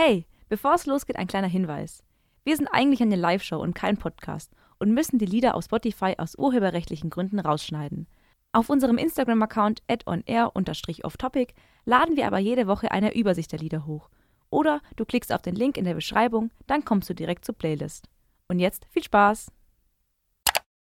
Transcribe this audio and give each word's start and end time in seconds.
Hey, 0.00 0.28
bevor 0.48 0.74
es 0.74 0.86
losgeht, 0.86 1.16
ein 1.16 1.26
kleiner 1.26 1.48
Hinweis. 1.48 2.04
Wir 2.44 2.56
sind 2.56 2.68
eigentlich 2.68 3.02
eine 3.02 3.16
Live-Show 3.16 3.58
und 3.60 3.74
kein 3.74 3.96
Podcast 3.96 4.52
und 4.78 4.94
müssen 4.94 5.18
die 5.18 5.26
Lieder 5.26 5.56
auf 5.56 5.64
Spotify 5.64 6.14
aus 6.18 6.38
urheberrechtlichen 6.38 7.10
Gründen 7.10 7.40
rausschneiden. 7.40 8.06
Auf 8.52 8.70
unserem 8.70 8.96
Instagram-Account 8.96 9.82
onair-offtopic 10.06 11.52
laden 11.84 12.16
wir 12.16 12.28
aber 12.28 12.38
jede 12.38 12.68
Woche 12.68 12.92
eine 12.92 13.12
Übersicht 13.16 13.50
der 13.50 13.58
Lieder 13.58 13.86
hoch. 13.86 14.08
Oder 14.50 14.82
du 14.94 15.04
klickst 15.04 15.32
auf 15.32 15.42
den 15.42 15.56
Link 15.56 15.76
in 15.76 15.84
der 15.84 15.94
Beschreibung, 15.94 16.52
dann 16.68 16.84
kommst 16.84 17.10
du 17.10 17.14
direkt 17.14 17.44
zur 17.44 17.56
Playlist. 17.56 18.08
Und 18.46 18.60
jetzt 18.60 18.86
viel 18.90 19.02
Spaß! 19.02 19.50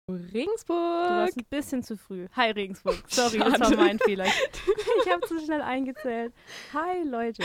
Regensburg. 0.08 1.08
Du 1.08 1.14
warst 1.14 1.38
ein 1.38 1.46
bisschen 1.50 1.82
zu 1.82 1.96
früh. 1.96 2.28
Hi 2.36 2.52
Regensburg. 2.52 3.02
Sorry, 3.08 3.38
das 3.38 3.58
war 3.58 3.74
mein 3.74 3.98
Fehler. 3.98 4.26
Ich 5.04 5.10
habe 5.10 5.26
zu 5.26 5.40
schnell 5.40 5.62
eingezählt. 5.62 6.32
Hi 6.72 7.02
Leute. 7.02 7.42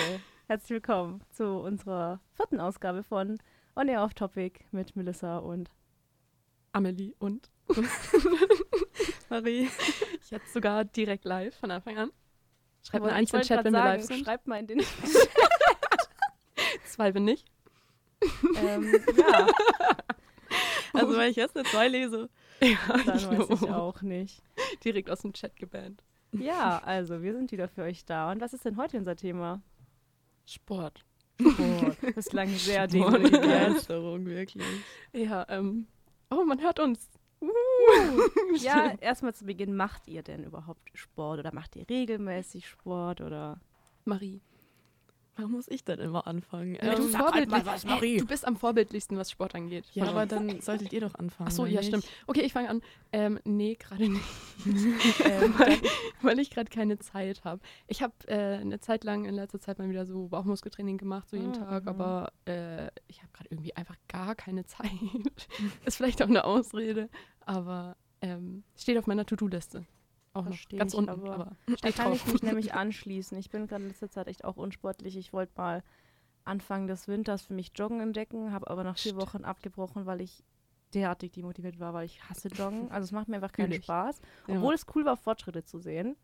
Herzlich 0.47 0.69
willkommen 0.71 1.21
zu 1.31 1.45
unserer 1.59 2.19
vierten 2.33 2.59
Ausgabe 2.61 3.03
von 3.03 3.37
On 3.75 3.87
Air 3.87 4.03
Off 4.03 4.13
Topic 4.13 4.59
mit 4.71 4.95
Melissa 4.95 5.37
und 5.39 5.69
Amelie 6.71 7.13
und 7.19 7.49
Marie. 9.29 9.69
Ich 10.21 10.31
jetzt 10.31 10.53
sogar 10.53 10.85
direkt 10.85 11.25
live 11.25 11.55
von 11.57 11.69
Anfang 11.71 11.97
an. 11.97 12.11
Schreibt 12.81 13.03
mal 13.03 13.11
eins 13.11 13.33
in 13.33 13.39
den 13.39 13.45
Chat, 13.45 13.65
wenn 13.65 13.73
wir 13.73 13.83
live 13.83 14.03
sind. 14.03 14.23
Schreibt 14.23 14.47
mal 14.47 14.59
in 14.59 14.67
den 14.67 14.81
Zwei 16.85 17.11
bin 17.11 17.27
ich. 17.27 17.43
ähm, 18.61 18.95
ja, 19.17 19.47
Also 20.93 21.17
wenn 21.17 21.29
ich 21.29 21.35
jetzt 21.35 21.57
eine 21.57 21.65
zwei 21.67 21.89
lese, 21.89 22.29
ja, 22.61 22.77
dann 23.05 23.39
weiß 23.39 23.61
ich 23.61 23.69
auch 23.69 24.01
nicht. 24.01 24.41
direkt 24.83 25.09
aus 25.09 25.21
dem 25.21 25.33
Chat 25.33 25.55
gebannt. 25.57 26.03
Ja, 26.31 26.79
also 26.83 27.21
wir 27.21 27.33
sind 27.33 27.51
wieder 27.51 27.67
für 27.67 27.83
euch 27.83 28.05
da. 28.05 28.31
Und 28.31 28.39
was 28.39 28.53
ist 28.53 28.63
denn 28.65 28.77
heute 28.77 28.97
unser 28.97 29.15
Thema? 29.17 29.61
Sport. 30.47 31.03
Sport. 31.39 31.97
Bislang 32.15 32.49
sehr 32.49 32.89
Sport. 32.89 33.13
demütigend. 33.13 33.41
Begeisterung, 33.41 34.25
wirklich. 34.25 34.65
Ja, 35.13 35.45
ähm. 35.49 35.87
Oh, 36.29 36.43
man 36.43 36.61
hört 36.61 36.79
uns. 36.79 37.09
Ja, 38.59 38.95
erstmal 38.99 39.35
zu 39.35 39.45
Beginn, 39.45 39.75
macht 39.75 40.07
ihr 40.07 40.23
denn 40.23 40.43
überhaupt 40.43 40.81
Sport 40.95 41.39
oder 41.39 41.53
macht 41.53 41.75
ihr 41.75 41.87
regelmäßig 41.87 42.67
Sport 42.67 43.21
oder? 43.21 43.59
Marie. 44.05 44.41
Warum 45.37 45.51
muss 45.51 45.67
ich 45.67 45.83
denn 45.83 45.99
immer 45.99 46.25
anfangen? 46.25 46.75
Ja, 46.81 46.95
du 46.95 47.07
sag 47.07 47.31
halt 47.31 47.51
was, 47.51 47.83
du 47.83 48.25
bist 48.25 48.45
am 48.47 48.55
vorbildlichsten, 48.55 49.17
was 49.17 49.29
Sport 49.29 49.53
angeht. 49.53 49.85
Ja, 49.93 50.05
aber 50.05 50.25
dann 50.25 50.61
solltet 50.61 50.91
ihr 50.91 51.01
doch 51.01 51.13
anfangen. 51.13 51.49
Ach 51.49 51.55
so, 51.55 51.65
wenn 51.65 51.73
ja, 51.73 51.79
nicht. 51.79 51.89
stimmt. 51.89 52.07
Okay, 52.25 52.41
ich 52.41 52.53
fange 52.53 52.69
an. 52.69 52.81
Ähm, 53.11 53.39
nee, 53.43 53.75
gerade 53.75 54.09
nicht. 54.09 54.23
ähm, 54.65 55.53
weil, 55.59 55.77
weil 56.21 56.39
ich 56.39 56.49
gerade 56.49 56.69
keine 56.71 56.97
Zeit 56.97 57.43
habe. 57.43 57.61
Ich 57.87 58.01
habe 58.01 58.13
äh, 58.27 58.57
eine 58.57 58.79
Zeit 58.79 59.03
lang 59.03 59.25
in 59.25 59.35
letzter 59.35 59.59
Zeit 59.59 59.77
mal 59.77 59.89
wieder 59.89 60.07
so 60.07 60.27
Bauchmuskeltraining 60.27 60.97
gemacht, 60.97 61.29
so 61.29 61.37
jeden 61.37 61.53
Ah, 61.53 61.65
Tag, 61.65 61.83
mhm. 61.83 61.89
aber 61.89 62.31
äh, 62.45 62.87
ich 63.07 63.21
habe 63.21 63.31
gerade 63.33 63.49
irgendwie 63.51 63.75
einfach 63.75 63.95
gar 64.07 64.33
keine 64.33 64.65
Zeit. 64.65 64.89
Ist 65.85 65.97
vielleicht 65.97 66.21
auch 66.23 66.29
eine 66.29 66.45
Ausrede, 66.45 67.09
aber 67.41 67.95
ähm, 68.21 68.63
steht 68.75 68.97
auf 68.97 69.05
meiner 69.05 69.25
To-Do-Liste. 69.25 69.85
Auch 70.37 70.45
noch 70.45 70.57
ganz 70.77 70.93
ich, 70.93 70.97
unten, 70.99 71.09
aber 71.09 71.33
aber, 71.33 71.51
Da 71.81 71.91
kann 71.91 72.07
drauf. 72.11 72.15
ich 72.25 72.33
mich 72.33 72.41
nämlich 72.43 72.73
anschließen. 72.73 73.37
Ich 73.37 73.49
bin 73.49 73.67
gerade 73.67 73.83
in 73.83 73.89
letzter 73.89 74.09
Zeit 74.09 74.27
echt 74.27 74.43
auch 74.45 74.57
unsportlich. 74.57 75.17
Ich 75.17 75.33
wollte 75.33 75.53
mal 75.57 75.83
Anfang 76.45 76.87
des 76.87 77.07
Winters 77.07 77.41
für 77.41 77.53
mich 77.53 77.71
Joggen 77.75 77.99
entdecken, 77.99 78.51
habe 78.53 78.69
aber 78.69 78.83
nach 78.83 78.97
vier 78.97 79.11
Stimmt. 79.11 79.21
Wochen 79.21 79.43
abgebrochen, 79.45 80.05
weil 80.05 80.21
ich 80.21 80.43
derartig 80.93 81.33
demotiviert 81.33 81.79
war, 81.79 81.93
weil 81.93 82.05
ich 82.05 82.23
hasse 82.29 82.47
Joggen. 82.47 82.89
Also 82.91 83.05
es 83.05 83.11
macht 83.11 83.27
mir 83.27 83.35
einfach 83.35 83.51
keinen 83.51 83.73
ich. 83.73 83.83
Spaß. 83.83 84.21
Ja. 84.47 84.55
Obwohl 84.55 84.73
es 84.73 84.85
cool 84.95 85.03
war, 85.05 85.17
Fortschritte 85.17 85.63
zu 85.65 85.79
sehen. 85.79 86.15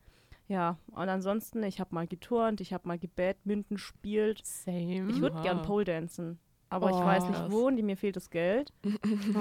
Ja, 0.48 0.78
und 0.92 1.08
ansonsten, 1.10 1.64
ich 1.64 1.80
habe 1.80 1.96
mal 1.96 2.06
geturnt, 2.08 2.60
ich 2.62 2.74
habe 2.74 2.88
mal 2.88 3.00
gebadminton 3.00 3.78
spielt. 3.78 4.46
Same. 4.46 5.10
Ich 5.10 5.22
würde 5.22 5.42
gern. 5.42 5.62
Pole 5.62 5.86
dancen, 5.86 6.38
aber 6.70 6.90
ich 6.90 6.96
Oh, 6.98 7.06
weiß 7.06 7.24
nicht 7.26 7.36
krass. 7.40 7.52
wo 7.52 7.68
und 7.68 7.82
mir 7.82 7.96
fehlt 7.96 8.18
das 8.18 8.30
Geld. 8.30 8.74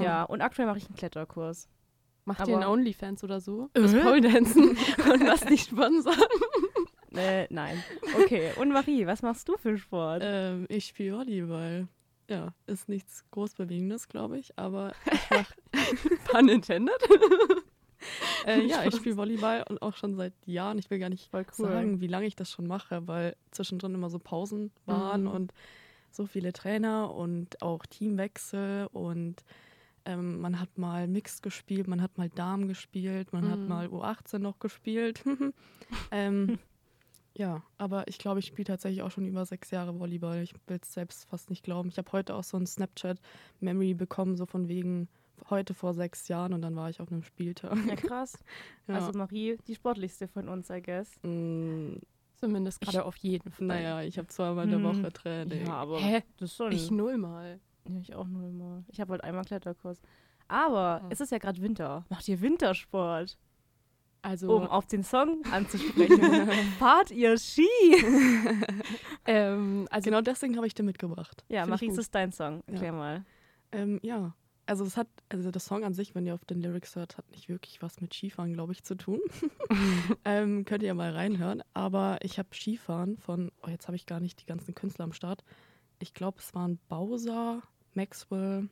Ja, 0.00 0.22
und 0.24 0.40
aktuell 0.42 0.66
mache 0.68 0.78
ich 0.78 0.86
einen 0.86 0.94
Kletterkurs. 0.94 1.68
Macht 2.24 2.40
ihr 2.46 2.54
einen 2.54 2.62
aber- 2.62 2.72
Onlyfans 2.72 3.24
oder 3.24 3.40
so? 3.40 3.68
Äh? 3.74 3.80
Das 3.83 3.92
Pole 3.92 4.20
Dancen 4.20 4.70
und 5.12 5.20
lass 5.24 5.40
dich 5.40 5.62
sponsern. 5.64 6.14
Äh, 7.14 7.46
nein. 7.50 7.83
Okay, 8.22 8.52
und 8.58 8.70
Marie, 8.72 9.06
was 9.06 9.22
machst 9.22 9.48
du 9.48 9.56
für 9.58 9.77
Sport? 9.77 10.22
Ähm, 10.24 10.66
ich 10.68 10.86
spiele 10.86 11.16
Volleyball. 11.18 11.88
Ja, 12.30 12.55
ist 12.66 12.88
nichts 12.88 13.24
Großbewegendes, 13.32 14.08
glaube 14.08 14.38
ich, 14.38 14.56
aber 14.58 14.92
ich 15.12 15.20
mach 15.30 15.52
Pun 16.30 16.48
intended. 16.48 16.94
äh, 18.46 18.62
ja, 18.66 18.84
ich 18.84 18.94
spiele 18.96 19.16
Volleyball 19.16 19.64
und 19.68 19.82
auch 19.82 19.94
schon 19.96 20.14
seit 20.16 20.32
Jahren. 20.46 20.78
Ich 20.78 20.88
will 20.90 20.98
gar 20.98 21.08
nicht 21.11 21.28
cool. 21.34 21.44
sagen, 21.56 22.00
wie 22.00 22.06
lange 22.06 22.27
ich 22.27 22.36
das 22.36 22.50
schon 22.50 22.66
mache, 22.66 23.06
weil 23.06 23.36
zwischendrin 23.50 23.94
immer 23.94 24.08
so 24.08 24.18
Pausen 24.18 24.70
waren 24.86 25.22
Mhm. 25.24 25.30
und 25.30 25.52
so 26.11 26.27
viele 26.27 26.52
Trainer 26.52 27.12
und 27.14 27.61
auch 27.62 27.84
Teamwechsel 27.86 28.88
und 28.92 29.36
ähm, 30.05 30.40
man 30.40 30.58
hat 30.61 30.79
mal 30.79 31.07
Mixed 31.08 31.42
gespielt, 31.42 31.89
man 31.89 32.02
hat 32.02 32.18
mal 32.18 32.29
Damen 32.29 32.68
gespielt, 32.68 33.33
man 33.33 33.48
hat 33.51 33.58
Mhm. 33.61 33.68
mal 33.68 33.86
U18 33.86 34.39
noch 34.39 34.58
gespielt. 34.58 35.23
ähm, 36.11 36.58
ja, 37.35 37.63
aber 37.79 38.07
ich 38.08 38.18
glaube, 38.18 38.41
ich 38.41 38.46
spiele 38.46 38.64
tatsächlich 38.67 39.02
auch 39.02 39.11
schon 39.11 39.27
über 39.27 39.46
sechs 39.46 39.70
Jahre 39.70 39.98
Volleyball. 39.98 40.42
Ich 40.42 40.55
will 40.67 40.79
es 40.83 40.92
selbst 40.92 41.24
fast 41.24 41.48
nicht 41.51 41.62
glauben. 41.64 41.89
Ich 41.89 41.96
habe 41.98 42.12
heute 42.12 42.35
auch 42.35 42.45
so 42.45 42.57
ein 42.58 42.67
Snapchat-Memory 42.67 43.95
bekommen, 43.95 44.36
so 44.36 44.45
von 44.46 44.68
wegen 44.68 45.08
heute 45.51 45.74
vor 45.74 45.95
sechs 45.95 46.29
Jahren 46.29 46.52
und 46.52 46.62
dann 46.62 46.77
war 46.77 46.91
ich 46.91 47.01
auf 47.01 47.11
einem 47.11 47.23
Spieltag. 47.23 47.77
Ja, 47.86 47.96
krass. 47.96 48.35
Ja. 48.89 48.96
Also 48.96 49.17
Marie, 49.17 49.57
die 49.67 49.74
sportlichste 49.74 50.29
von 50.29 50.48
uns, 50.48 50.68
I 50.70 50.83
guess. 50.83 51.11
Mm, 51.23 51.95
Zumindest 52.36 52.80
gerade 52.80 53.05
auf 53.05 53.17
jeden 53.17 53.51
Fall. 53.51 53.67
naja, 53.68 54.02
ich 54.02 54.18
habe 54.18 54.27
zweimal 54.29 54.64
in 54.64 54.70
der 54.70 54.80
Hm. 54.80 55.02
Woche 55.02 55.12
Training. 55.12 55.68
aber 55.68 56.01
Hä? 56.01 56.23
das 56.36 56.51
ist 56.51 56.57
schon. 56.57 56.73
Ich 56.73 56.91
null 56.91 57.17
mal. 57.17 57.61
Ja, 57.88 57.98
ich 58.00 58.14
auch 58.14 58.26
nur 58.26 58.48
immer. 58.48 58.84
Ich 58.88 59.00
habe 59.00 59.12
halt 59.12 59.24
einmal 59.24 59.44
Kletterkurs. 59.44 60.00
Aber 60.48 61.00
Ah. 61.02 61.06
es 61.10 61.20
ist 61.20 61.32
ja 61.32 61.38
gerade 61.38 61.60
Winter. 61.62 62.04
Macht 62.10 62.28
ihr 62.28 62.40
Wintersport? 62.40 63.38
Also, 64.24 64.54
Um 64.56 64.66
auf 64.68 64.86
den 64.86 65.02
Song 65.02 65.42
anzusprechen. 65.50 66.20
Fahrt 66.78 67.10
ihr 67.10 67.36
Ski? 67.38 67.66
ähm, 69.26 69.86
also 69.90 70.10
genau 70.10 70.20
deswegen 70.20 70.56
habe 70.56 70.66
ich 70.66 70.74
den 70.74 70.86
mitgebracht. 70.86 71.44
Ja, 71.48 71.66
Marie, 71.66 71.88
es 71.88 71.98
ist 71.98 72.14
dein 72.14 72.32
Song. 72.32 72.62
Erklär 72.66 72.92
mal. 72.92 73.24
Ähm, 73.72 73.98
ja, 74.02 74.34
also 74.66 74.84
es 74.84 74.96
hat, 74.96 75.08
also 75.28 75.50
der 75.50 75.60
Song 75.60 75.82
an 75.84 75.92
sich, 75.94 76.14
wenn 76.14 76.24
ihr 76.24 76.34
auf 76.34 76.44
den 76.44 76.60
Lyrics 76.60 76.94
hört, 76.94 77.16
hat 77.18 77.28
nicht 77.30 77.48
wirklich 77.48 77.82
was 77.82 78.00
mit 78.00 78.14
Skifahren, 78.14 78.52
glaube 78.52 78.72
ich, 78.72 78.84
zu 78.84 78.94
tun. 78.94 79.18
ähm, 80.24 80.64
könnt 80.64 80.82
ihr 80.84 80.94
mal 80.94 81.10
reinhören. 81.12 81.62
Aber 81.74 82.18
ich 82.22 82.38
habe 82.38 82.48
Skifahren 82.54 83.16
von, 83.18 83.50
oh, 83.66 83.68
jetzt 83.70 83.88
habe 83.88 83.96
ich 83.96 84.06
gar 84.06 84.20
nicht 84.20 84.40
die 84.40 84.46
ganzen 84.46 84.74
Künstler 84.74 85.04
am 85.04 85.12
Start. 85.12 85.42
Ich 86.02 86.14
glaube, 86.14 86.39
es 86.40 86.52
waren 86.52 86.80
Bowser, 86.89 87.63
Maxwell, 87.95 88.68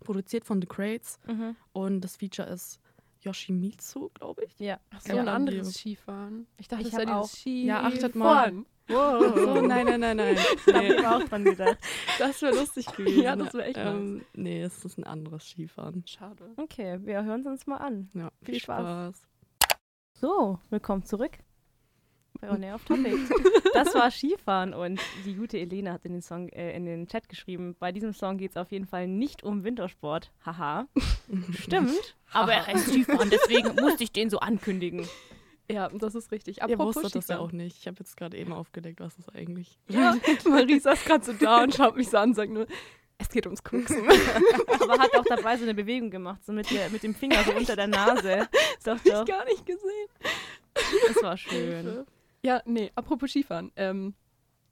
produziert 0.00 0.44
von 0.44 0.60
The 0.60 0.66
Crates. 0.66 1.18
Mhm. 1.26 1.56
Und 1.72 2.02
das 2.02 2.16
Feature 2.18 2.46
ist 2.48 2.80
Yoshimitsu, 3.22 4.10
glaube 4.12 4.44
ich. 4.44 4.58
Ja. 4.58 4.78
Ach 4.90 5.00
so 5.00 5.14
Ja, 5.14 5.22
ein 5.22 5.28
anderes 5.28 5.72
Skifahren. 5.72 6.46
Ich 6.58 6.68
dachte, 6.68 6.82
Ich 6.82 6.90
das 6.90 7.00
wäre 7.00 7.10
hab 7.14 7.22
dieses 7.22 7.38
Ski. 7.40 7.64
Ja, 7.64 7.80
achtet 7.84 8.14
mal. 8.14 8.52
Wow. 8.88 9.34
So, 9.38 9.54
nein, 9.66 9.86
nein, 9.86 10.00
nein, 10.00 10.16
nein. 10.18 10.36
Da 10.66 10.74
habe 10.74 10.86
Nee, 10.86 10.94
ich 10.96 11.06
auch 11.06 11.22
dran 11.24 11.44
gedacht. 11.44 11.78
das 12.18 12.42
wäre 12.42 12.54
lustig 12.54 12.86
gewesen. 12.94 13.22
Ja, 13.22 13.36
das 13.36 13.54
wär 13.54 13.64
echt 13.66 13.78
ähm, 13.78 14.22
Nee, 14.34 14.62
es 14.62 14.84
ist 14.84 14.98
ein 14.98 15.04
anderes 15.04 15.48
Skifahren. 15.48 16.02
Schade. 16.06 16.52
Okay, 16.58 16.98
wir 17.04 17.24
hören 17.24 17.40
es 17.40 17.46
uns 17.46 17.66
mal 17.66 17.78
an. 17.78 18.10
Ja, 18.12 18.30
Viel 18.42 18.54
viel 18.54 18.60
Spaß. 18.60 18.80
Spaß. 19.16 19.22
So, 20.12 20.58
willkommen 20.68 21.04
zurück 21.06 21.38
bei 22.40 22.50
On 22.50 22.62
Air 22.62 22.78
Topic. 22.84 23.16
Das 23.72 23.94
war 23.94 24.10
Skifahren 24.10 24.74
und 24.74 25.00
die 25.24 25.34
gute 25.34 25.56
Elena 25.58 25.92
hat 25.92 26.04
in 26.04 26.12
den 26.12 26.22
Song 26.22 26.48
äh, 26.48 26.74
in 26.76 26.86
den 26.86 27.06
Chat 27.06 27.28
geschrieben, 27.28 27.76
bei 27.78 27.92
diesem 27.92 28.12
Song 28.12 28.36
geht 28.36 28.50
es 28.50 28.56
auf 28.56 28.72
jeden 28.72 28.86
Fall 28.86 29.06
nicht 29.06 29.44
um 29.44 29.62
Wintersport. 29.62 30.32
Haha. 30.44 30.86
Stimmt. 31.52 32.16
Aber 32.32 32.52
er 32.52 32.66
heißt 32.66 32.88
Skifahren, 32.88 33.30
deswegen 33.30 33.76
musste 33.80 34.02
ich 34.02 34.12
den 34.12 34.28
so 34.28 34.40
ankündigen. 34.40 35.06
Ja, 35.70 35.88
das 35.88 36.16
ist 36.16 36.32
richtig. 36.32 36.58
Ihr 36.58 36.64
Apropos 36.64 36.96
wusstet 36.96 37.14
das 37.14 37.28
ja 37.28 37.38
auch 37.38 37.52
nicht. 37.52 37.78
Ich 37.78 37.86
habe 37.86 37.96
jetzt 38.00 38.16
gerade 38.16 38.36
eben 38.36 38.52
aufgedeckt, 38.52 38.98
was 39.00 39.16
es 39.18 39.28
eigentlich 39.28 39.78
Ja, 39.88 40.16
Marie 40.48 40.80
saß 40.80 41.04
gerade 41.04 41.24
so 41.24 41.32
da 41.32 41.62
und 41.62 41.74
schaut 41.74 41.96
mich 41.96 42.10
so 42.10 42.18
an 42.18 42.30
und 42.30 42.34
sagt 42.34 42.50
nur, 42.50 42.66
es 43.18 43.28
geht 43.28 43.46
ums 43.46 43.62
Koksen. 43.62 44.02
Aber 44.80 44.98
hat 44.98 45.14
auch 45.16 45.24
dabei 45.28 45.56
so 45.56 45.62
eine 45.62 45.74
Bewegung 45.74 46.10
gemacht, 46.10 46.44
so 46.44 46.52
mit, 46.52 46.70
der, 46.70 46.90
mit 46.90 47.02
dem 47.02 47.14
Finger 47.14 47.44
so 47.44 47.52
unter 47.52 47.76
der 47.76 47.86
Nase. 47.86 48.48
Doch, 48.84 48.96
Hab 48.96 49.06
ich 49.06 49.12
doch. 49.12 49.24
gar 49.24 49.44
nicht 49.44 49.64
gesehen. 49.64 50.08
Das 51.06 51.22
war 51.22 51.36
schön. 51.36 52.04
Ja, 52.44 52.62
nee, 52.64 52.90
apropos 52.94 53.30
Skifahren. 53.30 53.70
Ähm, 53.76 54.14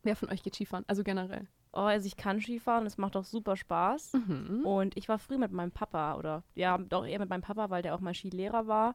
wer 0.02 0.16
von 0.16 0.30
euch 0.30 0.42
geht 0.42 0.54
Skifahren? 0.54 0.84
Also 0.88 1.02
generell. 1.04 1.46
Oh, 1.72 1.80
also 1.80 2.06
ich 2.06 2.16
kann 2.16 2.40
Skifahren, 2.40 2.86
es 2.86 2.96
macht 2.96 3.16
auch 3.16 3.24
super 3.24 3.56
Spaß. 3.56 4.14
Mhm. 4.14 4.64
Und 4.64 4.96
ich 4.96 5.08
war 5.08 5.18
früh 5.18 5.36
mit 5.36 5.52
meinem 5.52 5.70
Papa, 5.70 6.16
oder 6.16 6.42
ja, 6.54 6.78
doch 6.78 7.06
eher 7.06 7.18
mit 7.18 7.28
meinem 7.28 7.42
Papa, 7.42 7.70
weil 7.70 7.82
der 7.82 7.94
auch 7.94 8.00
mal 8.00 8.14
Skilehrer 8.14 8.66
war. 8.66 8.94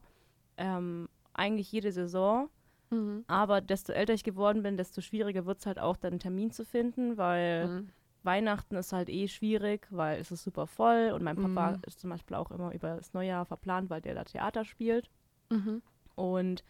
Ähm, 0.56 1.08
eigentlich 1.32 1.70
jede 1.70 1.92
Saison. 1.92 2.48
Mhm. 2.90 3.24
Aber 3.26 3.60
desto 3.60 3.92
älter 3.92 4.12
ich 4.12 4.24
geworden 4.24 4.62
bin, 4.62 4.76
desto 4.76 5.00
schwieriger 5.00 5.46
wird 5.46 5.60
es 5.60 5.66
halt 5.66 5.78
auch, 5.78 5.96
dann 5.96 6.14
einen 6.14 6.20
Termin 6.20 6.50
zu 6.50 6.64
finden, 6.64 7.16
weil 7.16 7.68
Mhm. 7.68 7.88
Weihnachten 8.24 8.76
ist 8.76 8.92
halt 8.92 9.08
eh 9.08 9.28
schwierig, 9.28 9.86
weil 9.90 10.18
es 10.20 10.30
ist 10.32 10.42
super 10.44 10.66
voll. 10.66 11.12
Und 11.14 11.22
mein 11.22 11.36
Papa 11.36 11.72
Mhm. 11.72 11.82
ist 11.86 12.00
zum 12.00 12.10
Beispiel 12.10 12.36
auch 12.36 12.50
immer 12.50 12.72
über 12.74 12.96
das 12.96 13.12
Neujahr 13.12 13.44
verplant, 13.44 13.88
weil 13.90 14.00
der 14.00 14.14
da 14.14 14.24
Theater 14.24 14.64
spielt. 14.64 15.10
Mhm. 15.50 15.82
Und 16.16 16.64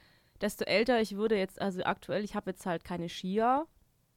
desto 0.45 0.65
älter 0.65 1.01
ich 1.01 1.17
würde 1.17 1.37
jetzt, 1.37 1.61
also 1.61 1.83
aktuell, 1.85 2.23
ich 2.23 2.35
habe 2.37 2.51
jetzt 2.51 2.67
halt 2.67 2.85
keine 2.85 3.09
Skier, 3.09 3.67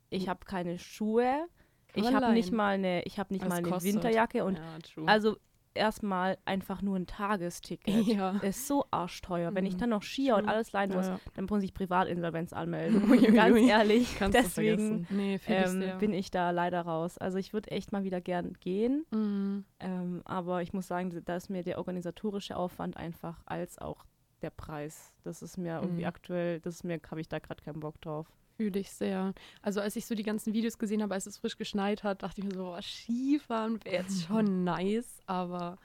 ich 0.10 0.28
habe 0.30 0.46
keine 0.46 0.78
Schuhe, 0.78 1.48
Ich 1.94 2.14
habe 2.14 2.32
nicht 2.34 2.52
mal 2.52 2.76
eine, 2.76 3.04
ich 3.04 3.18
habe 3.18 3.34
nicht 3.34 3.48
mal 3.48 3.56
eine 3.56 3.70
kostet. 3.70 3.94
Winterjacke 3.96 4.44
und 4.46 4.58
ja, 4.58 4.64
also 5.08 5.38
erstmal 5.74 6.38
einfach 6.44 6.82
nur 6.82 6.96
ein 6.98 7.08
Tagesticket. 7.08 7.88
ja. 8.08 8.32
Ist 8.42 8.68
so 8.68 8.86
arschteuer. 8.92 9.54
Wenn 9.56 9.66
ich 9.66 9.76
Mhm. 9.76 9.78
dann 9.80 9.90
noch 9.92 10.04
Skier 10.04 10.36
und 10.36 10.48
alles 10.48 10.72
leihen 10.74 10.92
muss, 10.92 11.06
Ja. 11.08 11.20
dann 11.36 11.46
muss 11.46 11.64
ich 11.64 11.74
Privatinsolvenz 11.74 12.52
anmelden. 12.52 13.02
Ganz 13.36 13.58
ehrlich. 13.58 14.16
Kannst 14.18 14.38
Deswegen. 14.38 15.08
Nee, 15.10 15.36
ich 15.36 15.42
ähm, 15.48 15.84
bin 16.00 16.14
ich 16.14 16.30
da 16.32 16.50
leider 16.52 16.82
raus. 16.82 17.18
Also 17.18 17.38
ich 17.38 17.54
würde 17.54 17.72
echt 17.72 17.92
mal 17.92 18.04
wieder 18.04 18.22
gern 18.22 18.54
gehen. 18.60 19.06
Mhm. 19.12 19.66
Ähm, 19.80 20.22
aber 20.26 20.62
ich 20.62 20.74
muss 20.74 20.88
sagen, 20.88 21.22
da 21.26 21.36
ist 21.36 21.50
mir 21.50 21.64
der 21.64 21.78
organisatorische 21.78 22.58
Aufwand 22.58 22.98
einfach 22.98 23.42
als 23.46 23.78
auch 23.78 24.04
der 24.42 24.50
Preis. 24.52 25.14
Das 25.24 25.42
ist 25.42 25.58
mir 25.58 25.80
irgendwie 25.82 26.02
Mhm. 26.04 26.08
aktuell, 26.08 26.60
das 26.60 26.76
ist 26.76 26.84
mir, 26.84 27.00
habe 27.10 27.22
ich 27.22 27.28
da 27.28 27.40
gerade 27.40 27.64
keinen 27.64 27.80
Bock 27.80 28.00
drauf. 28.02 28.28
Fühle 28.58 28.80
ich 28.80 28.92
sehr. 28.92 29.34
Also 29.62 29.82
als 29.82 29.96
ich 29.96 30.06
so 30.06 30.16
die 30.16 30.24
ganzen 30.24 30.54
Videos 30.54 30.78
gesehen 30.80 31.04
habe, 31.04 31.14
als 31.14 31.28
es 31.28 31.38
frisch 31.38 31.58
geschneit 31.58 32.04
hat, 32.04 32.24
dachte 32.24 32.42
ich 32.42 32.46
mir 32.48 32.54
so, 32.56 32.64
boah, 32.64 32.82
Skifahren 32.82 33.84
wäre 33.86 34.04
jetzt 34.04 34.24
schon 34.28 34.64
nice, 34.64 35.20
aber 35.28 35.78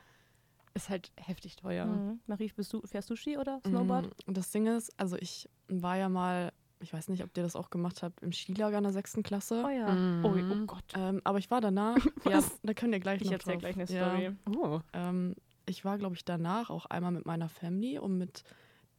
ist 0.74 0.88
halt 0.88 1.12
heftig 1.16 1.56
teuer. 1.56 1.84
Mhm. 1.86 2.20
Marie, 2.26 2.50
bist 2.56 2.72
du, 2.72 2.80
fährst 2.86 3.10
du 3.10 3.16
Ski 3.16 3.36
oder 3.36 3.60
Snowboard? 3.66 4.06
Mm, 4.06 4.10
Und 4.28 4.36
das 4.38 4.50
Ding 4.50 4.66
ist, 4.66 4.90
also 4.98 5.16
ich 5.16 5.50
war 5.68 5.98
ja 5.98 6.08
mal, 6.08 6.50
ich 6.80 6.92
weiß 6.94 7.08
nicht, 7.08 7.22
ob 7.22 7.36
ihr 7.36 7.42
das 7.42 7.56
auch 7.56 7.68
gemacht 7.68 8.02
habt, 8.02 8.22
im 8.22 8.32
Skilager 8.32 8.78
in 8.78 8.84
der 8.84 8.92
sechsten 8.92 9.22
Klasse. 9.22 9.62
Oh 9.66 9.68
ja. 9.68 9.92
Mhm. 9.92 10.24
Oh, 10.24 10.34
oh 10.54 10.66
Gott. 10.66 10.84
Ähm, 10.94 11.20
aber 11.24 11.38
ich 11.38 11.50
war 11.50 11.60
danach, 11.60 11.96
ja, 12.24 12.42
da 12.62 12.72
können 12.72 12.92
wir 12.92 13.00
gleich 13.00 13.20
Ich 13.20 13.26
noch 13.26 13.34
erzähle 13.34 13.58
drauf. 13.58 13.74
gleich 13.74 13.76
eine 13.90 13.98
Ja. 13.98 14.32
Story. 14.46 14.58
Oh. 14.58 14.80
Ähm, 14.94 15.34
ich 15.72 15.84
war, 15.84 15.98
glaube 15.98 16.14
ich, 16.16 16.24
danach 16.24 16.70
auch 16.70 16.86
einmal 16.86 17.12
mit 17.12 17.26
meiner 17.26 17.48
Family 17.48 17.98
und 17.98 18.18
mit 18.18 18.44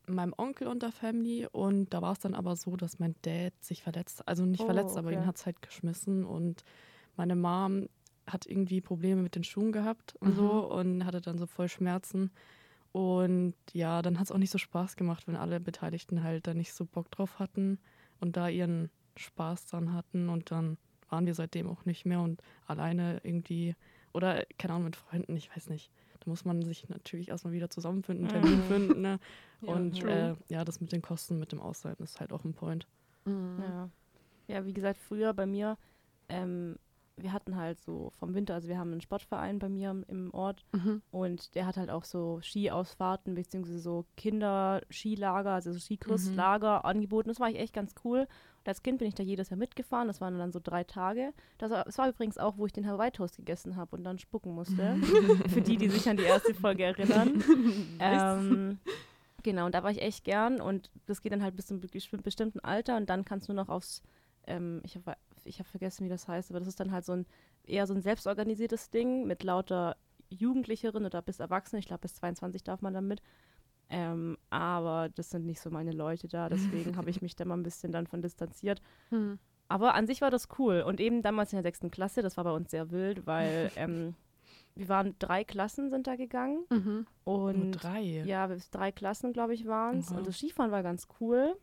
meinem 0.07 0.33
Onkel 0.37 0.67
und 0.67 0.83
der 0.83 0.91
Family. 0.91 1.47
Und 1.51 1.93
da 1.93 2.01
war 2.01 2.13
es 2.13 2.19
dann 2.19 2.33
aber 2.35 2.55
so, 2.55 2.75
dass 2.75 2.99
mein 2.99 3.15
Dad 3.21 3.53
sich 3.63 3.83
verletzt, 3.83 4.27
also 4.27 4.45
nicht 4.45 4.61
Oh, 4.61 4.65
verletzt, 4.65 4.97
aber 4.97 5.09
okay. 5.09 5.15
ihn 5.15 5.25
hat 5.25 5.37
es 5.37 5.45
halt 5.45 5.61
geschmissen. 5.61 6.25
Und 6.25 6.63
meine 7.15 7.35
Mom 7.35 7.87
hat 8.27 8.45
irgendwie 8.45 8.81
Probleme 8.81 9.21
mit 9.21 9.35
den 9.35 9.43
Schuhen 9.43 9.71
gehabt 9.71 10.15
und 10.19 10.33
Mhm. 10.33 10.35
so 10.35 10.71
und 10.71 11.05
hatte 11.05 11.21
dann 11.21 11.37
so 11.37 11.45
voll 11.47 11.69
Schmerzen. 11.69 12.31
Und 12.91 13.55
ja, 13.73 14.01
dann 14.01 14.19
hat 14.19 14.25
es 14.25 14.31
auch 14.31 14.37
nicht 14.37 14.51
so 14.51 14.57
Spaß 14.59 14.95
gemacht, 14.95 15.27
wenn 15.27 15.35
alle 15.35 15.59
Beteiligten 15.59 16.23
halt 16.23 16.47
da 16.47 16.53
nicht 16.53 16.73
so 16.73 16.85
Bock 16.85 17.09
drauf 17.11 17.39
hatten 17.39 17.79
und 18.19 18.37
da 18.37 18.47
ihren 18.49 18.89
Spaß 19.17 19.65
dran 19.67 19.93
hatten. 19.93 20.29
Und 20.29 20.51
dann 20.51 20.77
waren 21.09 21.25
wir 21.25 21.33
seitdem 21.35 21.67
auch 21.69 21.85
nicht 21.85 22.05
mehr 22.05 22.21
und 22.21 22.41
alleine 22.67 23.19
irgendwie 23.23 23.75
oder 24.13 24.45
keine 24.59 24.73
Ahnung 24.73 24.85
mit 24.85 24.95
Freunden, 24.95 25.35
ich 25.35 25.55
weiß 25.55 25.69
nicht. 25.69 25.91
Da 26.23 26.29
muss 26.29 26.45
man 26.45 26.61
sich 26.63 26.87
natürlich 26.89 27.29
erstmal 27.29 27.53
wieder 27.53 27.69
zusammenfinden, 27.69 28.27
Termin 28.29 28.59
Mhm. 28.59 28.67
finden. 28.67 29.01
Ne? 29.01 29.19
Ja, 29.61 29.73
und 29.75 29.99
true. 29.99 30.09
äh, 30.11 30.53
ja, 30.53 30.63
das 30.63 30.79
mit 30.81 30.91
den 30.91 31.01
Kosten, 31.01 31.39
mit 31.39 31.51
dem 31.51 31.59
Ausleihen 31.59 31.97
ist 31.99 32.19
halt 32.19 32.31
auch 32.31 32.43
ein 32.43 32.53
Point. 32.53 32.87
Mhm. 33.25 33.59
Ja. 33.59 33.89
ja, 34.47 34.65
wie 34.65 34.73
gesagt, 34.73 34.99
früher 34.99 35.33
bei 35.33 35.45
mir, 35.45 35.77
ähm, 36.29 36.77
wir 37.17 37.31
hatten 37.31 37.55
halt 37.55 37.79
so 37.79 38.11
vom 38.17 38.33
Winter, 38.33 38.55
also 38.55 38.67
wir 38.67 38.77
haben 38.79 38.91
einen 38.91 39.01
Sportverein 39.01 39.59
bei 39.59 39.69
mir 39.69 40.03
im- 40.07 40.33
Ort 40.33 40.65
Mhm. 40.71 41.01
und 41.11 41.53
der 41.55 41.67
hat 41.67 41.77
halt 41.77 41.89
auch 41.91 42.03
so 42.05 42.39
Skiausfahrten 42.41 43.35
beziehungsweise 43.35 43.79
so 43.79 44.05
Kinderskilager, 44.17 45.51
also 45.51 45.71
so 45.73 45.79
Skikursslager 45.79 46.85
angeboten. 46.85 47.29
Das 47.29 47.39
war 47.39 47.49
ich 47.49 47.59
echt 47.59 47.73
ganz 47.73 47.93
cool. 48.03 48.19
Und 48.21 48.67
als 48.67 48.81
Kind 48.81 48.97
bin 48.99 49.07
ich 49.07 49.13
da 49.15 49.23
jedes 49.23 49.49
Jahr 49.49 49.57
mitgefahren. 49.57 50.07
Das 50.07 50.21
waren 50.21 50.37
dann 50.37 50.51
so 50.51 50.59
drei 50.63 50.83
Tage. 50.83 51.33
Das 51.57 51.69
war, 51.69 51.83
das 51.83 51.97
war 51.97 52.09
übrigens 52.09 52.37
auch, 52.37 52.57
wo 52.57 52.65
ich 52.65 52.73
den 52.73 52.87
Hawaii 52.87 53.11
Toast 53.11 53.35
gegessen 53.37 53.75
habe 53.75 53.95
und 53.95 54.03
dann 54.03 54.17
spucken 54.19 54.53
musste. 54.55 54.95
Für 55.49 55.61
die, 55.61 55.77
die 55.77 55.89
sich 55.89 56.07
an 56.09 56.17
die 56.17 56.23
erste 56.23 56.53
Folge 56.55 56.83
erinnern. 56.85 57.43
ähm, 57.99 58.79
genau, 59.43 59.65
und 59.65 59.75
da 59.75 59.83
war 59.83 59.91
ich 59.91 60.01
echt 60.01 60.23
gern 60.23 60.61
und 60.61 60.89
das 61.05 61.21
geht 61.21 61.31
dann 61.33 61.43
halt 61.43 61.55
bis 61.55 61.67
zu 61.67 61.73
einem 61.75 61.83
besti- 61.83 62.21
bestimmten 62.21 62.59
Alter 62.61 62.97
und 62.97 63.09
dann 63.09 63.25
kannst 63.25 63.49
du 63.49 63.53
noch 63.53 63.69
aufs, 63.69 64.01
ähm, 64.47 64.81
ich 65.45 65.59
habe 65.59 65.69
vergessen, 65.69 66.05
wie 66.05 66.09
das 66.09 66.27
heißt, 66.27 66.49
aber 66.51 66.59
das 66.59 66.67
ist 66.67 66.79
dann 66.79 66.91
halt 66.91 67.05
so 67.05 67.13
ein 67.13 67.25
eher 67.65 67.87
so 67.87 67.93
ein 67.93 68.01
selbstorganisiertes 68.01 68.89
Ding 68.89 69.25
mit 69.25 69.43
lauter 69.43 69.95
Jugendlicheren 70.29 71.05
oder 71.05 71.21
bis 71.21 71.39
Erwachsenen. 71.39 71.79
Ich 71.79 71.87
glaube, 71.87 72.01
bis 72.01 72.15
22 72.15 72.63
darf 72.63 72.81
man 72.81 72.93
damit. 72.93 73.21
Ähm, 73.89 74.37
aber 74.49 75.09
das 75.09 75.29
sind 75.29 75.45
nicht 75.45 75.61
so 75.61 75.69
meine 75.69 75.91
Leute 75.91 76.27
da, 76.27 76.49
deswegen 76.49 76.97
habe 76.97 77.09
ich 77.09 77.21
mich 77.21 77.35
da 77.35 77.45
mal 77.45 77.55
ein 77.57 77.63
bisschen 77.63 77.91
dann 77.91 78.07
von 78.07 78.21
distanziert. 78.21 78.81
Mhm. 79.11 79.37
Aber 79.67 79.93
an 79.93 80.07
sich 80.07 80.21
war 80.21 80.31
das 80.31 80.47
cool. 80.57 80.81
Und 80.81 80.99
eben 80.99 81.21
damals 81.21 81.53
in 81.53 81.57
der 81.57 81.63
sechsten 81.63 81.91
Klasse, 81.91 82.21
das 82.21 82.37
war 82.37 82.43
bei 82.43 82.51
uns 82.51 82.71
sehr 82.71 82.91
wild, 82.91 83.25
weil 83.27 83.71
ähm, 83.75 84.15
wir 84.75 84.89
waren 84.89 85.15
drei 85.19 85.43
Klassen 85.43 85.89
sind 85.89 86.07
da 86.07 86.15
gegangen 86.15 86.65
Mhm. 86.69 87.05
Nur 87.25 87.35
und 87.45 87.71
drei. 87.71 88.01
ja, 88.01 88.47
bis 88.47 88.69
drei 88.71 88.91
Klassen, 88.91 89.31
glaube 89.33 89.53
ich, 89.53 89.67
waren 89.67 89.99
es. 89.99 90.09
Oha. 90.11 90.17
Und 90.17 90.27
das 90.27 90.37
Skifahren 90.37 90.71
war 90.71 90.83
ganz 90.83 91.07
cool. 91.19 91.55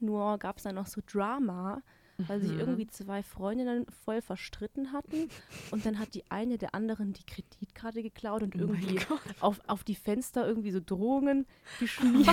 Nur 0.00 0.38
gab 0.38 0.56
es 0.58 0.62
dann 0.64 0.74
noch 0.74 0.86
so 0.86 1.00
Drama, 1.04 1.82
weil 2.18 2.40
sich 2.40 2.52
Mhm. 2.52 2.58
irgendwie 2.60 2.86
zwei 2.86 3.22
Freundinnen 3.22 3.86
voll 4.04 4.20
verstritten 4.22 4.92
hatten. 4.92 5.28
Und 5.70 5.84
dann 5.86 5.98
hat 5.98 6.14
die 6.14 6.30
eine 6.30 6.58
der 6.58 6.74
anderen 6.74 7.12
die 7.12 7.24
Kreditkarte 7.24 8.02
geklaut 8.02 8.42
und 8.42 8.54
Oh 8.56 8.58
irgendwie 8.58 8.98
auf, 9.40 9.60
auf 9.66 9.82
die 9.84 9.94
Fenster 9.94 10.46
irgendwie 10.46 10.70
so 10.70 10.80
Drohungen 10.84 11.46
geschmiert. 11.80 12.26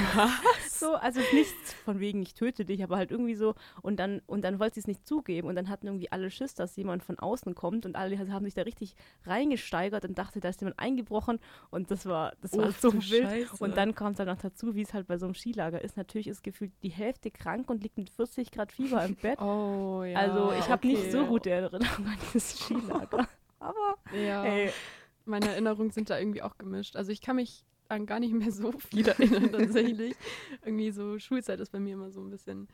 so, 0.70 0.94
also 0.96 1.20
nichts 1.34 1.74
von 1.86 2.00
wegen, 2.00 2.22
ich 2.22 2.34
töte 2.34 2.66
dich, 2.66 2.84
aber 2.84 2.98
halt 2.98 3.12
irgendwie 3.12 3.36
so. 3.36 3.56
Und 3.82 3.98
dann, 4.00 4.22
und 4.28 4.44
dann 4.44 4.60
wollte 4.60 4.76
sie 4.76 4.80
es 4.82 4.88
nicht 4.88 5.08
zugeben. 5.08 5.48
Und 5.48 5.56
dann 5.56 5.70
hatten 5.70 5.88
irgendwie 5.88 6.12
alle 6.12 6.30
Schiss, 6.32 6.54
dass 6.54 6.76
jemand 6.76 7.04
von 7.04 7.18
außen 7.20 7.56
kommt. 7.56 7.86
Und 7.86 7.96
alle 7.96 8.18
haben 8.20 8.46
sich 8.46 8.54
da 8.54 8.64
richtig 8.64 8.96
reingesteigert 9.26 10.06
und 10.06 10.18
dachte, 10.18 10.40
da 10.40 10.50
ist 10.50 10.62
jemand 10.62 10.80
eingebrochen. 10.80 11.40
Und 11.70 11.92
das 11.92 12.06
war, 12.06 12.34
das 12.42 12.58
war 12.58 12.72
so 12.72 12.94
wild. 12.94 13.04
Scheiße. 13.04 13.64
Und 13.64 13.78
dann 13.78 13.96
kommt 13.96 14.20
dann 14.20 14.28
noch 14.28 14.38
dazu, 14.38 14.76
wie 14.76 14.82
es 14.82 14.94
halt 14.94 15.08
bei 15.08 15.18
so 15.18 15.26
einem 15.26 15.36
Skilager 15.36 15.82
ist. 15.82 15.98
Natürlich 15.98 16.28
ist 16.28 16.44
gefühlt 16.44 16.72
die 16.84 16.90
Hälfte 16.90 17.32
krank 17.32 17.70
und 17.70 17.84
liegt 17.84 17.98
mit 17.98 18.10
40 18.10 18.52
Grad 18.52 18.72
Fieber 18.72 19.04
im 19.06 19.16
Bett. 19.16 19.40
Oh, 19.40 19.69
ja. 20.04 20.18
also 20.18 20.52
ich 20.58 20.70
habe 20.70 20.88
nicht 20.88 21.00
okay. 21.02 21.12
so 21.12 21.26
gute 21.26 21.50
Erinnerungen 21.50 22.08
an 22.08 22.18
dieses 22.22 22.60
Skilager. 22.60 23.28
Aber 23.60 23.98
Ja. 24.14 24.44
ey, 24.46 24.72
Meine 25.26 25.50
Erinnerungen 25.50 25.92
sind 25.92 26.10
da 26.10 26.18
irgendwie 26.20 26.42
auch 26.42 26.58
gemischt. 26.58 26.96
Also 26.96 27.12
ich 27.12 27.22
kann 27.22 27.36
mich 27.36 27.66
an 27.88 28.06
gar 28.06 28.20
nicht 28.20 28.34
mehr 28.34 28.52
so 28.52 28.72
viel 28.72 29.08
erinnern 29.08 29.52
tatsächlich. 29.52 30.16
irgendwie 30.64 30.92
so 30.92 31.18
Schulzeit 31.20 31.60
ist 31.60 31.72
bei 31.72 31.80
mir 31.80 31.94
immer 31.94 32.12
so 32.12 32.22
ein 32.22 32.30
bisschen, 32.30 32.68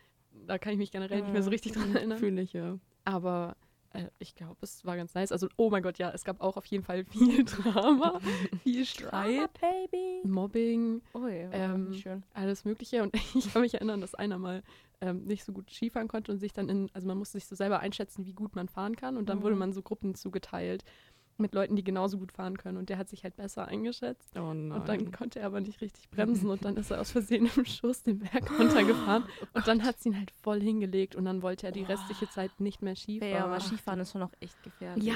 da 0.45 0.57
kann 0.57 0.73
ich 0.73 0.77
mich 0.77 0.91
generell 0.91 1.21
nicht 1.21 1.33
mehr 1.33 1.43
so 1.43 1.49
richtig 1.49 1.71
dran 1.73 1.95
erinnern. 1.95 2.17
Fühle 2.17 2.41
ich, 2.41 2.53
ja. 2.53 2.77
Aber 3.05 3.55
äh, 3.95 4.09
ich 4.19 4.35
glaube, 4.35 4.57
es 4.61 4.85
war 4.85 4.95
ganz 4.97 5.13
nice. 5.13 5.31
Also, 5.31 5.47
oh 5.57 5.69
mein 5.69 5.81
Gott, 5.83 5.97
ja, 5.97 6.11
es 6.11 6.23
gab 6.23 6.41
auch 6.41 6.57
auf 6.57 6.65
jeden 6.65 6.83
Fall 6.83 7.05
viel 7.05 7.43
Drama, 7.45 8.19
viel 8.63 8.85
Streit, 8.85 9.49
Baby. 9.59 10.21
Mobbing, 10.27 11.01
Oh 11.13 11.27
ja, 11.27 11.51
Ähm, 11.51 11.93
alles 12.33 12.65
Mögliche. 12.65 13.03
Und 13.03 13.15
ich 13.35 13.51
kann 13.53 13.61
mich 13.61 13.73
erinnern, 13.73 14.01
dass 14.01 14.15
einer 14.15 14.37
mal 14.37 14.63
ähm, 15.01 15.25
nicht 15.25 15.43
so 15.43 15.51
gut 15.53 15.69
Skifahren 15.69 16.07
konnte 16.07 16.31
und 16.31 16.39
sich 16.39 16.53
dann 16.53 16.69
in, 16.69 16.89
also 16.93 17.07
man 17.07 17.17
musste 17.17 17.37
sich 17.37 17.47
so 17.47 17.55
selber 17.55 17.79
einschätzen, 17.79 18.25
wie 18.25 18.33
gut 18.33 18.55
man 18.55 18.69
fahren 18.69 18.95
kann. 18.95 19.17
Und 19.17 19.27
dann 19.29 19.41
wurde 19.43 19.55
Mhm. 19.55 19.59
man 19.59 19.73
so 19.73 19.81
Gruppen 19.81 20.15
zugeteilt 20.15 20.83
mit 21.37 21.53
Leuten, 21.53 21.75
die 21.75 21.83
genauso 21.83 22.17
gut 22.17 22.31
fahren 22.31 22.57
können. 22.57 22.77
Und 22.77 22.89
der 22.89 22.97
hat 22.97 23.09
sich 23.09 23.23
halt 23.23 23.35
besser 23.35 23.67
eingeschätzt. 23.67 24.35
Oh 24.35 24.53
nein. 24.53 24.71
Und 24.71 24.87
dann 24.87 25.11
konnte 25.11 25.39
er 25.39 25.47
aber 25.47 25.59
nicht 25.59 25.81
richtig 25.81 26.09
bremsen 26.09 26.49
und 26.49 26.63
dann 26.63 26.77
ist 26.77 26.91
er 26.91 27.01
aus 27.01 27.11
Versehen 27.11 27.49
im 27.55 27.65
Schuss 27.65 28.03
den 28.03 28.19
Berg 28.19 28.49
runtergefahren. 28.59 29.25
und 29.53 29.67
dann 29.67 29.83
hat 29.83 29.97
es 29.97 30.05
ihn 30.05 30.17
halt 30.17 30.31
voll 30.31 30.61
hingelegt 30.61 31.15
und 31.15 31.25
dann 31.25 31.41
wollte 31.41 31.65
er 31.67 31.71
die 31.71 31.83
restliche 31.83 32.29
Zeit 32.29 32.59
nicht 32.59 32.81
mehr 32.81 32.95
Skifahren. 32.95 33.33
Ja, 33.33 33.45
aber 33.45 33.59
Skifahren 33.59 33.99
ist 33.99 34.11
schon 34.11 34.21
noch 34.21 34.31
echt 34.39 34.61
gefährlich. 34.63 35.03
Ja, 35.03 35.15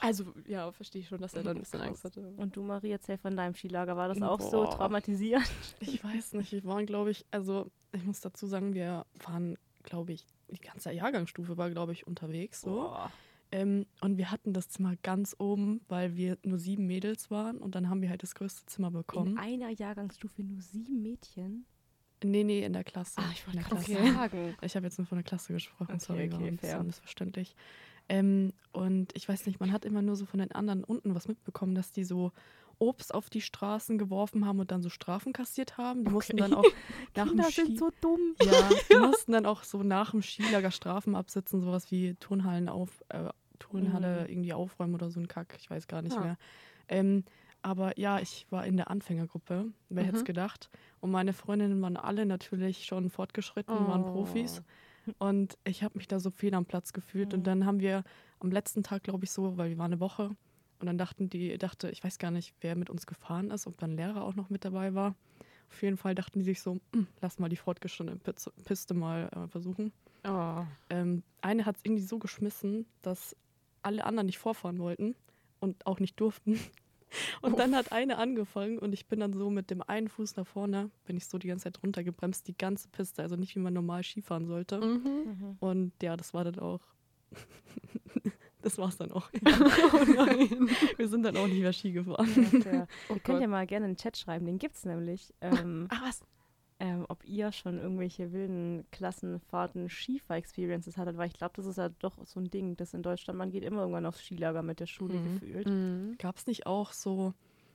also 0.00 0.24
ja, 0.46 0.70
verstehe 0.72 1.00
ich 1.00 1.08
schon, 1.08 1.20
dass 1.20 1.34
er 1.34 1.42
dann 1.42 1.56
ein 1.56 1.60
bisschen. 1.60 1.80
Angst 1.80 2.04
hatte. 2.04 2.32
Und 2.36 2.56
du, 2.56 2.62
Marie, 2.62 2.90
erzähl 2.90 3.18
von 3.18 3.36
deinem 3.36 3.54
Skilager. 3.54 3.96
War 3.96 4.08
das 4.08 4.20
auch 4.22 4.40
so 4.40 4.64
Boah. 4.64 4.70
traumatisierend? 4.70 5.50
Ich 5.80 6.02
weiß 6.02 6.34
nicht, 6.34 6.52
wir 6.52 6.64
waren, 6.64 6.86
glaube 6.86 7.10
ich, 7.10 7.24
also 7.30 7.70
ich 7.92 8.04
muss 8.04 8.20
dazu 8.20 8.46
sagen, 8.46 8.74
wir 8.74 9.06
waren, 9.24 9.56
glaube 9.82 10.12
ich, 10.12 10.26
die 10.48 10.60
ganze 10.60 10.92
Jahrgangsstufe 10.92 11.56
war, 11.56 11.70
glaube 11.70 11.92
ich, 11.92 12.06
unterwegs. 12.06 12.62
So. 12.62 12.70
Boah. 12.70 13.10
Ähm, 13.54 13.86
und 14.00 14.18
wir 14.18 14.32
hatten 14.32 14.52
das 14.52 14.68
Zimmer 14.68 14.96
ganz 15.02 15.36
oben, 15.38 15.80
weil 15.86 16.16
wir 16.16 16.38
nur 16.42 16.58
sieben 16.58 16.88
Mädels 16.88 17.30
waren 17.30 17.58
und 17.58 17.76
dann 17.76 17.88
haben 17.88 18.02
wir 18.02 18.10
halt 18.10 18.24
das 18.24 18.34
größte 18.34 18.66
Zimmer 18.66 18.88
In 18.88 18.94
bekommen. 18.94 19.38
einer 19.38 19.68
Jahrgangsstufe 19.70 20.42
nur 20.42 20.60
sieben 20.60 21.02
Mädchen? 21.02 21.64
Nee, 22.24 22.42
nee, 22.42 22.64
in 22.64 22.72
der 22.72 22.82
Klasse. 22.82 23.20
Ah, 23.20 23.30
ich 23.32 23.44
in 23.46 23.52
der 23.52 23.62
gerade 23.62 23.84
Klasse. 23.84 24.00
Okay. 24.00 24.12
sagen. 24.12 24.56
Ich 24.62 24.74
habe 24.74 24.86
jetzt 24.86 24.98
nur 24.98 25.06
von 25.06 25.18
der 25.18 25.22
Klasse 25.24 25.52
gesprochen, 25.52 25.92
Okay, 25.92 26.04
sorry, 26.04 26.32
war 26.32 26.38
okay, 26.40 26.48
ein 26.48 26.56
bisschen 26.56 26.86
missverständlich. 26.86 27.54
Ähm, 28.08 28.52
und 28.72 29.16
ich 29.16 29.28
weiß 29.28 29.46
nicht, 29.46 29.60
man 29.60 29.70
hat 29.72 29.84
immer 29.84 30.02
nur 30.02 30.16
so 30.16 30.26
von 30.26 30.40
den 30.40 30.50
anderen 30.50 30.82
unten 30.82 31.14
was 31.14 31.28
mitbekommen, 31.28 31.76
dass 31.76 31.92
die 31.92 32.04
so 32.04 32.32
Obst 32.78 33.14
auf 33.14 33.30
die 33.30 33.40
Straßen 33.40 33.98
geworfen 33.98 34.46
haben 34.46 34.58
und 34.58 34.72
dann 34.72 34.82
so 34.82 34.88
Strafen 34.88 35.32
kassiert 35.32 35.78
haben. 35.78 36.02
Die 36.04 36.10
mussten 36.10 36.36
dann 36.36 36.54
auch 36.54 36.64
nach 37.14 37.24
dem 37.26 37.28
Kinder 37.28 37.50
Ski 37.50 37.66
sind 37.66 37.78
so 37.78 37.90
dumm. 38.00 38.34
ja, 38.42 38.68
die 38.90 38.96
mussten 38.98 39.30
dann 39.30 39.46
auch 39.46 39.62
so 39.62 39.82
nach 39.84 40.10
dem 40.10 40.22
Skilager 40.22 40.72
Strafen 40.72 41.14
absitzen, 41.14 41.60
sowas 41.60 41.90
wie 41.92 42.14
Turnhallen 42.16 42.68
auf, 42.68 42.90
äh, 43.10 43.28
Turnhalle 43.58 44.28
irgendwie 44.28 44.52
aufräumen 44.52 44.94
oder 44.94 45.10
so 45.10 45.20
ein 45.20 45.28
Kack, 45.28 45.56
ich 45.58 45.70
weiß 45.70 45.86
gar 45.86 46.02
nicht 46.02 46.18
Ah. 46.18 46.22
mehr. 46.22 46.36
Ähm, 46.88 47.24
aber 47.62 47.98
ja, 47.98 48.20
ich 48.20 48.46
war 48.50 48.66
in 48.66 48.76
der 48.76 48.90
Anfängergruppe, 48.90 49.72
wer 49.88 50.04
hätte 50.04 50.16
es 50.16 50.22
Mhm. 50.22 50.26
gedacht. 50.26 50.68
Und 51.00 51.10
meine 51.10 51.32
Freundinnen 51.32 51.80
waren 51.82 51.96
alle 51.96 52.26
natürlich 52.26 52.84
schon 52.84 53.08
fortgeschritten, 53.10 53.86
waren 53.86 54.04
Profis. 54.04 54.62
Und 55.18 55.56
ich 55.64 55.82
habe 55.82 55.96
mich 55.98 56.08
da 56.08 56.20
so 56.20 56.30
fehl 56.30 56.54
am 56.54 56.66
Platz 56.66 56.92
gefühlt. 56.92 57.32
Mhm. 57.32 57.38
Und 57.38 57.46
dann 57.46 57.64
haben 57.66 57.80
wir 57.80 58.04
am 58.40 58.50
letzten 58.50 58.82
Tag, 58.82 59.02
glaube 59.04 59.24
ich, 59.24 59.30
so, 59.30 59.56
weil 59.56 59.70
wir 59.70 59.78
waren 59.78 59.92
eine 59.92 60.00
Woche, 60.00 60.30
und 60.80 60.86
dann 60.86 60.98
dachten 60.98 61.30
die, 61.30 61.56
dachte, 61.56 61.88
ich 61.90 62.04
weiß 62.04 62.18
gar 62.18 62.30
nicht, 62.30 62.54
wer 62.60 62.76
mit 62.76 62.90
uns 62.90 63.06
gefahren 63.06 63.50
ist, 63.50 63.66
ob 63.66 63.78
dann 63.78 63.96
Lehrer 63.96 64.22
auch 64.24 64.34
noch 64.34 64.50
mit 64.50 64.64
dabei 64.66 64.92
war. 64.94 65.14
Auf 65.70 65.82
jeden 65.82 65.96
Fall 65.96 66.14
dachten 66.14 66.40
die 66.40 66.44
sich 66.44 66.60
so, 66.60 66.78
"Hm, 66.94 67.06
lass 67.22 67.38
mal 67.38 67.48
die 67.48 67.56
fortgeschrittene 67.56 68.18
Piste 68.64 68.92
mal 68.94 69.30
äh, 69.34 69.48
versuchen. 69.48 69.92
Oh. 70.24 70.64
Ähm, 70.90 71.22
eine 71.40 71.66
hat 71.66 71.76
es 71.76 71.84
irgendwie 71.84 72.02
so 72.02 72.18
geschmissen, 72.18 72.86
dass 73.02 73.36
alle 73.84 74.04
anderen 74.04 74.26
nicht 74.26 74.38
vorfahren 74.38 74.78
wollten 74.78 75.14
und 75.60 75.86
auch 75.86 76.00
nicht 76.00 76.18
durften. 76.20 76.58
Und 77.42 77.60
dann 77.60 77.76
hat 77.76 77.92
eine 77.92 78.18
angefangen 78.18 78.76
und 78.76 78.92
ich 78.92 79.06
bin 79.06 79.20
dann 79.20 79.34
so 79.34 79.48
mit 79.48 79.70
dem 79.70 79.82
einen 79.82 80.08
Fuß 80.08 80.34
nach 80.34 80.48
vorne, 80.48 80.90
bin 81.04 81.16
ich 81.16 81.26
so 81.26 81.38
die 81.38 81.46
ganze 81.46 81.62
Zeit 81.62 81.80
runtergebremst, 81.80 82.48
die 82.48 82.56
ganze 82.56 82.88
Piste, 82.88 83.22
also 83.22 83.36
nicht 83.36 83.54
wie 83.54 83.60
man 83.60 83.72
normal 83.72 84.02
Skifahren 84.02 84.46
sollte. 84.46 84.80
Mhm. 84.80 85.04
Mhm. 85.24 85.56
Und 85.60 85.92
ja, 86.02 86.16
das 86.16 86.34
war 86.34 86.42
dann 86.42 86.58
auch. 86.58 86.80
das 88.62 88.78
war's 88.78 88.96
dann 88.96 89.12
auch. 89.12 89.30
Oh 89.92 90.04
nein. 90.12 90.68
Wir 90.96 91.08
sind 91.08 91.22
dann 91.22 91.36
auch 91.36 91.46
nicht 91.46 91.60
mehr 91.60 91.72
Ski 91.72 91.92
gefahren. 91.92 92.28
Äh, 92.64 92.86
Oh 93.08 93.14
ihr 93.14 93.20
könnt 93.20 93.40
ja 93.40 93.46
mal 93.46 93.64
gerne 93.66 93.86
in 93.86 93.92
den 93.92 93.96
Chat 93.98 94.16
schreiben, 94.16 94.46
den 94.46 94.58
gibt's 94.58 94.84
nämlich. 94.84 95.32
Ähm, 95.40 95.86
Ach 95.90 96.02
was. 96.02 96.24
Ähm, 96.80 97.06
ob 97.08 97.24
ihr 97.24 97.52
schon 97.52 97.78
irgendwelche 97.78 98.32
wilden 98.32 98.84
Klassenfahrten 98.90 99.88
Skifahr-Experiences 99.88 100.96
hattet, 100.96 101.16
weil 101.16 101.28
ich 101.28 101.34
glaube, 101.34 101.52
das 101.56 101.66
ist 101.66 101.78
ja 101.78 101.88
doch 101.88 102.18
so 102.26 102.40
ein 102.40 102.50
Ding, 102.50 102.76
das 102.76 102.94
in 102.94 103.02
Deutschland, 103.02 103.38
man 103.38 103.50
geht 103.50 103.62
immer 103.64 103.80
irgendwann 103.82 104.06
aufs 104.06 104.20
Skilager 104.20 104.62
mit 104.62 104.80
der 104.80 104.86
Schule 104.86 105.14
Mhm. 105.18 105.34
gefühlt. 105.34 105.66
Mhm. 105.70 106.14
Gab 106.18 106.36
es 106.36 106.46
nicht 106.46 106.66
auch 106.66 106.92
so, 106.92 107.32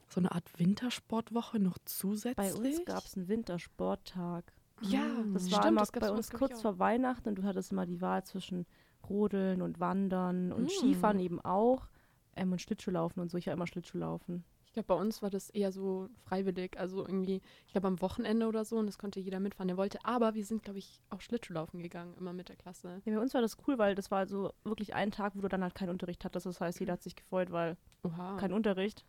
so 0.09 0.19
eine 0.19 0.31
Art 0.33 0.59
Wintersportwoche 0.59 1.59
noch 1.59 1.77
zusätzlich? 1.85 2.35
Bei 2.35 2.53
uns 2.53 2.85
gab 2.85 3.05
es 3.05 3.15
einen 3.15 3.27
Wintersporttag. 3.27 4.51
Ja, 4.81 5.01
Das 5.33 5.43
Mhm. 5.43 5.51
war 5.51 5.59
Stimmt, 5.59 5.65
immer 5.67 5.81
das 5.81 5.91
bei 5.91 6.11
uns 6.11 6.31
kurz 6.31 6.61
vor 6.61 6.79
Weihnachten 6.79 7.29
und 7.29 7.35
du 7.35 7.43
hattest 7.43 7.71
immer 7.71 7.85
die 7.85 8.01
Wahl 8.01 8.23
zwischen 8.23 8.65
Rodeln 9.09 9.61
und 9.61 9.79
Wandern 9.79 10.51
und 10.53 10.65
Mm. 10.65 10.69
Skifahren 10.69 11.19
eben 11.19 11.39
auch 11.41 11.87
ähm, 12.35 12.51
und 12.51 12.61
Schlittschuhlaufen 12.61 13.21
und 13.21 13.29
so. 13.29 13.37
Ich 13.37 13.47
war 13.47 13.53
immer 13.53 13.67
Schlittschuhlaufen. 13.67 14.43
Ich 14.69 14.73
glaube, 14.73 14.87
bei 14.87 14.93
uns 14.95 15.21
war 15.23 15.31
das 15.31 15.49
eher 15.49 15.71
so 15.71 16.09
freiwillig. 16.25 16.79
Also 16.79 17.05
irgendwie, 17.05 17.41
ich 17.65 17.71
glaube, 17.71 17.87
am 17.87 18.01
Wochenende 18.01 18.47
oder 18.47 18.63
so. 18.65 18.77
Und 18.77 18.85
das 18.85 18.99
konnte 18.99 19.19
jeder 19.19 19.39
mitfahren, 19.39 19.67
der 19.67 19.77
wollte. 19.77 19.97
Aber 20.05 20.35
wir 20.35 20.45
sind, 20.45 20.61
glaube 20.63 20.77
ich, 20.77 21.01
auch 21.09 21.21
Schlittschuhlaufen 21.21 21.81
gegangen, 21.81 22.13
immer 22.19 22.33
mit 22.33 22.49
der 22.49 22.55
Klasse. 22.55 23.01
Ja, 23.03 23.15
bei 23.15 23.19
uns 23.21 23.33
war 23.33 23.41
das 23.41 23.57
cool, 23.67 23.79
weil 23.79 23.95
das 23.95 24.11
war 24.11 24.27
so 24.27 24.53
wirklich 24.63 24.93
ein 24.93 25.09
Tag, 25.11 25.35
wo 25.35 25.41
du 25.41 25.47
dann 25.49 25.63
halt 25.63 25.73
keinen 25.73 25.89
Unterricht 25.89 26.23
hattest. 26.23 26.45
Das 26.45 26.61
heißt, 26.61 26.79
jeder 26.79 26.93
hat 26.93 27.01
sich 27.01 27.15
gefreut, 27.15 27.51
weil 27.51 27.77
Oha. 28.03 28.37
kein 28.37 28.53
Unterricht. 28.53 29.05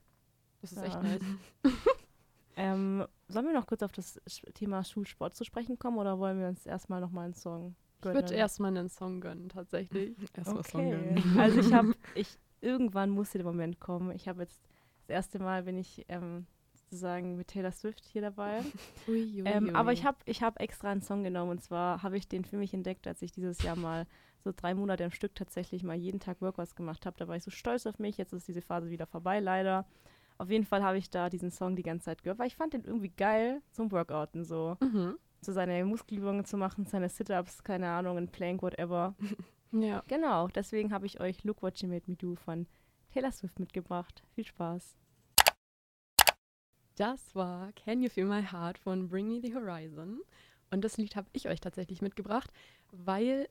das 0.62 0.72
ist 0.72 0.78
Ja. 0.78 0.84
echt 0.84 1.02
nice. 1.02 1.22
Ähm, 2.56 3.06
sollen 3.28 3.46
wir 3.46 3.54
noch 3.54 3.66
kurz 3.66 3.82
auf 3.82 3.92
das 3.92 4.20
Thema 4.54 4.84
Schulsport 4.84 5.34
zu 5.34 5.44
sprechen 5.44 5.78
kommen 5.78 5.96
oder 5.98 6.18
wollen 6.18 6.38
wir 6.40 6.48
uns 6.48 6.66
erstmal 6.66 7.00
nochmal 7.00 7.26
einen 7.26 7.34
Song 7.34 7.74
Ich 8.00 8.04
würde 8.04 8.34
erstmal 8.34 8.76
einen 8.76 8.88
Song 8.90 9.20
gönnen, 9.20 9.48
tatsächlich. 9.48 10.14
Erst 10.36 10.54
was 10.54 10.68
Song 10.68 10.86
Okay. 10.88 11.14
gönnen. 11.14 11.38
Also 11.38 11.58
ich 11.60 11.72
habe, 11.72 11.94
ich, 12.14 12.38
irgendwann 12.60 13.10
musste 13.10 13.38
der 13.38 13.46
Moment 13.46 13.80
kommen. 13.80 14.10
Ich 14.10 14.28
habe 14.28 14.42
jetzt, 14.42 14.60
erste 15.10 15.38
Mal 15.38 15.64
bin 15.64 15.76
ich 15.76 16.04
ähm, 16.08 16.46
sozusagen 16.74 17.36
mit 17.36 17.48
Taylor 17.48 17.72
Swift 17.72 18.04
hier 18.04 18.22
dabei. 18.22 18.60
Ui, 19.08 19.42
ui, 19.42 19.42
Ähm, 19.44 19.74
aber 19.76 19.88
ui. 19.88 19.94
ich 19.94 20.04
habe 20.04 20.18
ich 20.24 20.42
hab 20.42 20.60
extra 20.60 20.90
einen 20.90 21.02
Song 21.02 21.22
genommen 21.22 21.50
und 21.52 21.62
zwar 21.62 22.02
habe 22.02 22.16
ich 22.16 22.28
den 22.28 22.44
für 22.44 22.56
mich 22.56 22.72
entdeckt, 22.74 23.06
als 23.06 23.22
ich 23.22 23.32
dieses 23.32 23.62
Jahr 23.62 23.76
mal 23.76 24.06
so 24.42 24.52
drei 24.56 24.74
Monate 24.74 25.04
am 25.04 25.10
Stück 25.10 25.34
tatsächlich 25.34 25.82
mal 25.82 25.96
jeden 25.96 26.18
Tag 26.20 26.40
Workouts 26.40 26.74
gemacht 26.74 27.04
habe. 27.04 27.16
Da 27.18 27.28
war 27.28 27.36
ich 27.36 27.42
so 27.44 27.50
stolz 27.50 27.86
auf 27.86 27.98
mich. 27.98 28.16
Jetzt 28.16 28.32
ist 28.32 28.48
diese 28.48 28.62
Phase 28.62 28.88
wieder 28.90 29.06
vorbei, 29.06 29.38
leider. 29.40 29.86
Auf 30.38 30.48
jeden 30.50 30.64
Fall 30.64 30.82
habe 30.82 30.96
ich 30.96 31.10
da 31.10 31.28
diesen 31.28 31.50
Song 31.50 31.76
die 31.76 31.82
ganze 31.82 32.06
Zeit 32.06 32.22
gehört, 32.22 32.38
weil 32.38 32.46
ich 32.46 32.56
fand 32.56 32.72
den 32.72 32.84
irgendwie 32.84 33.10
geil 33.10 33.60
zum 33.72 33.92
Workouten 33.92 34.44
so. 34.44 34.78
Mhm. 34.80 35.16
So 35.42 35.52
seine 35.52 35.84
Muskelübungen 35.84 36.44
zu 36.46 36.56
machen, 36.56 36.86
seine 36.86 37.08
Sit-Ups, 37.10 37.62
keine 37.62 37.88
Ahnung, 37.88 38.16
ein 38.16 38.28
Plank, 38.28 38.62
whatever. 38.62 39.14
Ja. 39.72 40.02
Genau, 40.08 40.48
deswegen 40.48 40.92
habe 40.92 41.06
ich 41.06 41.20
euch 41.20 41.44
Look 41.44 41.62
What 41.62 41.80
You 41.80 41.88
Made 41.88 42.02
Me 42.08 42.16
Do 42.16 42.34
von 42.34 42.66
Taylor 43.12 43.32
Swift 43.32 43.58
mitgebracht. 43.58 44.22
Viel 44.34 44.44
Spaß. 44.44 44.96
Das 46.96 47.34
war 47.34 47.72
Can 47.72 48.02
You 48.02 48.08
Feel 48.08 48.26
My 48.26 48.42
Heart 48.42 48.78
von 48.78 49.08
Bring 49.08 49.28
Me 49.28 49.40
the 49.42 49.54
Horizon. 49.54 50.20
Und 50.70 50.84
das 50.84 50.96
Lied 50.96 51.16
habe 51.16 51.28
ich 51.32 51.48
euch 51.48 51.60
tatsächlich 51.60 52.02
mitgebracht, 52.02 52.50
weil 52.92 53.48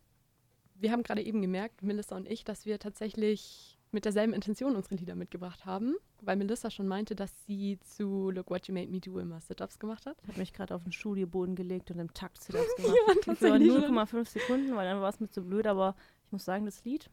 wir 0.75 0.91
haben 0.91 1.03
gerade 1.03 1.21
eben 1.21 1.41
gemerkt, 1.41 1.83
Melissa 1.83 2.15
und 2.15 2.27
ich, 2.27 2.43
dass 2.43 2.65
wir 2.65 2.79
tatsächlich 2.79 3.77
mit 3.91 4.05
derselben 4.05 4.33
Intention 4.33 4.75
unsere 4.75 4.95
Lieder 4.95 5.15
mitgebracht 5.15 5.65
haben, 5.65 5.95
weil 6.21 6.35
Melissa 6.35 6.69
schon 6.69 6.87
meinte, 6.87 7.15
dass 7.15 7.31
sie 7.45 7.79
zu 7.79 8.29
Look 8.29 8.49
What 8.49 8.67
You 8.67 8.73
Made 8.73 8.89
Me 8.89 8.99
Do 8.99 9.19
immer 9.19 9.41
Sit-Ups 9.41 9.79
gemacht 9.79 10.05
hat. 10.05 10.17
Ich 10.21 10.29
habe 10.29 10.39
mich 10.39 10.53
gerade 10.53 10.75
auf 10.75 10.83
den 10.83 10.91
Studioboden 10.91 11.55
gelegt 11.55 11.89
und 11.91 11.99
im 11.99 12.13
Takt 12.13 12.41
Sit-Ups 12.43 12.75
gemacht. 12.75 12.95
Ja, 13.07 13.13
Für 13.13 13.19
tatsächlich 13.21 13.71
schon. 13.71 13.95
0,5 13.97 14.25
Sekunden, 14.25 14.75
weil 14.75 14.87
dann 14.87 15.01
war 15.01 15.09
es 15.09 15.19
mir 15.19 15.29
zu 15.29 15.41
blöd, 15.43 15.65
aber 15.65 15.95
ich 16.25 16.31
muss 16.31 16.45
sagen, 16.45 16.65
das 16.65 16.83
Lied. 16.85 17.09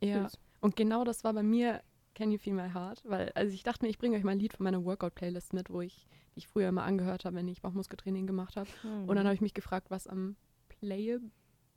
Ja. 0.00 0.24
süß. 0.28 0.38
Und 0.60 0.76
genau 0.76 1.04
das 1.04 1.24
war 1.24 1.32
bei 1.32 1.42
mir 1.42 1.82
Can 2.14 2.32
You 2.32 2.38
Feel 2.38 2.54
My 2.54 2.70
Heart, 2.70 3.02
weil 3.04 3.30
also 3.34 3.54
ich 3.54 3.62
dachte 3.62 3.84
mir, 3.84 3.90
ich 3.90 3.98
bringe 3.98 4.16
euch 4.16 4.24
mal 4.24 4.32
ein 4.32 4.40
Lied 4.40 4.54
von 4.54 4.64
meiner 4.64 4.84
Workout-Playlist 4.84 5.52
mit, 5.52 5.70
wo 5.70 5.80
ich, 5.80 6.06
die 6.34 6.38
ich 6.40 6.48
früher 6.48 6.68
immer 6.68 6.82
angehört 6.82 7.24
habe, 7.24 7.36
wenn 7.36 7.46
ich 7.48 7.62
Bauchmuskeltraining 7.62 8.26
gemacht 8.26 8.56
habe. 8.56 8.68
Und 9.06 9.14
dann 9.14 9.24
habe 9.24 9.34
ich 9.34 9.40
mich 9.40 9.54
gefragt, 9.54 9.90
was 9.90 10.06
am 10.06 10.36
play 10.68 11.18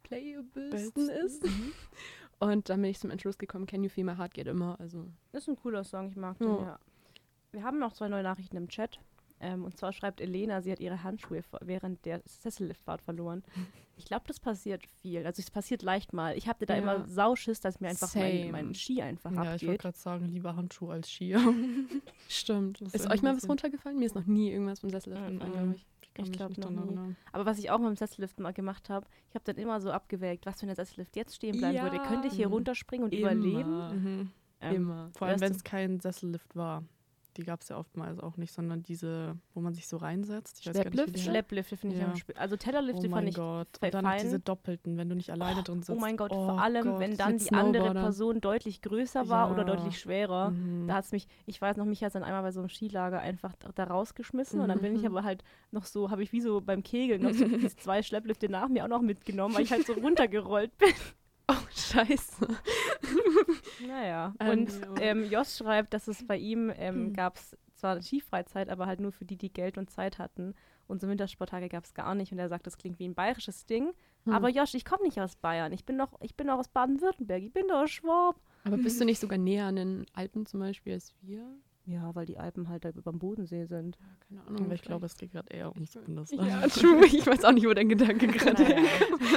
playablesten 0.04 1.10
ist. 1.10 1.44
Mhm. 1.44 1.74
Und 2.40 2.70
dann 2.70 2.82
bin 2.82 2.90
ich 2.90 3.00
zum 3.00 3.12
Entschluss 3.12 3.38
gekommen, 3.38 3.68
Can 3.68 3.84
You 3.84 3.90
Feel 3.90 4.04
My 4.04 4.16
Heart 4.16 4.34
geht 4.34 4.48
immer. 4.48 4.80
Also 4.80 5.06
Das 5.32 5.44
ist 5.44 5.50
ein 5.50 5.56
cooler 5.58 5.84
Song, 5.84 6.10
ich 6.10 6.16
mag 6.16 6.40
den, 6.40 6.48
Ja. 6.48 6.62
ja. 6.64 6.80
Wir 7.52 7.64
haben 7.64 7.78
noch 7.78 7.94
zwei 7.94 8.08
neue 8.08 8.24
Nachrichten 8.24 8.58
im 8.58 8.68
Chat. 8.68 9.00
Ähm, 9.42 9.66
und 9.66 9.76
zwar 9.76 9.92
schreibt 9.92 10.22
Elena, 10.22 10.62
sie 10.62 10.72
hat 10.72 10.80
ihre 10.80 11.04
Handschuhe 11.04 11.42
während 11.62 12.06
der 12.06 12.22
Sesselliftfahrt 12.26 13.02
verloren. 13.02 13.44
Ich 13.98 14.06
glaube, 14.06 14.24
das 14.26 14.40
passiert 14.40 14.88
viel. 14.88 15.24
Also 15.28 15.42
es 15.42 15.52
passiert 15.52 15.84
leicht 15.84 16.12
mal. 16.12 16.36
Ich 16.36 16.48
hatte 16.48 16.66
da 16.66 16.74
Ja. 16.74 16.80
immer 16.82 17.08
Sauschiss, 17.08 17.60
dass 17.60 17.80
mir 17.82 17.90
einfach 17.90 18.16
mein, 18.16 18.50
mein 18.50 18.74
Ski 18.74 19.00
einfach 19.00 19.30
Ja, 19.32 19.42
ich 19.42 19.48
wollte 19.48 19.66
abgeht. 19.66 19.82
gerade 19.82 19.98
sagen, 19.98 20.26
lieber 20.26 20.56
Handschuhe 20.56 20.94
als 20.94 21.12
Skier. 21.12 21.38
stimmt. 22.28 22.82
Ist 22.82 22.96
ist 22.96 23.12
euch 23.12 23.22
mal 23.22 23.36
was 23.36 23.48
runtergefallen? 23.48 24.00
Mir 24.00 24.06
ist 24.06 24.16
noch 24.16 24.26
nie 24.26 24.50
irgendwas 24.52 24.80
vom 24.80 24.90
Sessel 24.90 25.14
Mhm. 25.14 25.34
gefallen, 25.34 25.52
glaube 25.52 25.74
ich. 25.76 25.86
Ich 26.18 26.30
mich 26.30 26.32
glaub 26.32 26.50
nicht 26.50 26.62
noch 26.62 26.72
nie. 26.72 26.78
erinnern. 26.78 27.16
Aber 27.32 27.46
was 27.46 27.60
ich 27.60 27.70
auch 27.70 27.78
mit 27.78 27.90
dem 27.90 27.96
Sessellift 27.96 28.40
mal 28.40 28.54
gemacht 28.54 28.90
habe, 28.90 29.06
ich 29.30 29.36
habe 29.36 29.44
dann 29.46 29.58
immer 29.58 29.80
so 29.82 29.92
abgewägt, 29.92 30.48
was 30.48 30.60
für 30.62 30.68
ein 30.68 30.74
Sessellift 30.76 31.16
jetzt 31.16 31.36
stehen 31.36 31.58
bleiben 31.58 31.76
Ja. 31.76 31.84
würde. 31.84 32.00
Könnte 32.00 32.28
ich 32.28 32.34
hier 32.34 32.48
runterspringen 32.48 33.04
und 33.06 33.14
Immer. 33.14 33.34
überleben? 33.34 34.04
Mhm. 34.04 34.32
Ähm, 34.62 34.76
immer. 34.78 35.10
Vor 35.16 35.28
allem, 35.28 35.42
wenn 35.42 35.52
es 35.52 35.64
kein 35.64 36.00
Sessellift 36.00 36.56
war. 36.56 36.84
Die 37.38 37.44
gab 37.44 37.62
es 37.62 37.70
ja 37.70 37.78
oftmals 37.78 38.20
auch 38.20 38.36
nicht, 38.36 38.52
sondern 38.54 38.84
diese, 38.84 39.38
wo 39.54 39.62
man 39.62 39.74
sich 39.74 39.88
so 39.88 39.96
reinsetzt. 39.98 40.60
Ich 40.60 40.68
weiß 40.68 40.74
gar 40.74 40.84
nicht, 40.84 40.92
wie 40.94 40.98
Schlepplift? 40.98 41.16
die 41.16 41.20
heißen. 41.20 41.32
Schlepplifte 41.32 41.78
finde 41.78 41.96
ich 41.96 42.02
Ja. 42.02 42.08
am 42.10 42.14
Sp 42.20 42.36
Also 42.36 42.58
Tellerlifte 42.58 43.08
Oh 43.08 43.12
fand 43.12 43.30
ich 43.30 43.36
Gott. 43.36 43.68
Und 43.82 43.94
dann 43.94 44.04
fein. 44.06 44.22
diese 44.22 44.40
Doppelten, 44.40 44.98
wenn 44.98 45.08
du 45.08 45.16
nicht 45.16 45.30
alleine 45.32 45.64
drin 45.64 45.82
sitzt. 45.82 45.98
Oh 45.98 46.02
mein 46.02 46.18
Gott, 46.18 46.32
Oh 46.34 46.48
vor 46.48 46.62
allem, 46.62 46.84
Gott. 46.84 47.00
wenn 47.00 47.16
dann 47.16 47.38
die 47.38 47.52
andere. 47.54 47.94
Person 47.94 48.42
deutlich 48.42 48.82
größer 48.82 49.30
war 49.30 49.50
oder 49.52 49.60
Ja. 49.60 49.76
deutlich 49.76 49.98
schwerer. 50.00 50.52
Mhm. 50.52 50.88
Da 50.88 50.96
hat 50.96 51.06
es 51.06 51.12
mich, 51.14 51.28
ich 51.46 51.62
weiß 51.62 51.78
noch, 51.78 51.86
mich 51.86 52.02
hat 52.04 52.08
es 52.08 52.14
dann 52.14 52.24
einmal 52.24 52.42
bei 52.42 52.52
so 52.52 52.60
einem 52.60 52.70
Skilager 52.70 53.20
einfach 53.20 53.54
da, 53.60 53.70
da 53.74 53.84
rausgeschmissen 53.86 54.60
und 54.60 54.68
dann 54.68 54.82
bin 54.82 54.94
ich 54.96 55.02
Mhm. 55.04 55.08
aber 55.08 55.24
halt 55.24 55.44
noch 55.72 55.86
so, 55.86 56.12
habe 56.12 56.24
ich 56.24 56.32
wie 56.34 56.42
so 56.42 56.60
beim 56.60 56.84
Kegeln 56.84 57.22
noch 57.22 57.34
so 57.34 57.46
zwei 57.78 58.04
Schlepplifte 58.04 58.50
nach 58.50 58.68
mir 58.68 58.84
auch 58.84 58.90
noch 58.90 59.02
mitgenommen, 59.02 59.56
weil 59.56 59.64
ich 59.64 59.72
halt 59.72 59.86
so 59.88 59.94
runtergerollt 60.04 60.78
bin. 60.78 60.90
Oh, 61.48 61.56
scheiße. 61.76 62.48
Naja. 63.88 64.34
Ähm, 64.40 64.50
Und 64.50 64.72
ähm, 65.02 65.30
Jos 65.30 65.58
schreibt, 65.58 65.94
dass 65.94 66.08
es 66.08 66.26
bei 66.26 66.38
ihm 66.38 66.72
ähm, 66.78 66.96
Hm. 67.08 67.14
gab 67.14 67.36
es 67.38 67.58
zwar 67.76 67.94
eine 67.94 68.04
Skifreizeit, 68.04 68.70
aber 68.70 68.86
halt 68.86 69.00
nur 69.00 69.12
für 69.12 69.26
die, 69.26 69.38
die 69.38 69.52
Geld 69.52 69.78
und 69.78 69.90
Zeit 69.90 70.20
hatten. 70.20 70.54
Und 70.88 71.02
so 71.02 71.08
Wintersporttage 71.08 71.70
gab 71.70 71.84
es 71.86 71.94
gar 71.94 72.14
nicht. 72.16 72.32
Und 72.32 72.40
er 72.40 72.50
sagt, 72.50 72.68
das 72.68 72.78
klingt 72.78 73.00
wie 73.00 73.08
ein 73.08 73.16
bayerisches 73.16 73.66
Ding. 73.66 73.94
Hm. 74.26 74.34
Aber 74.34 74.50
Josh, 74.50 74.74
ich 74.76 74.86
komme 74.86 75.04
nicht 75.04 75.20
aus 75.20 75.36
Bayern. 75.36 75.72
Ich 75.72 75.86
bin 75.86 75.98
doch, 75.98 76.12
ich 76.22 76.36
bin 76.36 76.48
doch 76.48 76.60
aus 76.60 76.68
Baden-Württemberg. 76.68 77.42
Ich 77.44 77.54
bin 77.54 77.68
doch 77.68 77.88
Schwab. 77.88 78.40
Aber 78.66 78.78
bist 78.78 79.00
du 79.02 79.06
nicht 79.06 79.20
sogar 79.20 79.38
näher 79.40 79.66
an 79.66 79.76
den 79.78 80.06
Alpen 80.14 80.46
zum 80.46 80.60
Beispiel 80.60 80.94
als 80.94 81.14
wir? 81.22 81.44
Ja, 81.86 82.14
weil 82.14 82.28
die 82.28 82.38
Alpen 82.38 82.70
halt 82.70 82.86
da 82.86 82.90
über 82.90 83.12
dem 83.12 83.18
Bodensee 83.20 83.66
sind. 83.66 83.98
Ja, 84.00 84.06
keine 84.28 84.48
Ahnung. 84.48 84.66
Aber 84.66 84.76
ich 84.76 84.82
glaube, 84.84 85.06
es 85.08 85.18
geht 85.18 85.32
gerade 85.32 85.52
eher 85.52 85.74
ums 85.74 85.94
Bundesland. 85.94 86.48
Ja, 86.48 86.68
true. 86.68 87.06
Ich 87.08 87.26
weiß 87.26 87.44
auch 87.44 87.52
nicht, 87.52 87.66
wo 87.68 87.74
dein 87.74 87.90
Gedanke 87.90 88.28
gerade 88.28 88.62
Naja. 88.64 88.78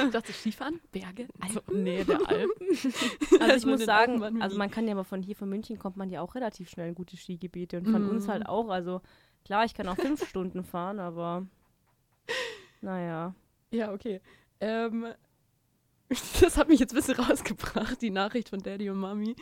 Ich 0.05 0.11
dachte, 0.11 0.31
Skifahren, 0.31 0.79
Berge, 0.91 1.27
So, 1.51 1.59
Alpen. 1.59 1.83
nee, 1.83 2.03
der 2.03 2.19
Alpen. 2.29 2.67
Also 3.39 3.55
ich 3.55 3.65
muss 3.65 3.83
sagen, 3.83 4.21
Alpen 4.23 4.41
also 4.43 4.57
man 4.59 4.69
kann 4.69 4.85
ja 4.87 4.93
aber 4.93 5.03
von 5.03 5.23
hier, 5.23 5.35
von 5.35 5.49
München 5.49 5.79
kommt 5.79 5.97
man 5.97 6.09
ja 6.11 6.21
auch 6.21 6.35
relativ 6.35 6.69
schnell 6.69 6.89
in 6.89 6.95
gute 6.95 7.17
Skigebiete. 7.17 7.77
Und 7.79 7.87
von 7.89 8.07
uns 8.09 8.27
Mhm. 8.27 8.31
halt 8.31 8.47
auch. 8.47 8.69
Also 8.69 9.01
klar, 9.43 9.65
ich 9.65 9.73
kann 9.73 9.87
auch 9.87 9.95
fünf 9.97 10.23
Stunden 10.29 10.63
fahren, 10.63 10.99
aber 10.99 11.47
naja. 12.81 13.33
Ja, 13.71 13.91
okay. 13.91 14.21
Ähm, 14.59 15.07
das 16.41 16.57
hat 16.57 16.69
mich 16.69 16.79
jetzt 16.79 16.93
ein 16.93 16.97
bisschen 16.97 17.15
rausgebracht, 17.15 18.01
die 18.01 18.11
Nachricht 18.11 18.49
von 18.49 18.59
Daddy 18.61 18.89
und 18.91 18.97
Mami. 18.99 19.35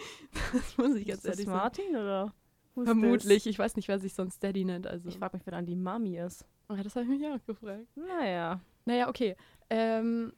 Das 0.54 0.78
muss 0.78 0.96
ich 0.96 1.06
jetzt 1.08 1.18
Ist 1.18 1.26
das 1.26 1.32
ehrlich 1.34 1.46
sagen. 1.48 1.58
Martin 1.58 1.96
oder? 1.96 2.34
Who's 2.76 2.86
Vermutlich. 2.86 3.48
Ich 3.48 3.60
weiß 3.60 3.76
nicht, 3.76 3.88
wer 3.88 4.00
sich 4.00 4.14
sonst 4.14 4.44
Daddy 4.44 4.66
nennt. 4.66 4.88
Also. 4.88 5.06
this? 5.06 5.14
Ich 5.14 5.20
frage 5.20 5.38
mich, 5.38 5.46
wer 5.46 5.52
dann 5.52 5.66
die 5.66 5.76
Mami 5.76 6.18
ist. 6.18 6.46
Ah, 6.68 6.82
das 6.82 6.96
habe 6.96 7.06
ich 7.06 7.20
mich 7.20 7.28
auch 7.28 7.46
gefragt. 7.46 7.86
Naja. 7.96 8.60
Naja, 8.86 9.10
okay. 9.10 9.36
Ähm, 9.70 10.34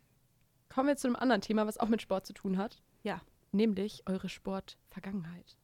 kommen 0.69 0.87
wir 0.87 0.95
zu 0.97 1.07
einem 1.07 1.15
anderen 1.15 1.41
Thema, 1.41 1.67
was 1.67 1.77
auch 1.77 1.87
mit 1.87 2.01
Sport 2.01 2.25
zu 2.25 2.33
tun 2.33 2.57
hat. 2.57 2.81
Ja. 3.03 3.21
Nämlich 3.51 4.03
eure 4.05 4.29
Sportvergangenheit. 4.29 5.57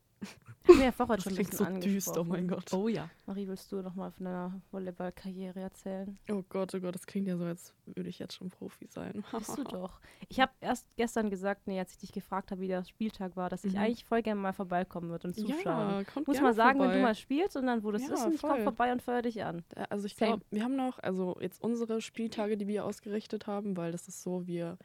Haben 0.68 0.78
wir 0.78 0.86
ja 0.86 0.92
vorher 0.92 1.16
Das 1.16 1.24
schon 1.24 1.34
ein 1.34 1.36
klingt 1.38 1.50
bisschen 1.52 1.76
so 1.76 1.80
düster, 1.82 2.22
oh 2.22 2.24
mein. 2.24 2.48
Gott. 2.48 2.72
Oh 2.74 2.88
ja. 2.88 3.10
Marie, 3.26 3.48
willst 3.48 3.72
du 3.72 3.78
noch 3.82 3.96
mal 3.96 4.12
von 4.12 4.26
deiner 4.26 4.62
Volleyballkarriere 4.72 5.60
erzählen? 5.60 6.18
Oh 6.30 6.44
Gott, 6.50 6.74
oh 6.76 6.80
Gott, 6.80 6.94
das 6.94 7.08
klingt 7.08 7.28
ja 7.28 7.36
so, 7.38 7.46
als 7.46 7.74
würde 7.86 8.10
ich 8.10 8.20
jetzt 8.20 8.36
schon 8.36 8.50
Profi 8.50 8.86
sein. 8.88 9.24
Bist 9.32 9.58
du 9.58 9.64
doch. 9.64 10.00
Ich 10.30 10.40
habe 10.40 10.52
erst 10.62 10.86
gestern 10.98 11.30
gesagt, 11.30 11.66
nee, 11.66 11.80
als 11.80 11.92
ich 11.94 11.98
dich 11.98 12.12
gefragt 12.12 12.52
habe, 12.52 12.62
wie 12.62 12.68
der 12.68 12.84
Spieltag 12.86 13.36
war, 13.36 13.50
dass 13.50 13.64
ich 13.64 13.74
Mhm. 13.74 13.80
eigentlich 13.80 14.06
voll 14.06 14.22
gerne 14.22 14.40
mal 14.40 14.54
vorbeikommen 14.54 15.10
würde 15.10 15.30
und 15.30 15.34
zuschauen. 15.36 15.64
Ja, 15.66 16.04
kommt 16.04 16.28
Muss 16.28 16.40
mal 16.40 16.54
sagen, 16.54 16.80
wenn 16.80 16.86
vorbei. 16.88 16.98
du 16.98 17.02
mal 17.04 17.16
spielst 17.16 17.56
und 17.58 17.66
dann, 17.66 17.84
wo 17.84 17.92
das 17.92 18.04
Ja, 18.08 18.14
ist, 18.14 18.26
und 18.26 18.36
ich 18.36 18.42
komme 18.42 18.62
vorbei 18.64 18.92
und 18.92 19.02
feuer 19.02 19.22
dich 19.24 19.44
an. 19.44 19.64
Also 19.90 20.06
ich 20.06 20.16
glaube, 20.16 20.44
wir 20.52 20.64
haben 20.64 20.76
noch, 20.76 21.00
also 21.00 21.38
jetzt 21.42 21.62
unsere 21.64 22.02
Spieltage, 22.02 22.58
die 22.58 22.68
wir 22.68 22.86
ausgerichtet 22.86 23.48
haben, 23.48 23.78
weil 23.78 23.92
das 23.92 24.08
ist 24.08 24.22
so, 24.22 24.46
wir 24.46 24.78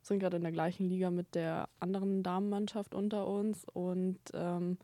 sind 0.00 0.20
gerade 0.20 0.36
in 0.36 0.42
der 0.42 0.52
gleichen 0.52 0.86
Liga 0.88 1.10
mit 1.10 1.34
der 1.34 1.68
anderen 1.80 2.22
Damenmannschaft 2.22 2.94
unter 2.94 3.26
uns. 3.26 3.64
Und 3.72 4.18
ähm, 4.34 4.78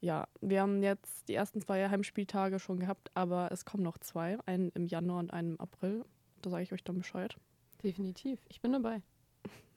ja, 0.00 0.28
wir 0.40 0.60
haben 0.60 0.82
jetzt 0.82 1.28
die 1.28 1.34
ersten 1.34 1.60
zwei 1.60 1.88
Heimspieltage 1.88 2.58
schon 2.58 2.78
gehabt, 2.78 3.10
aber 3.14 3.50
es 3.50 3.64
kommen 3.64 3.82
noch 3.82 3.98
zwei, 3.98 4.38
einen 4.46 4.70
im 4.70 4.86
Januar 4.86 5.18
und 5.18 5.32
einen 5.32 5.52
im 5.52 5.60
April. 5.60 6.04
Da 6.42 6.50
sage 6.50 6.62
ich 6.62 6.72
euch 6.72 6.84
dann 6.84 6.98
Bescheid. 6.98 7.36
Definitiv. 7.82 8.38
Ich 8.48 8.60
bin 8.60 8.72
dabei. 8.72 9.02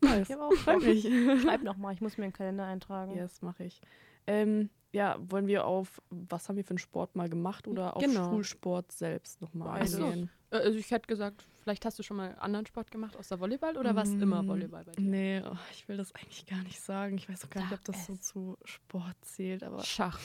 Nice. 0.01 0.29
Ich 0.29 0.35
habe 0.35 0.45
auch 0.45 0.53
Freut 0.53 0.83
mich. 0.83 1.03
Schreib 1.41 1.63
nochmal, 1.63 1.93
ich 1.93 2.01
muss 2.01 2.17
mir 2.17 2.25
einen 2.25 2.33
Kalender 2.33 2.65
eintragen. 2.65 3.15
Yes, 3.15 3.41
mache 3.41 3.63
ich. 3.63 3.81
Ähm, 4.27 4.69
ja, 4.93 5.17
wollen 5.19 5.47
wir 5.47 5.65
auf, 5.65 6.01
was 6.09 6.49
haben 6.49 6.57
wir 6.57 6.63
für 6.65 6.71
einen 6.71 6.77
Sport 6.77 7.15
mal 7.15 7.29
gemacht 7.29 7.67
oder 7.67 7.95
auf 7.95 8.03
Genau. 8.03 8.29
Schulsport 8.29 8.91
selbst 8.91 9.41
nochmal 9.41 9.79
Beides. 9.79 9.95
eingehen? 9.95 10.29
Äh, 10.51 10.57
Also 10.57 10.77
ich 10.77 10.91
hätte 10.91 11.07
gesagt, 11.07 11.45
vielleicht 11.61 11.85
hast 11.85 11.97
du 11.97 12.03
schon 12.03 12.17
mal 12.17 12.35
anderen 12.39 12.65
Sport 12.65 12.91
gemacht 12.91 13.15
außer 13.15 13.39
Volleyball 13.39 13.77
oder 13.77 13.95
war 13.95 14.03
es 14.03 14.09
immer 14.09 14.43
Mm, 14.43 14.47
Volleyball 14.47 14.83
bei 14.83 14.91
dir? 14.91 15.01
Nee, 15.01 15.41
oh, 15.45 15.55
ich 15.71 15.87
will 15.87 15.95
das 15.97 16.13
eigentlich 16.13 16.45
gar 16.45 16.61
nicht 16.63 16.79
sagen. 16.81 17.17
Ich 17.17 17.29
weiß 17.29 17.45
auch 17.45 17.49
gar 17.49 17.63
nicht, 17.63 17.73
ob 17.73 17.83
das 17.85 18.05
so 18.05 18.15
zu 18.17 18.57
Sport 18.65 19.15
zählt, 19.21 19.63
aber 19.63 19.81
Schach. 19.83 20.19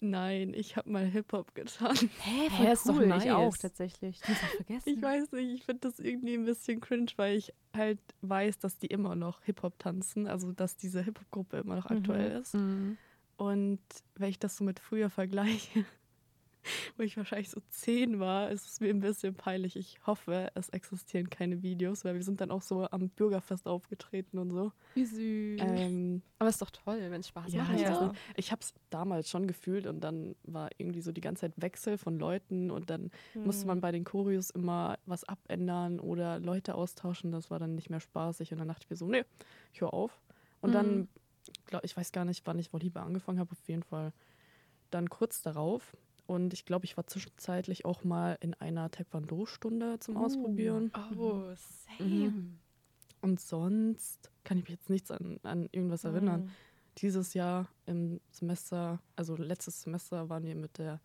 nein, 0.00 0.54
ich 0.54 0.76
habe 0.76 0.90
mal 0.90 1.04
Hip-Hop 1.04 1.54
getan. 1.54 1.94
Hä, 2.22 2.48
voll 2.48 2.56
voll 2.64 2.66
ist 2.72 2.88
doch 2.88 2.96
cool. 2.96 3.06
nice. 3.06 3.24
Ich 3.24 3.30
auch 3.30 3.56
tatsächlich. 3.56 4.20
Ich 4.26 4.36
vergessen. 4.38 4.88
Ich 4.88 5.02
weiß 5.02 5.32
nicht, 5.32 5.50
ich 5.54 5.64
finde 5.64 5.80
das 5.88 5.98
irgendwie 5.98 6.34
ein 6.34 6.44
bisschen 6.46 6.80
cringe, 6.80 7.10
weil 7.16 7.36
ich 7.36 7.52
halt 7.76 7.98
weiß, 8.22 8.58
dass 8.58 8.78
die 8.78 8.86
immer 8.86 9.14
noch 9.16 9.42
Hip-Hop 9.42 9.78
tanzen, 9.78 10.26
also 10.26 10.52
dass 10.52 10.76
diese 10.76 11.02
Hip-Hop-Gruppe 11.02 11.58
immer 11.58 11.76
noch 11.76 11.90
Mhm. 11.90 11.96
aktuell 11.98 12.40
ist. 12.40 12.54
Mhm. 12.54 12.96
Und 13.40 13.80
wenn 14.16 14.28
ich 14.28 14.38
das 14.38 14.58
so 14.58 14.64
mit 14.64 14.80
früher 14.80 15.08
vergleiche, 15.08 15.86
wo 16.98 17.02
ich 17.02 17.16
wahrscheinlich 17.16 17.48
so 17.48 17.62
zehn 17.70 18.20
war, 18.20 18.50
ist 18.50 18.66
es 18.66 18.80
mir 18.80 18.90
ein 18.90 19.00
bisschen 19.00 19.34
peinlich. 19.34 19.76
Ich 19.76 19.98
hoffe, 20.06 20.50
es 20.54 20.68
existieren 20.68 21.30
keine 21.30 21.62
Videos, 21.62 22.04
weil 22.04 22.16
wir 22.16 22.22
sind 22.22 22.42
dann 22.42 22.50
auch 22.50 22.60
so 22.60 22.86
am 22.90 23.08
Bürgerfest 23.08 23.66
aufgetreten 23.66 24.36
und 24.38 24.50
so. 24.50 24.72
Wie 24.92 25.06
süß. 25.06 25.60
Ähm, 25.62 26.20
Aber 26.38 26.50
ist 26.50 26.60
doch 26.60 26.68
toll, 26.68 26.98
wenn 27.10 27.20
es 27.20 27.28
Spaß 27.28 27.54
ja, 27.54 27.62
macht. 27.62 27.76
ich, 27.76 27.80
Ja. 27.80 28.12
ich 28.36 28.52
habe 28.52 28.60
es 28.60 28.74
damals 28.90 29.30
schon 29.30 29.46
gefühlt 29.46 29.86
und 29.86 30.00
dann 30.02 30.36
war 30.42 30.68
irgendwie 30.76 31.00
so 31.00 31.10
die 31.10 31.22
ganze 31.22 31.40
Zeit 31.42 31.54
Wechsel 31.56 31.96
von 31.96 32.18
Leuten 32.18 32.70
und 32.70 32.90
dann 32.90 33.10
musste 33.34 33.64
Mhm. 33.64 33.68
man 33.68 33.80
bei 33.80 33.90
den 33.90 34.04
Choreos 34.04 34.50
immer 34.50 34.98
was 35.06 35.24
abändern 35.24 35.98
oder 35.98 36.38
Leute 36.40 36.74
austauschen. 36.74 37.32
Das 37.32 37.50
war 37.50 37.58
dann 37.58 37.74
nicht 37.74 37.88
mehr 37.88 38.00
spaßig 38.00 38.52
und 38.52 38.58
dann 38.58 38.68
dachte 38.68 38.84
ich 38.84 38.90
mir 38.90 38.96
so, 38.96 39.06
nee, 39.06 39.24
ich 39.72 39.80
höre 39.80 39.94
auf. 39.94 40.20
Und 40.60 40.72
dann, 40.74 40.98
Mhm. 40.98 41.08
Glaub, 41.66 41.84
ich 41.84 41.96
weiß 41.96 42.12
gar 42.12 42.24
nicht, 42.24 42.46
wann 42.46 42.58
ich 42.58 42.72
Volleyball 42.72 43.04
angefangen 43.04 43.38
habe, 43.38 43.52
auf 43.52 43.68
jeden 43.68 43.82
Fall 43.82 44.12
dann 44.90 45.08
kurz 45.08 45.42
darauf. 45.42 45.96
Und 46.26 46.52
ich 46.52 46.64
glaube, 46.64 46.84
ich 46.84 46.96
war 46.96 47.06
zwischenzeitlich 47.06 47.84
auch 47.84 48.04
mal 48.04 48.38
in 48.40 48.54
einer 48.54 48.90
Taekwondo-Stunde 48.90 49.98
zum 49.98 50.16
Uh. 50.16 50.24
Ausprobieren. 50.24 50.92
Oh, 51.16 51.42
same. 51.98 52.30
Mhm. 52.30 52.58
Und 53.20 53.40
sonst 53.40 54.30
kann 54.44 54.58
ich 54.58 54.64
mich 54.64 54.70
jetzt 54.70 54.90
nichts 54.90 55.10
an, 55.10 55.40
an 55.42 55.68
irgendwas 55.72 56.04
erinnern. 56.04 56.44
Mhm. 56.44 56.50
Dieses 56.98 57.34
Jahr 57.34 57.68
im 57.86 58.20
Semester, 58.30 59.00
also 59.16 59.36
letztes 59.36 59.82
Semester 59.82 60.28
waren 60.28 60.44
wir 60.44 60.54
mit 60.54 60.78
der 60.78 61.00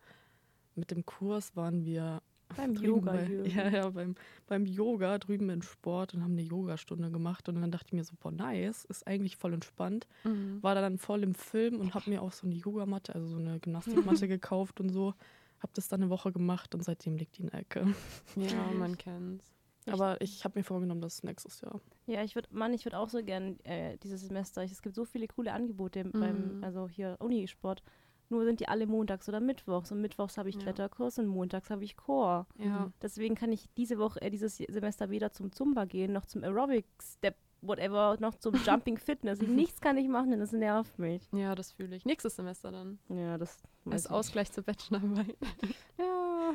mit 0.76 0.90
dem 0.90 1.04
Kurs 1.06 1.56
waren 1.56 1.84
wir 1.84 2.22
Beim 2.56 2.74
Yoga. 2.74 3.12
bei, 3.12 3.24
ja, 3.44 3.68
ja, 3.68 3.90
beim, 3.90 4.14
beim 4.46 4.66
Yoga 4.66 5.18
drüben 5.18 5.50
in 5.50 5.62
Sport 5.62 6.14
und 6.14 6.22
haben 6.22 6.32
eine 6.32 6.42
Yogastunde 6.42 7.10
gemacht 7.10 7.48
und 7.48 7.60
dann 7.60 7.70
dachte 7.72 7.86
ich 7.88 7.92
mir 7.92 8.04
so, 8.04 8.14
boah, 8.20 8.30
nice, 8.30 8.84
ist 8.84 9.06
eigentlich 9.06 9.36
voll 9.36 9.52
entspannt. 9.54 10.06
Mhm. 10.24 10.62
War 10.62 10.74
da 10.74 10.80
dann 10.80 10.98
voll 10.98 11.22
im 11.22 11.34
Film 11.34 11.80
und 11.80 11.94
habe 11.94 12.08
mir 12.10 12.22
auch 12.22 12.32
so 12.32 12.46
eine 12.46 12.54
Yogamatte, 12.54 13.14
also 13.14 13.26
so 13.26 13.36
eine 13.38 13.58
Gymnastikmatte 13.60 14.28
gekauft 14.28 14.80
und 14.80 14.90
so. 14.90 15.14
Hab 15.60 15.72
das 15.74 15.88
dann 15.88 16.02
eine 16.02 16.10
Woche 16.10 16.32
gemacht 16.32 16.74
und 16.74 16.84
seitdem 16.84 17.16
liegt 17.16 17.38
die 17.38 17.42
in 17.42 17.48
der 17.50 17.60
Ecke. 17.60 17.94
Ja, 18.36 18.70
man 18.78 18.96
kennt's. 18.96 19.52
Aber 19.88 20.20
ich 20.20 20.44
habe 20.44 20.58
mir 20.58 20.64
vorgenommen, 20.64 21.00
das 21.00 21.22
nächstes 21.22 21.60
Jahr. 21.60 21.80
Ja, 22.06 22.22
ich 22.24 22.34
würde, 22.34 22.48
Mann, 22.50 22.74
ich 22.74 22.84
würde 22.84 22.98
auch 22.98 23.08
so 23.08 23.22
gern 23.22 23.58
äh, 23.64 23.96
dieses 23.98 24.20
Semester. 24.22 24.64
Ich, 24.64 24.72
es 24.72 24.82
gibt 24.82 24.96
so 24.96 25.04
viele 25.04 25.28
coole 25.28 25.52
Angebote 25.52 26.04
beim, 26.04 26.56
Mhm. 26.58 26.64
also 26.64 26.88
hier 26.88 27.16
Unisport. 27.20 27.82
Nur 28.28 28.44
sind 28.44 28.60
die 28.60 28.68
alle 28.68 28.86
montags 28.86 29.28
oder 29.28 29.40
mittwochs. 29.40 29.92
Und 29.92 30.00
mittwochs 30.00 30.36
habe 30.38 30.48
ich 30.48 30.56
Ja. 30.56 30.62
Kletterkurs 30.62 31.18
und 31.18 31.26
montags 31.26 31.70
habe 31.70 31.84
ich 31.84 31.96
Chor. 31.96 32.46
Ja. 32.58 32.90
Deswegen 33.02 33.34
kann 33.34 33.52
ich 33.52 33.68
diese 33.76 33.98
Woche, 33.98 34.20
äh, 34.22 34.30
dieses 34.30 34.56
Semester 34.56 35.10
weder 35.10 35.32
zum 35.32 35.52
Zumba 35.52 35.84
gehen, 35.84 36.12
noch 36.12 36.26
zum 36.26 36.42
Aerobic 36.42 36.86
Step, 37.00 37.36
whatever, 37.62 38.16
noch 38.20 38.34
zum 38.34 38.54
Jumping 38.66 38.98
Fitness. 38.98 39.40
Nichts 39.40 39.80
kann 39.80 39.96
ich 39.96 40.08
machen, 40.08 40.30
denn 40.30 40.40
das 40.40 40.52
nervt 40.52 40.98
mich. 40.98 41.22
ja, 41.32 41.54
das 41.54 41.72
fühle 41.72 41.94
ich. 41.96 42.04
Nächstes 42.04 42.36
Semester 42.36 42.70
dann. 42.72 42.98
Ja, 43.08 43.38
das 43.38 43.62
Als 43.90 44.06
ich 44.06 44.10
Ausgleich 44.10 44.50
zur 44.52 44.64
Bachelorarbeit. 44.64 45.36
Ja. 45.98 46.54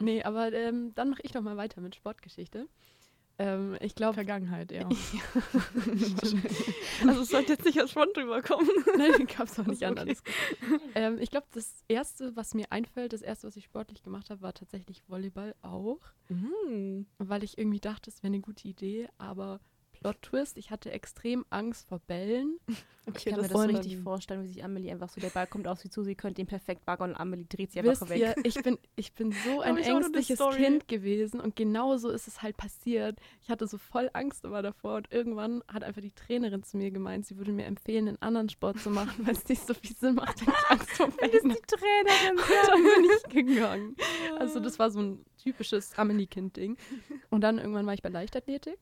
nee, 0.00 0.22
aber 0.22 0.52
ähm, 0.52 0.92
dann 0.94 1.10
mache 1.10 1.22
ich 1.22 1.32
doch 1.32 1.40
mal 1.42 1.56
weiter 1.56 1.80
mit 1.80 1.94
Sportgeschichte. 1.94 2.66
Ähm, 3.40 3.78
ich 3.80 3.94
glaube, 3.94 4.12
Vergangenheit, 4.12 4.70
ja. 4.70 4.86
also 7.06 7.22
es 7.22 7.30
sollte 7.30 7.54
jetzt 7.54 7.64
nicht 7.64 7.80
als 7.80 7.92
Front 7.92 8.14
drüber 8.14 8.42
kommen. 8.42 8.68
Nein, 8.98 9.26
gab 9.26 9.46
es 9.48 9.58
auch 9.58 9.64
nicht 9.64 9.82
Ach 9.82 9.88
an. 9.88 9.94
so, 9.94 10.02
Alles 10.02 10.22
gut. 10.22 10.34
Ähm, 10.94 11.16
ich 11.18 11.30
glaube, 11.30 11.46
das 11.52 11.82
Erste, 11.88 12.36
was 12.36 12.52
mir 12.52 12.70
einfällt, 12.70 13.14
das 13.14 13.22
Erste, 13.22 13.46
was 13.46 13.56
ich 13.56 13.64
sportlich 13.64 14.02
gemacht 14.02 14.28
habe, 14.28 14.42
war 14.42 14.52
tatsächlich 14.52 15.08
Volleyball 15.08 15.54
auch. 15.62 16.00
Mhm. 16.28 17.06
Weil 17.16 17.42
ich 17.42 17.56
irgendwie 17.56 17.80
dachte, 17.80 18.10
es 18.10 18.22
wäre 18.22 18.30
eine 18.30 18.42
gute 18.42 18.68
Idee, 18.68 19.08
aber 19.16 19.60
Plot-Twist, 20.00 20.56
ich 20.56 20.70
hatte 20.70 20.90
extrem 20.90 21.44
Angst 21.50 21.88
vor 21.88 22.00
Bällen. 22.00 22.58
Ich 23.16 23.24
kann 23.24 23.40
mir 23.40 23.48
das 23.48 23.50
so 23.50 23.66
richtig 23.66 23.96
vorstellen, 23.98 24.44
wie 24.44 24.46
sich 24.46 24.62
Amelie 24.62 24.92
einfach 24.92 25.08
so, 25.08 25.20
der 25.20 25.30
Ball 25.30 25.46
kommt 25.46 25.66
auf 25.66 25.80
sie 25.80 25.88
zu, 25.88 26.04
sie 26.04 26.14
könnte 26.14 26.42
ihn 26.42 26.46
perfekt 26.46 26.84
baggern 26.84 27.10
und 27.10 27.16
Amelie 27.16 27.46
dreht 27.46 27.72
sie 27.72 27.80
einfach 27.80 27.92
Wisst 27.92 28.08
weg. 28.08 28.20
ihr, 28.20 28.34
ich 28.44 28.62
bin, 28.62 28.78
ich 28.94 29.14
bin 29.14 29.32
so 29.32 29.60
ein 29.62 29.78
ängstliches. 29.78 30.38
Kind 30.54 30.86
gewesen 30.86 31.40
und 31.40 31.56
genau 31.56 31.96
so 31.96 32.10
ist 32.10 32.28
es 32.28 32.42
halt 32.42 32.56
passiert. 32.56 33.18
Ich 33.42 33.48
hatte 33.48 33.66
so 33.66 33.78
voll 33.78 34.10
Angst 34.12 34.44
immer 34.44 34.62
davor 34.62 34.96
und 34.96 35.10
irgendwann 35.10 35.64
hat 35.66 35.82
einfach 35.82 36.02
die 36.02 36.12
Trainerin 36.12 36.62
zu 36.62 36.76
mir 36.76 36.92
gemeint, 36.92 37.26
sie 37.26 37.36
würde 37.38 37.50
mir 37.52 37.64
empfehlen, 37.64 38.06
einen 38.06 38.22
anderen 38.22 38.48
Sport 38.50 38.78
zu 38.78 38.90
machen, 38.90 39.26
weil 39.26 39.34
es 39.34 39.48
nicht 39.48 39.66
so 39.66 39.74
viel 39.74 39.96
Sinn 39.96 40.14
macht, 40.14 40.46
wenn 40.46 40.52
ich 40.54 40.70
Angst 40.70 40.90
vor 40.90 41.06
Das 41.08 41.30
ist 41.30 41.42
Bällen 41.42 41.56
die 41.56 41.62
Trainerin. 41.66 42.38
habe. 42.38 42.66
Dann 42.68 42.82
bin 42.84 43.10
ich 43.16 43.46
gegangen. 43.46 43.96
Also 44.38 44.60
das 44.60 44.78
war 44.78 44.90
so 44.90 45.00
ein 45.00 45.24
typisches 45.42 45.98
Amelie-Kind-Ding. 45.98 46.76
Und 47.30 47.40
dann 47.40 47.58
irgendwann 47.58 47.86
war 47.86 47.94
ich 47.94 48.02
bei 48.02 48.10
Leichtathletik, 48.10 48.78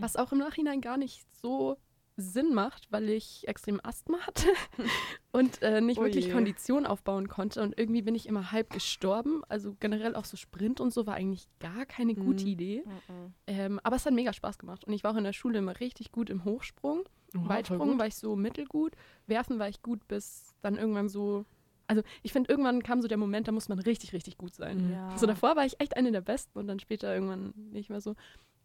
was 0.00 0.16
auch 0.16 0.32
im 0.32 0.38
Nachhinein 0.38 0.80
gar 0.80 0.96
nicht 0.96 1.22
so 1.40 1.76
Sinn 2.16 2.54
macht, 2.54 2.92
weil 2.92 3.08
ich 3.10 3.48
extrem 3.48 3.80
Asthma 3.82 4.18
hatte 4.20 4.46
und 5.32 5.62
äh, 5.62 5.80
nicht 5.80 5.98
Oh 5.98 6.04
wirklich. 6.04 6.30
Kondition 6.30 6.86
aufbauen 6.86 7.26
konnte. 7.28 7.60
Und 7.60 7.76
irgendwie 7.76 8.02
bin 8.02 8.14
ich 8.14 8.26
immer 8.28 8.52
halb 8.52 8.70
gestorben. 8.70 9.42
Also 9.48 9.74
generell 9.80 10.14
auch 10.14 10.24
so 10.24 10.36
Sprint 10.36 10.80
und 10.80 10.92
so 10.92 11.06
war 11.08 11.14
eigentlich 11.14 11.48
gar 11.58 11.86
keine 11.86 12.14
gute 12.14 12.44
Mhm. 12.44 12.50
Idee. 12.50 12.84
Mhm. 12.86 13.34
Ähm, 13.48 13.80
aber 13.82 13.96
es 13.96 14.06
hat 14.06 14.14
mega 14.14 14.32
Spaß 14.32 14.58
gemacht. 14.58 14.84
Und 14.84 14.92
ich 14.92 15.02
war 15.02 15.12
auch 15.12 15.16
in 15.16 15.24
der 15.24 15.32
Schule 15.32 15.58
immer 15.58 15.80
richtig 15.80 16.12
gut 16.12 16.30
im 16.30 16.44
Hochsprung. 16.44 17.02
Voll 17.32 17.48
Weitsprung 17.48 17.98
war 17.98 18.06
ich 18.06 18.14
so 18.14 18.36
mittelgut. 18.36 18.92
Werfen 19.26 19.58
war 19.58 19.68
ich 19.68 19.82
gut 19.82 20.06
bis 20.06 20.54
dann 20.62 20.76
irgendwann 20.76 21.08
so. 21.08 21.44
Also 21.88 22.02
ich 22.22 22.32
finde, 22.32 22.48
irgendwann 22.48 22.84
kam 22.84 23.02
so 23.02 23.08
der 23.08 23.18
Moment, 23.18 23.48
da 23.48 23.52
muss 23.52 23.68
man 23.68 23.80
richtig, 23.80 24.12
richtig 24.12 24.38
gut 24.38 24.54
sein. 24.54 24.88
Ja. 24.92 25.18
So 25.18 25.26
davor 25.26 25.56
war 25.56 25.66
ich 25.66 25.80
echt 25.80 25.96
eine 25.96 26.12
der 26.12 26.20
Besten 26.20 26.56
und 26.60 26.68
dann 26.68 26.78
später 26.78 27.12
irgendwann 27.12 27.52
nicht 27.72 27.90
mehr 27.90 28.00
so. 28.00 28.14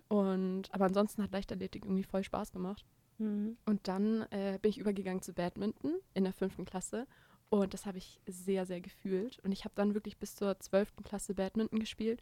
Und 0.09 0.73
aber 0.73 0.85
ansonsten 0.85 1.23
hat 1.23 1.31
Leichtathletik 1.31 1.85
irgendwie 1.85 2.03
voll 2.03 2.23
Spaß 2.23 2.51
gemacht. 2.51 2.85
Mhm. 3.19 3.57
Und 3.65 3.87
dann 3.87 4.23
äh, 4.31 4.59
bin 4.61 4.69
ich 4.69 4.79
übergegangen 4.79 5.21
zu 5.21 5.33
Badminton 5.33 5.93
in 6.13 6.23
der 6.23 6.33
fünften 6.33 6.65
Klasse. 6.65 7.07
Und 7.49 7.73
das 7.73 7.85
habe 7.85 7.97
ich 7.97 8.19
sehr, 8.27 8.65
sehr 8.65 8.81
gefühlt. 8.81 9.39
Und 9.43 9.51
ich 9.51 9.65
habe 9.65 9.75
dann 9.75 9.93
wirklich 9.93 10.17
bis 10.17 10.35
zur 10.35 10.59
zwölften 10.59 11.03
Klasse 11.03 11.33
Badminton 11.33 11.79
gespielt. 11.79 12.21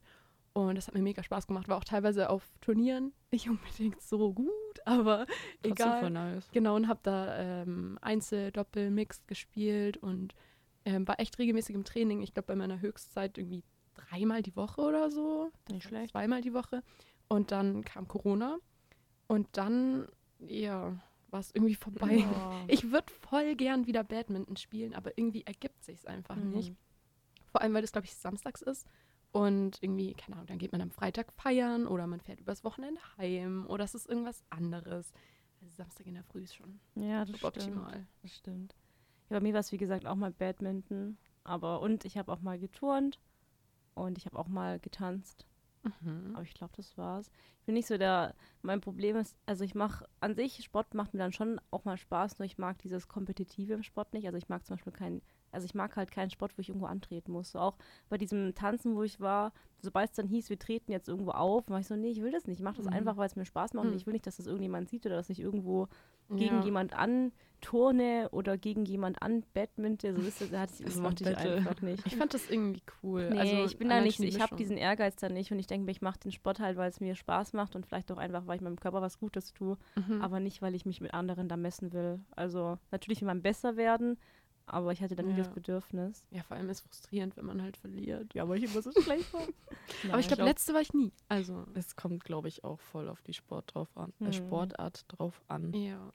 Und 0.54 0.76
das 0.76 0.88
hat 0.88 0.96
mir 0.96 1.02
mega 1.02 1.22
Spaß 1.22 1.48
gemacht. 1.48 1.68
War 1.68 1.78
auch 1.78 1.84
teilweise 1.84 2.30
auf 2.30 2.44
Turnieren 2.62 3.14
nicht 3.32 3.50
unbedingt 3.50 4.02
so 4.02 4.34
gut, 4.34 4.52
aber 4.86 5.26
Trotzdem 5.62 5.72
egal. 5.72 6.00
voll 6.00 6.10
nice. 6.10 6.50
Genau, 6.52 6.76
und 6.76 6.88
habe 6.88 7.00
da 7.04 7.62
ähm, 7.62 8.00
Einzel, 8.02 8.52
Doppel, 8.52 8.90
Mixed 8.90 9.28
gespielt 9.28 9.98
und 9.98 10.34
ähm, 10.84 11.08
war 11.08 11.20
echt 11.20 11.38
regelmäßig 11.38 11.76
im 11.76 11.84
Training. 11.84 12.22
Ich 12.22 12.34
glaube, 12.34 12.48
bei 12.48 12.56
meiner 12.56 12.82
Höchstzeit 12.82 13.38
irgendwie 13.38 13.64
dreimal 13.94 14.42
die 14.42 14.56
Woche 14.56 14.82
oder 14.82 15.12
so. 15.12 15.52
Nicht 15.70 15.88
schlecht. 15.88 16.12
Zweimal 16.12 16.42
die 16.42 16.54
Woche. 16.54 16.82
Und 17.30 17.52
dann 17.52 17.84
kam 17.84 18.08
Corona. 18.08 18.58
Und 19.28 19.48
dann, 19.58 20.08
ja, 20.40 20.98
war 21.30 21.40
es 21.40 21.52
irgendwie 21.54 21.76
vorbei. 21.76 22.24
Oh. 22.28 22.54
Ich 22.70 22.92
würde 22.92 23.12
voll 23.14 23.56
gern 23.56 23.88
wieder 23.88 24.04
Badminton 24.04 24.58
spielen, 24.58 24.94
aber 24.94 25.18
irgendwie 25.18 25.44
ergibt 25.46 25.84
sich 25.84 26.08
einfach 26.08 26.36
Mhm. 26.36 26.50
nicht. 26.50 26.74
Vor 27.52 27.62
allem, 27.62 27.74
weil 27.74 27.82
das, 27.82 27.92
glaube 27.92 28.06
ich, 28.06 28.16
samstags 28.16 28.62
ist. 28.62 28.86
Und 29.32 29.78
irgendwie, 29.82 30.14
keine 30.14 30.36
Ahnung, 30.38 30.48
dann 30.48 30.58
geht 30.58 30.72
man 30.72 30.82
am 30.82 30.92
Freitag 30.92 31.32
feiern 31.34 31.86
oder 31.86 32.08
man 32.08 32.22
fährt 32.22 32.40
übers 32.40 32.64
Wochenende 32.64 33.00
heim 33.18 33.66
oder 33.68 33.84
es 33.84 33.94
ist 33.94 34.08
irgendwas 34.08 34.42
anderes. 34.50 35.12
Also 35.62 35.74
Samstag 35.76 36.08
in 36.08 36.14
der 36.14 36.24
Früh 36.24 36.44
ist 36.44 36.56
schon 36.56 36.80
Ja, 36.96 37.26
das 37.26 37.36
stimmt. 37.38 37.44
optimal. 37.58 38.08
Das 38.22 38.36
stimmt. 38.36 38.76
Ja, 39.30 39.38
bei 39.38 39.42
mir 39.42 39.54
war 39.54 39.60
es 39.60 39.72
wie 39.74 39.78
gesagt 39.78 40.06
auch 40.06 40.16
mal 40.16 40.32
Badminton, 40.32 41.18
aber 41.44 41.82
und 41.82 42.06
ich 42.06 42.18
habe 42.18 42.32
auch 42.32 42.40
mal 42.42 42.58
geturnt 42.58 43.20
und 43.96 44.18
ich 44.18 44.26
habe 44.26 44.40
auch 44.40 44.48
mal 44.48 44.80
getanzt, 44.80 45.46
Mhm. 46.02 46.36
aber 46.36 46.44
ich 46.44 46.54
glaube, 46.54 46.74
das 46.76 46.98
war's. 46.98 47.30
Ich 47.60 47.66
bin 47.66 47.76
nicht 47.76 47.88
so 47.88 47.98
der, 47.98 48.34
mein 48.62 48.82
Problem 48.82 49.18
ist, 49.18 49.36
also 49.46 49.64
ich 49.64 49.76
mache 49.76 50.08
an 50.20 50.36
sich, 50.36 50.64
Sport 50.64 50.94
macht 50.94 51.14
mir 51.14 51.20
dann 51.20 51.34
schon 51.34 51.60
auch 51.72 51.86
mal 51.86 51.98
Spaß, 51.98 52.40
nur 52.40 52.46
ich 52.46 52.58
mag 52.58 52.78
dieses 52.80 53.08
Kompetitive 53.08 53.74
im 53.74 53.84
Sport 53.84 54.14
nicht. 54.14 54.26
Also 54.26 54.38
ich 54.38 54.50
mag 54.50 54.66
zum 54.66 54.76
Beispiel 54.76 54.94
kein 54.94 55.22
also 55.52 55.66
ich 55.66 55.74
mag 55.76 55.96
halt 55.96 56.12
keinen 56.12 56.30
Sport, 56.30 56.58
wo 56.58 56.62
ich 56.62 56.70
irgendwo 56.70 56.88
antreten 56.88 57.32
muss. 57.32 57.52
So 57.52 57.60
auch 57.60 57.78
bei 58.10 58.18
diesem 58.18 58.54
Tanzen, 58.56 58.96
wo 58.96 59.04
ich 59.04 59.20
war, 59.20 59.54
sobald 59.82 60.10
es 60.10 60.16
dann 60.16 60.28
hieß, 60.28 60.50
wir 60.50 60.60
treten 60.60 60.92
jetzt 60.92 61.08
irgendwo 61.08 61.32
auf, 61.32 61.70
war 61.70 61.80
ich 61.80 61.88
so, 61.88 61.96
nee, 61.96 62.10
ich 62.12 62.22
will 62.22 62.32
das 62.32 62.48
nicht. 62.48 62.60
Ich 62.60 62.64
mache 62.64 62.78
das 62.78 62.86
Mhm. 62.88 62.94
einfach, 62.94 63.18
weil 63.18 63.28
es 63.28 63.36
mir 63.36 63.46
Spaß 63.46 63.74
macht 63.74 63.86
und 63.86 63.92
Mhm. 63.92 63.98
ich 63.98 64.06
will 64.06 64.14
nicht, 64.14 64.28
dass 64.28 64.38
das 64.38 64.48
irgendjemand 64.48 64.90
sieht 64.90 65.06
oder 65.06 65.16
dass 65.16 65.30
ich 65.30 65.40
irgendwo 65.40 65.88
gegen 66.30 66.58
Ja. 66.58 66.64
jemand 66.66 66.94
anturne 67.62 68.30
oder 68.32 68.58
gegen 68.58 68.86
jemand 68.86 69.22
anbadminte. 69.22 70.14
So 70.14 70.22
ist 70.22 70.42
das, 70.52 70.52
das 70.52 70.80
Ist 70.80 70.98
mochte 70.98 71.24
ich 71.30 71.38
einfach 71.38 71.82
nicht. 71.82 72.06
Ich 72.06 72.16
fand 72.16 72.34
das 72.34 72.48
irgendwie 72.50 72.84
cool. 73.04 73.30
Nee, 73.32 73.40
also, 73.40 73.66
ich 73.66 73.78
bin 73.78 73.90
da 73.90 74.02
nicht, 74.02 74.20
ich 74.20 74.42
habe 74.42 74.56
diesen 74.56 74.78
Ehrgeiz 74.78 75.16
da 75.16 75.30
nicht 75.30 75.52
und 75.52 75.60
ich 75.60 75.68
denke 75.68 75.86
mir, 75.86 75.92
ich 75.92 76.02
mache 76.02 76.20
den 76.20 76.32
Sport 76.32 76.60
halt, 76.60 76.78
weil 76.78 76.90
es 76.90 77.00
mir 77.00 77.16
Spaß 77.16 77.54
macht 77.54 77.76
und 77.76 77.86
vielleicht 77.86 78.12
auch 78.12 78.18
einfach, 78.18 78.46
weil 78.48 78.58
ich 78.58 78.62
meinem 78.62 78.80
Körper 78.80 79.02
was 79.02 79.20
Gutes 79.20 79.54
tue, 79.54 79.78
Mhm. 79.96 80.22
aber 80.22 80.40
nicht, 80.40 80.62
weil 80.62 80.76
ich 80.76 80.86
mich 80.86 81.02
mit 81.02 81.14
anderen 81.14 81.48
da 81.48 81.58
messen 81.58 81.94
will. 81.94 82.20
Also 82.36 82.78
natürlich 82.92 83.22
will 83.22 83.28
man 83.28 83.42
besser 83.42 83.76
werden, 83.78 84.18
aber 84.68 84.92
ich 84.92 85.02
hatte 85.02 85.16
dann 85.16 85.28
nie 85.28 85.36
das 85.36 85.48
Ja. 85.48 85.54
Bedürfnis. 85.54 86.24
ja, 86.32 86.44
vor 86.44 86.56
allem 86.58 86.70
ist 86.70 86.82
frustrierend, 86.82 87.36
wenn 87.38 87.46
man 87.46 87.62
halt 87.62 87.78
verliert. 87.78 88.34
Ja, 88.36 88.44
aber 88.44 88.56
ich 88.56 88.64
immer 88.66 88.82
so 88.82 88.92
schlecht 89.02 89.34
war. 89.34 89.48
Aber 90.10 90.20
ich 90.20 90.28
glaube, 90.28 90.44
letzte 90.44 90.74
war 90.74 90.82
ich 90.82 90.94
nie. 90.94 91.12
Also, 91.30 91.66
Es 91.74 91.96
kommt, 91.96 92.24
glaube 92.24 92.48
ich, 92.48 92.64
auch 92.64 92.80
voll 92.80 93.10
auf 93.10 93.22
die 93.24 93.34
Sport 93.34 93.74
drauf 93.74 93.96
an, 93.98 94.14
Hm. 94.20 94.28
äh, 94.28 94.34
Sportart 94.34 95.06
drauf 95.10 95.42
an. 95.48 95.74
ja. 95.74 96.12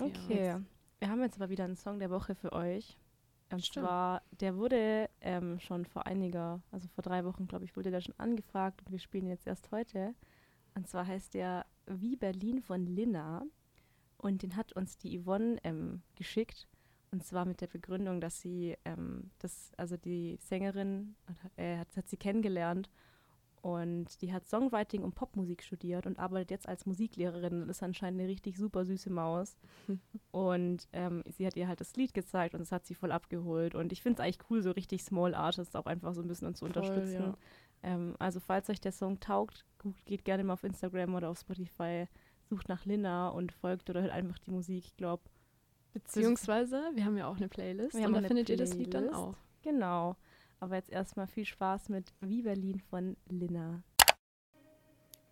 Okay, 0.00 0.56
wir 1.00 1.08
haben 1.08 1.20
jetzt 1.22 1.36
aber 1.36 1.50
wieder 1.50 1.64
einen 1.64 1.76
Song 1.76 1.98
der 1.98 2.10
Woche 2.10 2.34
für 2.36 2.52
euch. 2.52 2.96
Und 3.50 3.64
Stimmt. 3.64 3.86
zwar, 3.86 4.22
der 4.30 4.56
wurde 4.56 5.08
ähm, 5.22 5.58
schon 5.58 5.86
vor 5.86 6.06
einiger, 6.06 6.60
also 6.70 6.86
vor 6.88 7.02
drei 7.02 7.24
Wochen, 7.24 7.48
glaube 7.48 7.64
ich, 7.64 7.74
wurde 7.76 7.90
der 7.90 8.00
schon 8.00 8.14
angefragt 8.18 8.82
und 8.84 8.92
wir 8.92 8.98
spielen 8.98 9.26
jetzt 9.26 9.46
erst 9.46 9.70
heute. 9.72 10.14
Und 10.74 10.86
zwar 10.86 11.06
heißt 11.06 11.34
der 11.34 11.64
Wie 11.86 12.14
Berlin 12.16 12.60
von 12.62 12.86
Linna. 12.86 13.42
Und 14.18 14.42
den 14.42 14.54
hat 14.56 14.72
uns 14.74 14.98
die 14.98 15.18
Yvonne 15.20 15.58
ähm, 15.64 16.02
geschickt. 16.14 16.68
Und 17.10 17.24
zwar 17.24 17.44
mit 17.44 17.60
der 17.60 17.68
Begründung, 17.68 18.20
dass 18.20 18.40
sie 18.40 18.76
ähm, 18.84 19.30
das, 19.38 19.72
also 19.76 19.96
die 19.96 20.36
Sängerin 20.40 21.16
äh, 21.56 21.78
hat, 21.78 21.96
hat 21.96 22.08
sie 22.08 22.16
kennengelernt 22.16 22.90
und 23.62 24.20
die 24.22 24.32
hat 24.32 24.46
Songwriting 24.46 25.02
und 25.02 25.14
Popmusik 25.14 25.62
studiert 25.62 26.06
und 26.06 26.18
arbeitet 26.18 26.50
jetzt 26.50 26.68
als 26.68 26.86
Musiklehrerin 26.86 27.62
und 27.62 27.68
ist 27.68 27.82
anscheinend 27.82 28.20
eine 28.20 28.28
richtig 28.28 28.56
super 28.56 28.84
süße 28.84 29.10
Maus. 29.10 29.56
Und 30.30 30.88
ähm, 30.92 31.24
sie 31.26 31.46
hat 31.46 31.56
ihr 31.56 31.66
halt 31.66 31.80
das 31.80 31.96
Lied 31.96 32.14
gezeigt 32.14 32.54
und 32.54 32.60
es 32.60 32.70
hat 32.70 32.86
sie 32.86 32.94
voll 32.94 33.10
abgeholt. 33.10 33.74
Und 33.74 33.92
ich 33.92 34.02
finde 34.02 34.20
es 34.20 34.24
eigentlich 34.24 34.50
cool, 34.50 34.62
so 34.62 34.70
richtig 34.70 35.02
Small 35.02 35.34
Artists 35.34 35.74
auch 35.74 35.86
einfach 35.86 36.14
so 36.14 36.22
ein 36.22 36.28
bisschen 36.28 36.54
zu 36.54 36.66
Voll, 36.66 36.68
unterstützen. 36.68 37.22
ja. 37.22 37.36
Ähm, 37.82 38.14
also 38.18 38.38
falls 38.38 38.70
euch 38.70 38.80
der 38.80 38.92
Song 38.92 39.20
taugt, 39.20 39.64
geht 40.04 40.24
gerne 40.24 40.44
mal 40.44 40.52
auf 40.52 40.64
Instagram 40.64 41.14
oder 41.14 41.30
auf 41.30 41.38
Spotify, 41.38 42.06
sucht 42.44 42.68
nach 42.68 42.84
Linna 42.84 43.28
und 43.28 43.52
folgt 43.52 43.90
oder 43.90 44.02
hört 44.02 44.12
einfach 44.12 44.38
die 44.38 44.50
Musik. 44.50 44.84
Ich 44.84 44.96
glaube, 44.96 45.22
Beziehungsweise, 45.92 46.82
wir 46.94 47.04
haben 47.04 47.16
ja 47.16 47.28
auch 47.28 47.36
eine 47.36 47.48
Playlist 47.48 47.94
Wir 47.96 48.04
haben 48.04 48.14
und 48.14 48.22
da 48.22 48.28
findet 48.28 48.48
ihr 48.48 48.56
das 48.56 48.74
Lied 48.74 48.94
dann 48.94 49.04
Playlist. 49.08 49.20
auch. 49.20 49.36
genau. 49.62 50.16
Aber 50.60 50.74
jetzt 50.76 50.90
erstmal 50.90 51.26
viel 51.26 51.44
Spaß 51.44 51.88
mit 51.88 52.12
Wie 52.20 52.42
Berlin 52.42 52.80
von 52.80 53.16
Linna. 53.28 53.82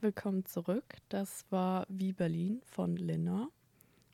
Willkommen 0.00 0.44
zurück. 0.44 0.84
Das 1.08 1.44
war 1.50 1.84
Wie 1.88 2.12
Berlin 2.12 2.60
von 2.64 2.96
Lena. 2.96 3.48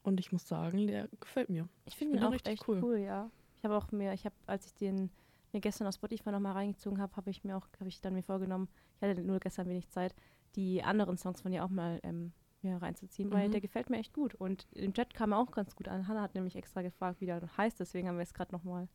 Und 0.02 0.20
ich 0.20 0.32
muss 0.32 0.48
sagen, 0.48 0.86
der 0.86 1.08
gefällt 1.20 1.50
mir. 1.50 1.68
Ich 1.84 1.96
finde 1.96 2.12
find 2.12 2.20
ihn 2.20 2.22
ihn 2.22 2.28
auch 2.28 2.32
richtig 2.32 2.52
echt 2.54 2.68
cool. 2.68 2.80
cool. 2.82 2.98
ja. 2.98 3.30
Ich 3.58 3.64
habe 3.64 3.76
auch 3.76 3.92
mir, 3.92 4.12
ich 4.12 4.24
habe, 4.24 4.34
als 4.46 4.66
ich 4.66 4.74
den 4.74 5.10
mir 5.52 5.60
gestern 5.60 5.86
auf 5.86 5.94
Spotify 5.94 6.30
nochmal 6.30 6.52
reingezogen 6.54 7.00
habe, 7.00 7.14
habe 7.16 7.30
ich 7.30 7.44
mir 7.44 7.56
auch, 7.56 7.68
habe 7.78 7.88
ich 7.88 8.00
dann 8.00 8.14
mir 8.14 8.22
vorgenommen, 8.22 8.68
ich 8.96 9.02
hatte 9.08 9.22
nur 9.22 9.38
gestern 9.38 9.68
wenig 9.68 9.88
Zeit, 9.90 10.14
die 10.56 10.82
anderen 10.82 11.18
Songs 11.18 11.40
von 11.40 11.52
ihr 11.52 11.64
auch 11.64 11.68
mal 11.68 12.00
ähm, 12.02 12.32
mir 12.64 12.80
reinzuziehen, 12.80 13.30
weil 13.32 13.48
Mhm. 13.48 13.52
der 13.52 13.60
gefällt 13.60 13.90
mir 13.90 13.98
echt 13.98 14.12
gut. 14.12 14.34
Und 14.34 14.66
im 14.72 14.92
Chat 14.94 15.14
kam 15.14 15.32
er 15.32 15.38
auch 15.38 15.50
ganz 15.50 15.74
gut 15.76 15.88
an. 15.88 16.06
Hannah 16.08 16.22
hat 16.22 16.34
nämlich 16.34 16.56
extra 16.56 16.82
gefragt, 16.82 17.20
wie 17.20 17.26
der 17.26 17.40
heißt, 17.56 17.78
deswegen 17.80 18.08
haben 18.08 18.16
wir 18.16 18.22
es 18.22 18.34
gerade 18.34 18.52
nochmal 18.52 18.88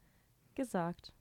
gesagt. 0.56 1.14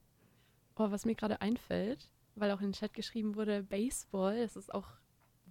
Oh, 0.76 0.90
was 0.90 1.04
mir 1.06 1.14
gerade 1.14 1.40
einfällt, 1.40 2.11
weil 2.35 2.50
auch 2.50 2.61
in 2.61 2.68
den 2.68 2.72
Chat 2.74 2.92
geschrieben 2.94 3.35
wurde, 3.37 3.62
Baseball, 3.62 4.38
das 4.40 4.56
ist 4.56 4.72
auch 4.74 4.88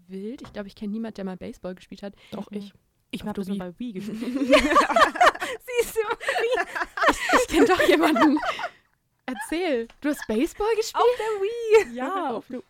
wild. 0.08 0.42
Ich 0.44 0.54
glaube, 0.54 0.68
ich 0.68 0.76
kenne 0.76 0.92
niemanden, 0.92 1.16
der 1.16 1.26
mal 1.26 1.38
Baseball 1.38 1.74
gespielt 1.76 2.04
hat. 2.04 2.14
Doch, 2.32 2.50
Mhm. 2.52 2.58
ich. 2.58 2.74
Ich 3.12 3.22
habe 3.24 3.34
das 3.34 3.48
nur 3.48 3.56
Wii. 3.56 3.60
bei 3.60 3.80
Wii 3.80 3.94
gespielt. 3.94 4.20
Siehst 4.24 5.96
du? 5.96 6.02
Ich 7.42 7.48
kenne 7.48 7.66
doch 7.66 7.82
jemanden. 7.88 8.38
Erzähl, 9.26 9.88
du 10.02 10.10
hast 10.10 10.26
Baseball 10.28 10.76
gespielt? 10.76 10.96
Auf 11.04 11.18
der 11.18 11.88
Wii! 11.90 11.96
Ja. 11.96 12.32
Auf 12.32 12.50
Lu- 12.50 12.64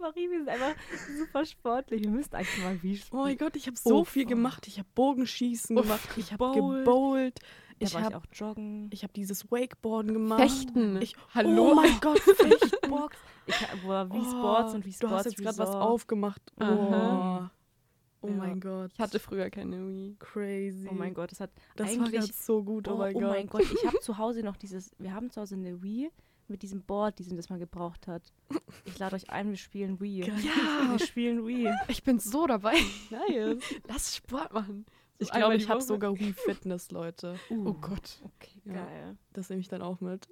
Marie, 0.00 0.30
wir 0.30 0.38
sind 0.38 0.48
einfach 0.48 0.74
super 1.18 1.44
sportlich. 1.44 2.02
Wir 2.02 2.10
müssten 2.10 2.36
eigentlich 2.36 2.58
mal 2.64 2.82
Wii 2.82 2.96
spielen. 2.96 3.20
Oh 3.20 3.24
mein 3.24 3.36
Gott, 3.38 3.56
ich 3.56 3.66
habe 3.66 3.76
so 3.76 4.00
Uff. 4.00 4.08
viel 4.08 4.26
gemacht. 4.26 4.66
Ich 4.66 4.78
habe 4.78 4.88
Bogenschießen 4.94 5.76
Uff, 5.76 5.84
gemacht. 5.84 6.08
Ich 6.16 6.32
habe 6.32 6.52
gebowlt. 6.54 7.38
Ich 7.82 7.94
war 7.94 8.02
habe 8.02 8.18
auch 8.18 8.26
joggen. 8.32 8.90
ich 8.92 9.04
hab 9.04 9.12
dieses 9.14 9.50
Wakeboarden 9.50 10.12
gemacht. 10.12 10.40
Fechten. 10.40 11.00
Ich, 11.00 11.16
Hallo? 11.34 11.70
Oh 11.70 11.74
mein 11.74 11.98
Gott, 12.00 12.18
Fechten. 12.20 12.90
Box. 12.90 13.16
Ich 13.46 13.60
hab, 13.60 13.80
boah, 13.82 14.10
Wii 14.12 14.22
Sports 14.22 14.74
und 14.74 14.84
Wii 14.84 14.92
Du 14.92 14.96
Sports 15.06 15.14
hast 15.14 15.24
jetzt 15.26 15.38
gerade 15.38 15.58
was 15.58 15.70
aufgemacht. 15.70 16.42
Oh, 16.60 16.64
Aha. 16.64 17.50
oh 18.20 18.28
Ja. 18.28 18.34
mein 18.34 18.60
Gott. 18.60 18.90
Ich 18.92 18.98
hatte 19.00 19.18
früher 19.18 19.48
keine 19.48 19.78
Wii. 19.88 20.16
crazy. 20.18 20.88
Oh 20.90 20.94
mein 20.94 21.14
Gott, 21.14 21.30
das 21.32 21.40
hat 21.40 21.50
Das 21.76 21.86
war 21.88 21.94
eigentlich. 22.04 22.20
gerade 22.20 22.32
so 22.34 22.62
gut. 22.62 22.86
Oh, 22.86 22.96
mein 22.98 23.46
Gott. 23.48 23.62
Ich 23.62 23.86
habe 23.86 23.98
zu 24.00 24.18
Hause 24.18 24.42
noch 24.42 24.56
dieses. 24.58 24.90
Wir 24.98 25.14
haben 25.14 25.30
zu 25.30 25.40
Hause 25.40 25.54
eine 25.54 25.82
Wii 25.82 26.10
mit 26.50 26.62
diesem 26.62 26.82
Board, 26.82 27.18
diesem 27.18 27.36
das 27.36 27.48
man 27.48 27.58
gebraucht 27.58 28.06
hat. 28.06 28.32
Ich 28.84 28.98
lade 28.98 29.16
euch 29.16 29.30
ein, 29.30 29.50
wir 29.50 29.56
spielen 29.56 30.00
Wii. 30.00 30.20
Geil. 30.20 30.36
Wir 30.90 30.98
spielen 30.98 31.46
Wii. 31.46 31.72
Ich 31.88 32.02
bin 32.02 32.18
so 32.18 32.46
dabei. 32.46 32.74
Nice. 33.10 33.62
Lass 33.88 34.16
Sport 34.16 34.52
machen. 34.52 34.84
So 35.18 35.26
Ich 35.26 35.32
glaube, 35.32 35.54
ich 35.56 35.68
habe 35.68 35.80
sogar 35.82 36.18
Wii 36.18 36.32
Fitness, 36.32 36.90
Leute. 36.90 37.36
Oh 37.50 37.74
Gott. 37.74 38.18
Okay, 38.24 38.60
Ja. 38.64 38.72
geil. 38.84 39.16
Das 39.34 39.48
nehme 39.50 39.60
ich 39.60 39.68
dann 39.68 39.82
auch 39.82 40.00
mit. 40.00 40.28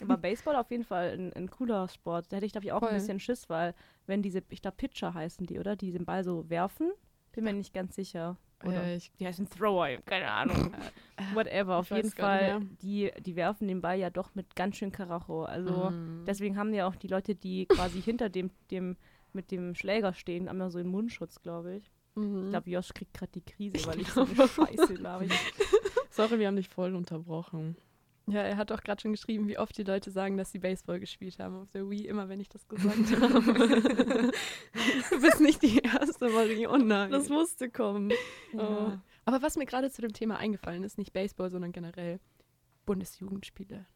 Aber 0.00 0.16
Baseball 0.16 0.56
auf 0.56 0.70
jeden 0.70 0.84
Fall 0.84 1.10
ein, 1.10 1.32
ein 1.34 1.50
cooler 1.50 1.88
Sport. 1.88 2.26
Da 2.32 2.36
hätte 2.36 2.46
ich, 2.46 2.52
glaube 2.52 2.64
ich, 2.66 2.72
auch 2.72 2.80
Voll. 2.80 2.88
ein 2.88 2.94
bisschen 2.94 3.20
Schiss, 3.20 3.48
weil 3.50 3.74
wenn 4.06 4.22
diese, 4.22 4.42
ich 4.48 4.62
glaube, 4.62 4.76
Pitcher 4.78 5.12
heißen 5.14 5.46
die, 5.46 5.58
oder? 5.58 5.76
Die 5.76 5.92
den 5.92 6.04
Ball 6.06 6.24
so 6.24 6.48
werfen. 6.48 6.90
Bin 7.32 7.44
mir 7.44 7.52
nicht 7.52 7.72
ganz 7.74 7.94
sicher. 7.94 8.36
Oder? 8.64 8.84
Äh, 8.84 8.96
ich, 8.96 9.10
Die 9.18 9.26
heißen 9.26 9.48
Thrower, 9.48 9.88
keine 10.04 10.30
Ahnung. 10.30 10.74
Whatever, 11.34 11.76
auf 11.78 11.90
ich 11.90 11.96
jeden 11.96 12.10
Fall. 12.10 12.60
Die, 12.82 13.10
die 13.20 13.36
werfen 13.36 13.68
den 13.68 13.80
Ball 13.80 13.98
ja 13.98 14.10
doch 14.10 14.34
mit 14.34 14.54
ganz 14.56 14.76
schön 14.76 14.92
Karacho. 14.92 15.44
Also 15.44 15.90
Mhm. 15.90 16.24
deswegen 16.26 16.56
haben 16.58 16.72
ja 16.74 16.86
auch 16.86 16.96
die 16.96 17.08
Leute, 17.08 17.34
die 17.34 17.66
quasi 17.66 18.00
hinter 18.02 18.28
dem, 18.28 18.50
dem, 18.70 18.96
mit 19.32 19.50
dem 19.50 19.74
Schläger 19.74 20.12
stehen, 20.12 20.46
immer 20.48 20.70
so 20.70 20.78
einen 20.78 20.90
Mundschutz, 20.90 21.40
glaube 21.42 21.76
ich. 21.76 21.90
Mhm. 22.16 22.44
Ich 22.44 22.50
glaube, 22.50 22.70
Josh 22.70 22.92
kriegt 22.92 23.14
gerade 23.14 23.32
die 23.32 23.40
Krise, 23.42 23.86
weil 23.86 24.00
ich 24.00 24.08
so 24.08 24.22
eine 24.22 24.48
Scheiße 24.48 24.94
laber. 24.94 25.24
sorry, 26.10 26.38
wir 26.38 26.46
haben 26.48 26.56
dich 26.56 26.68
voll 26.68 26.94
unterbrochen. 26.94 27.76
Ja, 28.26 28.42
er 28.42 28.56
hat 28.56 28.70
auch 28.70 28.82
gerade 28.82 29.00
schon 29.00 29.12
geschrieben, 29.12 29.48
wie 29.48 29.58
oft 29.58 29.76
die 29.76 29.82
Leute 29.82 30.10
sagen, 30.10 30.36
dass 30.36 30.52
sie 30.52 30.60
Baseball 30.60 31.00
gespielt 31.00 31.38
haben 31.40 31.56
auf 31.62 31.70
der 31.70 31.88
Wii, 31.90 32.06
immer 32.06 32.28
wenn 32.28 32.38
ich 32.38 32.48
das 32.48 32.68
gesagt 32.68 32.96
habe. 33.20 34.32
du 35.10 35.20
bist 35.20 35.40
nicht 35.40 35.62
die 35.62 35.78
erste, 35.78 36.28
Marie. 36.28 36.66
Oh 36.66 36.76
nein. 36.76 37.10
Das 37.10 37.28
musste 37.28 37.68
kommen. 37.70 38.12
oh. 38.56 38.92
Aber 39.24 39.42
was 39.42 39.56
mir 39.56 39.66
gerade 39.66 39.90
zu 39.90 40.02
dem 40.02 40.12
Thema 40.12 40.36
eingefallen 40.38 40.84
ist, 40.84 40.98
nicht 40.98 41.12
Baseball, 41.12 41.50
sondern 41.50 41.72
generell 41.72 42.20
Bundesjugendspiele. 42.86 43.86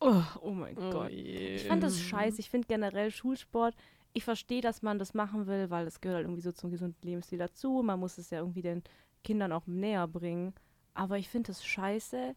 Oh, 0.00 0.22
oh 0.40 0.50
mein 0.50 0.76
Oh 0.76 0.90
Gott. 0.90 1.10
je. 1.10 1.54
Ich 1.56 1.64
fand 1.66 1.82
das 1.82 2.00
scheiße. 2.00 2.40
Ich 2.40 2.50
finde 2.50 2.66
generell 2.68 3.10
Schulsport, 3.10 3.74
ich 4.12 4.24
verstehe, 4.24 4.60
dass 4.60 4.82
man 4.82 4.98
das 4.98 5.14
machen 5.14 5.46
will, 5.46 5.70
weil 5.70 5.86
es 5.86 6.00
gehört 6.00 6.16
halt 6.16 6.26
irgendwie 6.26 6.42
so 6.42 6.52
zum 6.52 6.70
gesunden 6.70 7.00
Lebensstil 7.02 7.38
dazu. 7.38 7.82
Man 7.82 7.98
muss 8.00 8.18
es 8.18 8.30
ja 8.30 8.38
irgendwie 8.40 8.62
den 8.62 8.82
Kindern 9.24 9.52
auch 9.52 9.66
näher 9.66 10.06
bringen. 10.06 10.54
Aber 10.94 11.18
ich 11.18 11.28
finde 11.28 11.50
es 11.52 11.64
scheiße, 11.64 12.36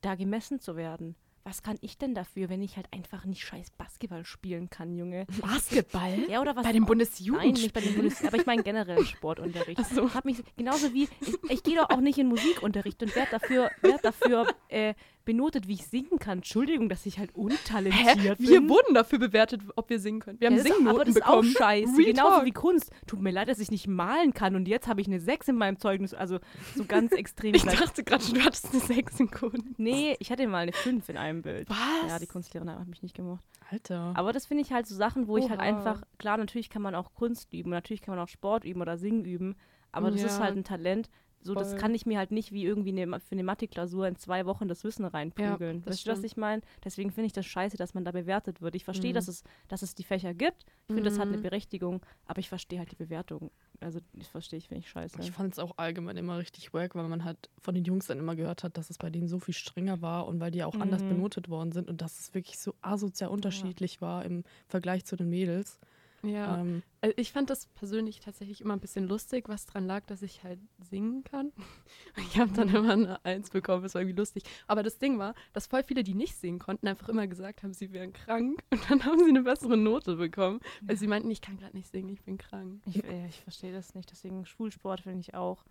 da 0.00 0.14
gemessen 0.14 0.60
zu 0.60 0.76
werden. 0.76 1.16
Was 1.42 1.62
kann 1.62 1.78
ich 1.80 1.96
denn 1.96 2.14
dafür, 2.14 2.50
wenn 2.50 2.60
ich 2.60 2.76
halt 2.76 2.86
einfach 2.92 3.24
nicht 3.24 3.42
scheiß 3.42 3.70
Basketball 3.70 4.26
spielen 4.26 4.68
kann, 4.68 4.94
Junge? 4.94 5.26
Basketball? 5.40 6.28
Ja, 6.28 6.42
oder 6.42 6.54
was? 6.54 6.64
Bei 6.64 6.72
den 6.72 6.82
Nein, 6.82 6.88
Bundesjugendspielen? 6.88 7.54
nicht 7.54 7.72
bei 7.72 7.80
den 7.80 7.94
Bundes 7.94 8.22
aber 8.22 8.36
ich 8.36 8.44
meine 8.46 8.62
generell 8.62 9.04
Sportunterricht. 9.06 9.80
Ach 9.82 9.90
so. 9.90 10.12
Hab 10.12 10.26
mich 10.26 10.42
genauso 10.56 10.92
wie 10.92 11.04
ich, 11.04 11.10
ich 11.48 11.62
gehe 11.62 11.76
doch 11.76 11.88
auch 11.88 12.00
nicht 12.00 12.18
in 12.18 12.28
Musikunterricht 12.28 13.02
und 13.02 13.16
werde 13.16 13.30
dafür, 13.30 13.70
werd 13.80 14.04
dafür 14.04 14.46
äh, 14.68 14.94
benotet, 15.24 15.68
wie 15.68 15.74
ich 15.74 15.86
singen 15.86 16.18
kann. 16.18 16.38
Entschuldigung, 16.38 16.88
dass 16.88 17.06
ich 17.06 17.18
halt 17.18 17.30
Hä? 17.30 17.40
untalentiert 17.40 18.38
bin. 18.38 18.48
Wir 18.48 18.68
wurden 18.68 18.94
dafür 18.94 19.18
bewertet, 19.18 19.60
ob 19.76 19.90
wir 19.90 20.00
singen 20.00 20.20
können. 20.20 20.40
Wir 20.40 20.46
haben 20.48 20.54
Ja, 20.56 20.62
ist- 20.62 20.66
Singnoten 20.66 20.88
aber 20.88 21.04
das 21.04 21.14
bekommen. 21.14 21.48
ist 21.48 21.56
auch 21.56 21.60
scheiße. 21.60 21.96
Real 21.98 22.06
Genauso 22.12 22.34
Talk. 22.36 22.44
wie 22.46 22.50
Kunst. 22.52 22.90
Tut 23.06 23.20
mir 23.20 23.30
leid, 23.30 23.48
dass 23.48 23.58
ich 23.58 23.70
nicht 23.70 23.86
malen 23.86 24.32
kann 24.34 24.56
und 24.56 24.66
jetzt 24.68 24.88
habe 24.88 25.00
ich 25.00 25.06
eine 25.06 25.20
6 25.20 25.48
in 25.48 25.56
meinem 25.56 25.78
Zeugnis. 25.78 26.14
Also 26.14 26.38
so 26.74 26.84
ganz 26.84 27.12
extrem. 27.12 27.54
Ich 27.54 27.62
dachte 27.64 28.02
gerade 28.04 28.24
schon, 28.24 28.34
du 28.34 28.40
hattest 28.44 28.70
eine 28.72 28.80
6 28.80 29.20
in 29.20 29.30
Kunst. 29.30 29.78
nee, 29.78 30.16
ich 30.18 30.30
hatte 30.32 30.46
mal 30.48 30.58
eine 30.58 30.72
5 30.72 31.08
in 31.08 31.16
einem 31.16 31.42
Bild. 31.42 31.68
Was? 31.68 31.78
Ja, 32.08 32.18
die 32.18 32.26
Kunstlehrerin 32.26 32.70
hat 32.78 32.88
mich 32.88 33.02
nicht 33.02 33.14
gemocht. 33.14 33.44
Alter. 33.70 34.12
Aber 34.16 34.32
das 34.32 34.46
finde 34.46 34.62
ich 34.62 34.72
halt 34.72 34.86
so 34.86 34.94
Sachen, 34.96 35.28
wo 35.28 35.36
ich 35.36 35.48
halt 35.48 35.60
Oha. 35.60 35.66
einfach, 35.68 36.02
klar, 36.18 36.36
natürlich 36.38 36.70
kann 36.70 36.82
man 36.82 36.94
auch 36.94 37.14
Kunst 37.14 37.52
üben, 37.52 37.70
natürlich 37.70 38.00
kann 38.02 38.16
man 38.16 38.24
auch 38.24 38.28
Sport 38.28 38.64
üben 38.64 38.80
oder 38.80 38.98
Singen 38.98 39.24
üben, 39.24 39.54
aber 39.92 40.10
das 40.10 40.22
ist 40.22 40.38
Ja. 40.38 40.44
halt 40.44 40.56
ein 40.56 40.64
Talent. 40.64 41.08
So, 41.42 41.54
das 41.54 41.74
kann 41.76 41.94
ich 41.94 42.04
mir 42.04 42.18
halt 42.18 42.32
nicht 42.32 42.52
wie 42.52 42.64
irgendwie 42.64 42.90
eine, 42.90 43.18
für 43.20 43.32
eine 43.32 43.42
Mathe-Klausur 43.42 44.06
in 44.06 44.16
zwei 44.16 44.44
Wochen 44.44 44.68
das 44.68 44.84
Wissen 44.84 45.04
reinprügeln. 45.06 45.82
das 45.82 45.92
weißt 45.94 46.06
du, 46.06 46.10
was 46.12 46.24
ich 46.24 46.36
meine? 46.36 46.60
Deswegen 46.84 47.10
finde 47.10 47.26
ich 47.28 47.32
das 47.32 47.46
scheiße, 47.46 47.76
dass 47.78 47.94
man 47.94 48.04
da 48.04 48.12
bewertet 48.12 48.60
wird. 48.60 48.74
Ich 48.74 48.84
verstehe, 48.84 49.10
Mhm. 49.12 49.14
dass, 49.14 49.28
es, 49.28 49.42
dass 49.68 49.80
es 49.82 49.94
die 49.94 50.04
Fächer 50.04 50.34
gibt. 50.34 50.64
Ich 50.88 50.94
finde, 50.94 51.04
das 51.04 51.18
hat 51.18 51.28
eine 51.28 51.38
Mhm. 51.38 51.42
Berechtigung, 51.42 52.02
aber 52.26 52.40
ich 52.40 52.48
verstehe 52.50 52.78
halt 52.78 52.90
die 52.92 52.96
Bewertung 52.96 53.50
also 53.82 53.98
das 54.12 54.26
verstehe 54.28 54.58
ich, 54.58 54.68
finde 54.68 54.80
ich 54.80 54.90
scheiße. 54.90 55.18
Ich 55.22 55.30
fand 55.30 55.54
es 55.54 55.58
auch 55.58 55.78
allgemein 55.78 56.18
immer 56.18 56.36
richtig 56.36 56.74
wack, 56.74 56.94
weil 56.94 57.08
man 57.08 57.24
halt 57.24 57.48
von 57.58 57.74
den 57.74 57.84
Jungs 57.84 58.08
dann 58.08 58.18
immer 58.18 58.36
gehört 58.36 58.62
hat, 58.62 58.76
dass 58.76 58.90
es 58.90 58.98
bei 58.98 59.08
denen 59.08 59.26
so 59.26 59.38
viel 59.38 59.54
strenger 59.54 60.02
war 60.02 60.26
und 60.26 60.38
weil 60.38 60.50
die 60.50 60.58
ja 60.58 60.66
auch 60.66 60.78
anders 60.78 61.02
Mhm. 61.04 61.08
benotet 61.08 61.48
worden 61.48 61.72
sind 61.72 61.88
und 61.88 62.02
dass 62.02 62.20
es 62.20 62.34
wirklich 62.34 62.58
so 62.58 62.74
asozial 62.82 63.30
unterschiedlich 63.30 64.02
war 64.02 64.22
im 64.26 64.44
Vergleich 64.68 65.06
zu 65.06 65.16
den 65.16 65.30
Mädels. 65.30 65.78
Ja. 66.22 66.58
Ähm, 66.60 66.82
Also 67.00 67.14
ich 67.16 67.32
fand 67.32 67.48
das 67.48 67.66
persönlich 67.68 68.20
tatsächlich 68.20 68.60
immer 68.60 68.74
ein 68.74 68.80
bisschen 68.80 69.08
lustig, 69.08 69.48
was 69.48 69.64
dran 69.66 69.86
lag, 69.86 70.04
dass 70.06 70.20
ich 70.22 70.42
halt 70.44 70.58
singen 70.90 71.24
kann. 71.24 71.52
Ich 72.16 72.38
habe 72.38 72.52
dann 72.52 72.68
immer 72.68 72.92
eine 72.92 73.24
Eins 73.24 73.50
bekommen, 73.50 73.82
das 73.82 73.94
war 73.94 74.02
irgendwie 74.02 74.18
lustig. 74.18 74.42
Aber 74.66 74.82
das 74.82 74.98
Ding 74.98 75.18
war, 75.18 75.34
dass 75.52 75.66
voll 75.66 75.82
viele, 75.82 76.02
die 76.04 76.14
nicht 76.14 76.36
singen 76.36 76.58
konnten, 76.58 76.86
einfach 76.88 77.08
immer 77.08 77.26
gesagt 77.26 77.62
haben, 77.62 77.72
sie 77.72 77.92
wären 77.92 78.12
krank. 78.12 78.62
Und 78.70 78.90
dann 78.90 79.04
haben 79.04 79.18
sie 79.18 79.30
eine 79.30 79.42
bessere 79.42 79.76
Note 79.76 80.16
bekommen, 80.16 80.60
weil 80.82 80.96
sie 80.96 81.06
meinten, 81.06 81.30
ich 81.30 81.40
kann 81.40 81.56
gerade 81.56 81.76
nicht 81.76 81.90
singen, 81.90 82.10
ich 82.10 82.22
bin 82.22 82.36
krank. 82.38 82.82
Ich, 82.86 83.02
äh, 83.04 83.26
ich 83.28 83.40
verstehe 83.40 83.72
das 83.72 83.94
nicht, 83.94 84.10
deswegen 84.10 84.44
Schulsport 84.44 85.00
finde 85.00 85.20
ich 85.20 85.34
auch. 85.34 85.64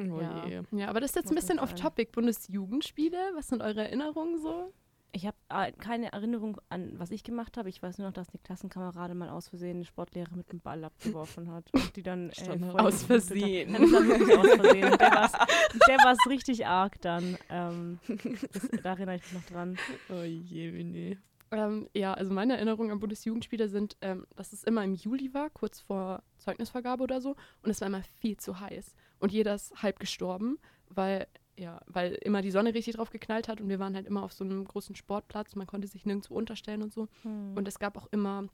oh 0.00 0.02
Ja. 0.20 0.62
Ja, 0.72 0.88
aber 0.88 1.00
das 1.00 1.10
ist 1.10 1.16
jetzt 1.16 1.26
ein 1.30 1.34
Muss 1.34 1.44
bisschen 1.44 1.56
nicht 1.56 1.68
sein. 1.68 1.74
off-topic. 1.78 2.10
Bundesjugendspiele, 2.12 3.18
was 3.34 3.48
sind 3.48 3.62
eure 3.62 3.82
Erinnerungen 3.84 4.38
so? 4.40 4.72
Ich 5.14 5.26
habe 5.26 5.36
äh, 5.50 5.72
keine 5.72 6.10
Erinnerung 6.12 6.58
an, 6.70 6.98
was 6.98 7.10
ich 7.10 7.22
gemacht 7.22 7.58
habe. 7.58 7.68
Ich 7.68 7.82
weiß 7.82 7.98
nur 7.98 8.08
noch, 8.08 8.14
dass 8.14 8.30
eine 8.30 8.40
Klassenkameradin 8.42 9.18
mal 9.18 9.28
aus 9.28 9.48
Versehen 9.48 9.76
eine 9.76 9.84
Sportlehrer 9.84 10.34
mit 10.34 10.50
dem 10.50 10.60
Ball 10.60 10.82
abgeworfen 10.84 11.50
hat. 11.50 11.70
Und 11.74 11.94
die 11.96 12.02
dann 12.02 12.30
äh, 12.30 12.58
voll 12.58 12.80
Aus 12.80 13.02
hat. 13.02 13.06
Versehen. 13.06 13.76
Aus 13.76 13.90
Versehen. 13.90 14.92
Und 14.92 15.00
Der 15.00 15.10
war 15.10 15.46
der 15.86 15.98
war's 15.98 16.18
richtig 16.28 16.66
arg 16.66 16.98
dann. 17.02 17.36
Ähm, 17.50 17.98
das, 18.08 18.68
da 18.82 18.90
erinnere 18.90 19.16
ich 19.16 19.22
mich 19.24 19.32
noch 19.34 19.44
dran. 19.50 19.76
Oh 20.08 20.22
je, 20.22 20.72
wie 20.72 20.84
nee. 20.84 21.18
Ähm, 21.52 21.90
ja, 21.94 22.14
also 22.14 22.32
meine 22.32 22.54
Erinnerungen 22.54 22.90
an 22.90 22.98
Bundesjugendspiele 22.98 23.68
sind, 23.68 23.98
ähm, 24.00 24.26
dass 24.36 24.54
es 24.54 24.64
immer 24.64 24.82
im 24.82 24.94
Juli 24.94 25.34
war, 25.34 25.50
kurz 25.50 25.80
vor 25.80 26.22
Zeugnisvergabe 26.38 27.02
oder 27.02 27.20
so. 27.20 27.36
Und 27.62 27.70
es 27.70 27.82
war 27.82 27.88
immer 27.88 28.02
viel 28.20 28.38
zu 28.38 28.58
heiß. 28.58 28.94
Und 29.18 29.30
jeder 29.32 29.54
ist 29.54 29.82
halb 29.82 30.00
gestorben, 30.00 30.58
weil, 30.88 31.26
ja, 31.58 31.80
weil 31.86 32.12
immer 32.22 32.40
die 32.42 32.50
Sonne 32.50 32.74
richtig 32.74 32.96
drauf 32.96 33.10
geknallt 33.10 33.48
hat 33.48 33.60
und 33.60 33.68
wir 33.68 33.78
waren 33.78 33.94
halt 33.94 34.06
immer 34.06 34.22
auf 34.22 34.32
so 34.32 34.44
einem 34.44 34.64
großen 34.64 34.94
Sportplatz. 34.96 35.54
Man 35.54 35.66
konnte 35.66 35.86
sich 35.88 36.06
nirgendwo 36.06 36.34
unterstellen 36.34 36.82
und 36.82 36.92
so. 36.92 37.08
Und 37.54 37.68
es 37.68 37.78
gab 37.78 37.96
auch 37.96 38.08
immer 38.10 38.44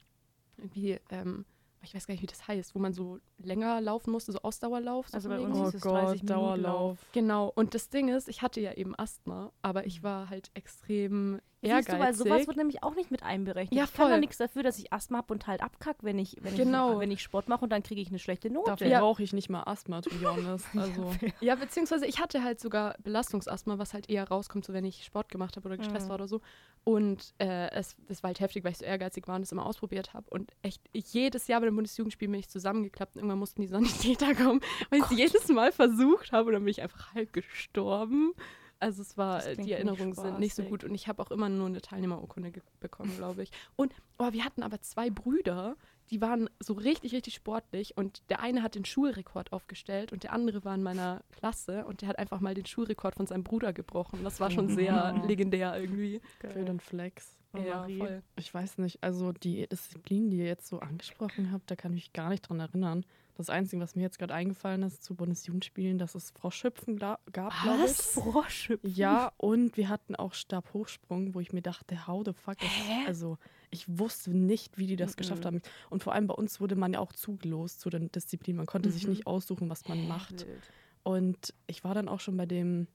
irgendwie, 0.57 0.99
ähm, 1.09 1.45
ich 1.81 1.95
weiß 1.95 2.07
gar 2.07 2.13
nicht, 2.13 2.21
wie 2.21 2.27
das 2.27 2.45
heißt, 2.45 2.75
wo 2.75 2.79
man 2.79 2.91
so 2.93 3.19
länger 3.37 3.79
laufen 3.79 4.11
musste, 4.11 4.33
so 4.33 4.39
Ausdauerlauf. 4.39 5.07
So 5.07 5.15
Also 5.15 5.29
bei 5.29 5.37
wegen. 5.39 5.51
uns 5.51 5.57
Oh 5.59 5.65
hieß 5.65 5.75
es 5.75 5.81
30 5.81 5.93
Gott, 5.93 6.07
Minuten 6.09 6.27
Dauerlauf. 6.27 6.97
Genau, 7.13 7.51
und 7.55 7.73
das 7.73 7.89
Ding 7.89 8.09
ist, 8.09 8.27
ich 8.27 8.41
hatte 8.41 8.59
ja 8.59 8.73
eben 8.73 8.95
Asthma, 8.99 9.51
aber 9.61 9.85
ich 9.85 10.03
war 10.03 10.29
halt 10.29 10.51
extrem 10.55 11.39
ehrgeizig. 11.61 11.85
Siehst 11.85 11.99
du, 11.99 11.99
weil 12.03 12.13
sowas 12.13 12.47
wird 12.47 12.57
nämlich 12.57 12.83
auch 12.83 12.95
nicht 12.95 13.11
mit 13.11 13.23
einberechnet. 13.23 13.77
Ja, 13.77 13.83
ich 13.85 13.93
kann 13.93 14.05
ja 14.07 14.11
voll. 14.13 14.19
nichts 14.19 14.37
dafür, 14.37 14.63
dass 14.63 14.77
ich 14.79 14.93
Asthma 14.93 15.17
habe 15.19 15.33
und 15.33 15.47
halt 15.47 15.61
abkack, 15.61 15.97
wenn 16.01 16.17
ich, 16.19 16.37
wenn 16.41 16.55
Genau. 16.55 16.93
ich, 16.93 16.99
wenn 16.99 17.11
ich 17.11 17.21
Sport 17.21 17.49
mache 17.49 17.63
und 17.63 17.69
dann 17.71 17.83
kriege 17.83 18.01
ich 18.01 18.09
eine 18.09 18.19
schlechte 18.19 18.49
Note. 18.49 18.71
Dafür 18.71 18.87
Ja. 18.87 18.99
brauche 18.99 19.21
ich 19.23 19.33
nicht 19.33 19.49
mal 19.49 19.63
Asthma, 19.63 20.01
to 20.01 20.09
be 20.09 20.25
honest. 20.29 20.65
Also, 20.75 21.11
Ja, 21.41 21.55
beziehungsweise 21.55 22.05
ich 22.05 22.19
hatte 22.19 22.43
halt 22.43 22.59
sogar 22.59 22.95
Belastungsasthma, 23.03 23.77
was 23.77 23.93
halt 23.93 24.09
eher 24.09 24.27
rauskommt, 24.27 24.65
so 24.65 24.73
wenn 24.73 24.85
ich 24.85 25.03
Sport 25.05 25.29
gemacht 25.29 25.55
habe 25.57 25.67
oder 25.67 25.77
gestresst 25.77 26.05
Mhm. 26.05 26.09
war 26.09 26.15
oder 26.15 26.27
so. 26.27 26.41
Und 26.85 27.33
äh, 27.39 27.69
es, 27.71 27.97
das 28.07 28.23
war 28.23 28.29
halt 28.29 28.39
heftig, 28.39 28.63
weil 28.63 28.71
ich 28.71 28.77
so 28.77 28.85
ehrgeizig 28.85 29.27
war 29.27 29.35
und 29.35 29.41
es 29.41 29.51
immer 29.51 29.65
ausprobiert 29.65 30.13
habe. 30.13 30.29
Und 30.29 30.51
echt 30.61 30.81
jedes 30.93 31.47
Jahr 31.47 31.59
bei 31.59 31.65
dem 31.65 31.75
Bundesjugendspiel 31.75 32.29
bin 32.29 32.39
ich 32.39 32.49
zusammengeklappt 32.49 33.15
und 33.15 33.19
irgendwann 33.19 33.39
mussten 33.39 33.61
die 33.61 33.67
Sanitäter 33.67 34.33
kommen, 34.35 34.61
weil 34.89 34.99
ich 34.99 35.05
es 35.05 35.17
jedes 35.17 35.47
Mal 35.49 35.71
versucht 35.73 36.31
habe 36.31 36.47
und 36.47 36.53
dann 36.53 36.63
bin 36.63 36.71
ich 36.71 36.81
einfach 36.81 37.13
halb 37.13 37.33
gestorben. 37.33 38.33
Also 38.79 39.01
es 39.01 39.17
war, 39.17 39.45
äh, 39.45 39.55
die 39.55 39.63
nicht 39.63 39.71
Erinnerungen 39.71 40.13
sind 40.13 40.39
nicht 40.39 40.55
so 40.55 40.63
gut 40.63 40.83
und 40.83 40.95
ich 40.95 41.07
habe 41.07 41.21
auch 41.21 41.31
immer 41.31 41.49
nur 41.49 41.67
eine 41.67 41.81
Teilnehmerurkunde 41.81 42.51
bekommen, 42.79 43.13
glaube 43.17 43.43
ich. 43.43 43.51
Und 43.75 43.93
oh, 44.17 44.31
wir 44.31 44.45
hatten 44.45 44.63
aber 44.63 44.81
zwei 44.81 45.09
Brüder, 45.09 45.75
die 46.11 46.21
waren 46.21 46.49
so 46.59 46.73
richtig, 46.73 47.13
richtig 47.13 47.33
sportlich 47.35 47.97
und 47.97 48.21
der 48.29 48.39
eine 48.39 48.63
hat 48.63 48.75
den 48.75 48.85
Schulrekord 48.85 49.51
aufgestellt 49.51 50.11
und 50.13 50.23
der 50.23 50.31
andere 50.33 50.63
war 50.63 50.75
in 50.75 50.81
meiner 50.83 51.21
Klasse 51.31 51.85
und 51.85 52.01
der 52.01 52.09
hat 52.09 52.19
einfach 52.19 52.39
mal 52.39 52.53
den 52.55 52.65
Schulrekord 52.65 53.15
von 53.15 53.27
seinem 53.27 53.43
Bruder 53.43 53.73
gebrochen. 53.73 54.23
Das 54.23 54.39
war 54.39 54.49
schon 54.49 54.69
sehr 54.69 55.13
Oh. 55.21 55.27
legendär 55.27 55.77
irgendwie. 55.79 56.21
für 56.39 56.63
den 56.63 56.79
Flex. 56.79 57.35
Oh, 57.53 57.57
ja, 57.57 57.77
Marie. 57.77 57.97
voll. 57.97 58.23
Ich 58.37 58.53
weiß 58.53 58.77
nicht, 58.77 59.03
also 59.03 59.31
die 59.31 59.67
Disziplinen, 59.67 60.29
die 60.29 60.37
ihr 60.37 60.45
jetzt 60.45 60.67
so 60.67 60.79
angesprochen 60.79 61.51
habt, 61.51 61.69
da 61.69 61.75
kann 61.75 61.91
ich 61.93 61.95
mich 62.05 62.13
gar 62.13 62.29
nicht 62.29 62.47
dran 62.47 62.59
erinnern. 62.59 63.05
Das 63.39 63.49
Einzige, 63.49 63.81
was 63.81 63.95
mir 63.95 64.01
jetzt 64.01 64.19
gerade 64.19 64.33
eingefallen 64.33 64.83
ist 64.83 65.01
zu 65.01 65.15
Bundesjugendspielen, 65.15 65.97
dass 65.97 66.13
es 66.13 66.31
Froschhüpfen 66.31 66.97
gab, 66.97 67.25
glaube 67.31 67.85
ich. 67.85 67.93
Froschhüpfen. 67.93 68.89
Ja, 68.93 69.31
und 69.37 69.77
wir 69.77 69.87
hatten 69.87 70.13
auch 70.17 70.33
Stabhochsprung, 70.33 71.33
wo 71.33 71.39
ich 71.39 71.53
mir 71.53 71.61
dachte, 71.61 72.05
how 72.05 72.21
the 72.25 72.33
fuck 72.33 72.61
ist 72.61 72.69
Hä? 72.69 73.05
Also, 73.07 73.37
ich 73.71 73.85
wusste 73.97 74.31
nicht, 74.37 74.77
wie 74.77 74.87
die 74.87 74.97
das 74.97 75.15
geschafft 75.15 75.43
Mhm. 75.43 75.47
haben. 75.47 75.61
Und 75.89 76.03
vor 76.03 76.11
allem 76.11 76.27
bei 76.27 76.33
uns 76.33 76.59
wurde 76.59 76.75
man 76.75 76.91
ja 76.91 76.99
auch 76.99 77.13
zugelost 77.13 77.79
zu 77.79 77.89
den 77.89 78.11
Disziplinen. 78.11 78.57
Man 78.57 78.65
konnte 78.65 78.91
sich 78.91 79.05
Mhm. 79.05 79.11
nicht 79.11 79.25
aussuchen, 79.25 79.69
was 79.69 79.87
man 79.87 80.05
macht. 80.05 80.45
Wild. 80.45 80.69
Und 81.03 81.53
ich 81.67 81.85
war 81.85 81.93
dann 81.95 82.09
auch 82.09 82.19
schon 82.19 82.35
bei 82.35 82.45
dem 82.45 82.87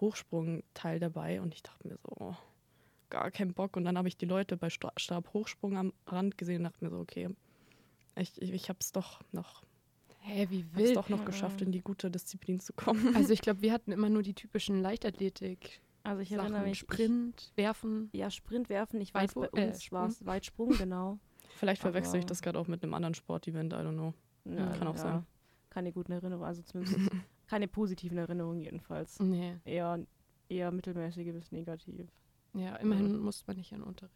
Hochsprung-Teil 0.00 1.00
dabei 1.00 1.40
und 1.40 1.52
ich 1.52 1.64
dachte 1.64 1.88
mir 1.88 1.96
so, 1.96 2.12
oh, 2.20 2.36
gar 3.10 3.32
keinen 3.32 3.54
Bock. 3.54 3.76
Und 3.76 3.84
dann 3.84 3.98
habe 3.98 4.06
ich 4.06 4.16
die 4.16 4.26
Leute 4.26 4.56
bei 4.56 4.70
Sta- 4.70 4.92
Stabhochsprung 4.96 5.76
am 5.76 5.92
Rand 6.06 6.38
gesehen 6.38 6.58
und 6.58 6.64
dachte 6.72 6.84
mir 6.84 6.90
so, 6.90 6.98
okay, 7.00 7.28
ich, 8.16 8.40
ich, 8.40 8.52
ich 8.52 8.68
habe 8.68 8.78
es 8.80 8.92
doch 8.92 9.20
noch, 9.32 9.62
Hä, 10.22 10.46
wie 10.50 10.64
hab's 10.64 10.76
wild. 10.76 10.96
doch 10.96 11.08
noch 11.08 11.24
geschafft, 11.24 11.62
in 11.62 11.72
die 11.72 11.80
gute 11.80 12.10
Disziplin 12.10 12.60
zu 12.60 12.72
kommen. 12.72 13.14
Also 13.16 13.32
ich 13.32 13.40
glaube, 13.42 13.62
wir 13.62 13.72
hatten 13.72 13.90
immer 13.92 14.08
nur 14.10 14.22
die 14.22 14.34
typischen 14.34 14.80
Leichtathletik. 14.80 15.80
Also 16.02 16.22
ich 16.22 16.32
erinnere 16.32 16.62
mich. 16.62 16.78
Sprint, 16.78 17.52
Werfen. 17.56 18.08
Ich, 18.12 18.20
ja, 18.20 18.30
Sprint 18.30 18.68
werfen. 18.68 19.00
Ich 19.00 19.12
weiß, 19.12 19.34
bei 19.34 19.48
äh, 19.52 19.66
uns 19.68 19.92
war 19.92 20.08
es 20.08 20.24
Weitsprung, 20.24 20.70
genau. 20.70 21.18
Vielleicht 21.56 21.82
verwechsel 21.82 22.20
ich 22.20 22.26
das 22.26 22.42
gerade 22.42 22.58
auch 22.58 22.68
mit 22.68 22.82
einem 22.82 22.94
anderen 22.94 23.14
Sportevent, 23.14 23.72
I 23.72 23.76
don't 23.76 23.92
know. 23.94 24.14
Ja, 24.44 24.68
kann 24.70 24.88
auch 24.88 24.96
sein. 24.96 25.26
Keine 25.68 25.92
guten 25.92 26.12
Erinnerungen, 26.12 26.46
also 26.46 26.62
zumindest 26.62 26.98
keine 27.46 27.68
positiven 27.68 28.16
Erinnerungen 28.18 28.60
jedenfalls. 28.60 29.18
Nee. 29.20 29.56
Eher, 29.64 30.04
eher 30.48 30.70
mittelmäßige 30.70 31.32
bis 31.32 31.52
negativ. 31.52 32.06
Ja, 32.54 32.76
immerhin 32.76 33.18
musste 33.18 33.44
man 33.46 33.56
nicht 33.56 33.72
in 33.72 33.82
Unterricht. 33.82 34.14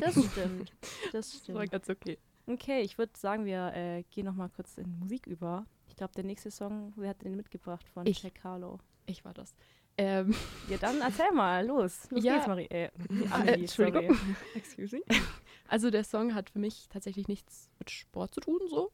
Das 0.00 0.12
stimmt. 0.12 0.72
Das 1.12 1.30
Das 1.30 1.48
war 1.54 1.62
stimmt. 1.62 1.70
ganz 1.70 1.90
okay. 1.90 2.18
Okay, 2.48 2.80
ich 2.80 2.96
würde 2.98 3.12
sagen, 3.16 3.44
wir 3.44 3.72
äh, 3.74 4.02
gehen 4.10 4.24
noch 4.26 4.34
mal 4.34 4.48
kurz 4.48 4.78
in 4.78 4.98
Musik 4.98 5.26
über. 5.26 5.66
Ich 5.86 5.96
glaube, 5.96 6.14
der 6.14 6.24
nächste 6.24 6.50
Song, 6.50 6.92
wer 6.96 7.10
hat 7.10 7.22
den 7.22 7.36
mitgebracht 7.36 7.86
von 7.88 8.06
Ich. 8.06 8.22
Jack 8.22 8.42
Harlow? 8.42 8.78
Ich 9.06 9.24
war 9.24 9.34
das. 9.34 9.54
Ähm, 9.98 10.34
Ja, 10.70 10.78
dann 10.78 11.00
erzähl 11.00 11.30
mal, 11.32 11.66
los. 11.66 12.08
Los 12.10 12.22
Ja. 12.24 12.34
geht's, 12.36 12.46
Marie. 12.46 12.66
Äh, 12.70 12.90
Ah, 13.30 13.36
Amelie, 13.40 13.52
äh, 13.52 13.60
Entschuldigung. 13.60 14.14
sorry. 14.14 14.34
Excuse 14.54 14.96
me? 14.96 15.02
also 15.68 15.90
der 15.90 16.04
Song 16.04 16.34
hat 16.34 16.50
für 16.50 16.58
mich 16.60 16.88
tatsächlich 16.88 17.26
nichts 17.28 17.68
mit 17.78 17.90
Sport 17.90 18.32
zu 18.34 18.40
tun, 18.40 18.60
so. 18.68 18.92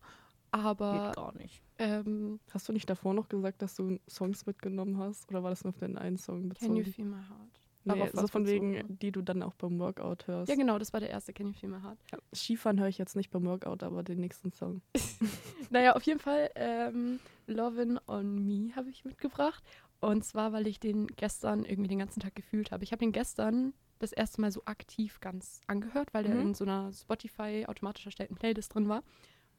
Aber 0.51 0.93
Geht 1.09 1.17
gar 1.17 1.35
nicht. 1.37 1.63
ähm, 1.79 2.41
Hast 2.53 2.69
du 2.69 2.73
nicht 2.73 2.89
davor 2.89 3.13
noch 3.13 3.29
gesagt, 3.29 3.61
dass 3.61 3.75
du 3.75 3.99
Songs 4.09 4.47
mitgenommen 4.47 4.99
hast? 4.99 5.29
Oder 5.31 5.43
war 5.43 5.51
das 5.51 5.63
nur 5.65 5.73
auf 5.75 5.79
den 5.79 5.99
einen 5.99 6.17
Song 6.17 6.49
Can 6.55 6.77
You 6.77 6.83
bezogen? 6.83 6.85
Feel 6.87 7.05
My 7.07 7.17
Heart? 7.29 7.64
Nee, 7.85 8.11
so 8.15 8.27
von 8.29 8.47
wegen, 8.47 8.99
die 8.99 9.13
du 9.13 9.21
dann 9.23 9.43
auch 9.43 9.55
beim 9.55 9.79
Workout 9.79 10.27
hörst. 10.27 10.49
Ja, 10.49 10.57
genau, 10.57 10.79
das 10.79 10.93
war 10.93 11.01
der 11.01 11.11
erste 11.11 11.33
Can 11.33 11.47
You 11.49 11.53
Feel 11.53 11.69
My 11.71 11.81
Heart. 11.83 11.99
Ja, 12.13 12.19
Skifahren 12.35 12.81
höre 12.81 12.89
ich 12.89 12.99
jetzt 12.99 13.15
nicht 13.17 13.31
beim 13.31 13.45
Workout, 13.45 13.83
aber 13.83 14.03
den 14.03 14.21
nächsten 14.21 14.53
Song. 14.53 14.81
Naja, 15.71 15.97
auf 15.97 16.03
jeden 16.03 16.21
Fall 16.21 16.51
ähm, 16.57 17.19
Lovin' 17.47 17.99
on 18.07 18.45
Me 18.45 18.75
habe 18.77 18.91
ich 18.91 19.05
mitgebracht. 19.05 19.65
Und 20.01 20.23
zwar, 20.25 20.53
weil 20.53 20.67
ich 20.67 20.79
den 20.79 21.07
gestern 21.07 21.65
irgendwie 21.65 21.89
den 21.89 21.99
ganzen 21.99 22.21
Tag 22.21 22.35
gefühlt 22.35 22.71
habe. 22.71 22.85
Ich 22.85 22.93
habe 22.93 23.01
den 23.01 23.13
gestern 23.13 23.73
das 23.99 24.13
erste 24.13 24.41
Mal 24.43 24.53
so 24.53 24.63
aktiv 24.67 25.21
ganz 25.21 25.61
angehört, 25.67 26.13
weil 26.13 26.25
der 26.25 26.35
Mhm. 26.35 26.41
in 26.41 26.55
so 26.55 26.65
einer 26.65 26.93
Spotify 26.93 27.65
automatisch 27.67 28.05
erstellten 28.05 28.35
Playlist 28.37 28.75
drin 28.75 28.89
war. 28.89 29.03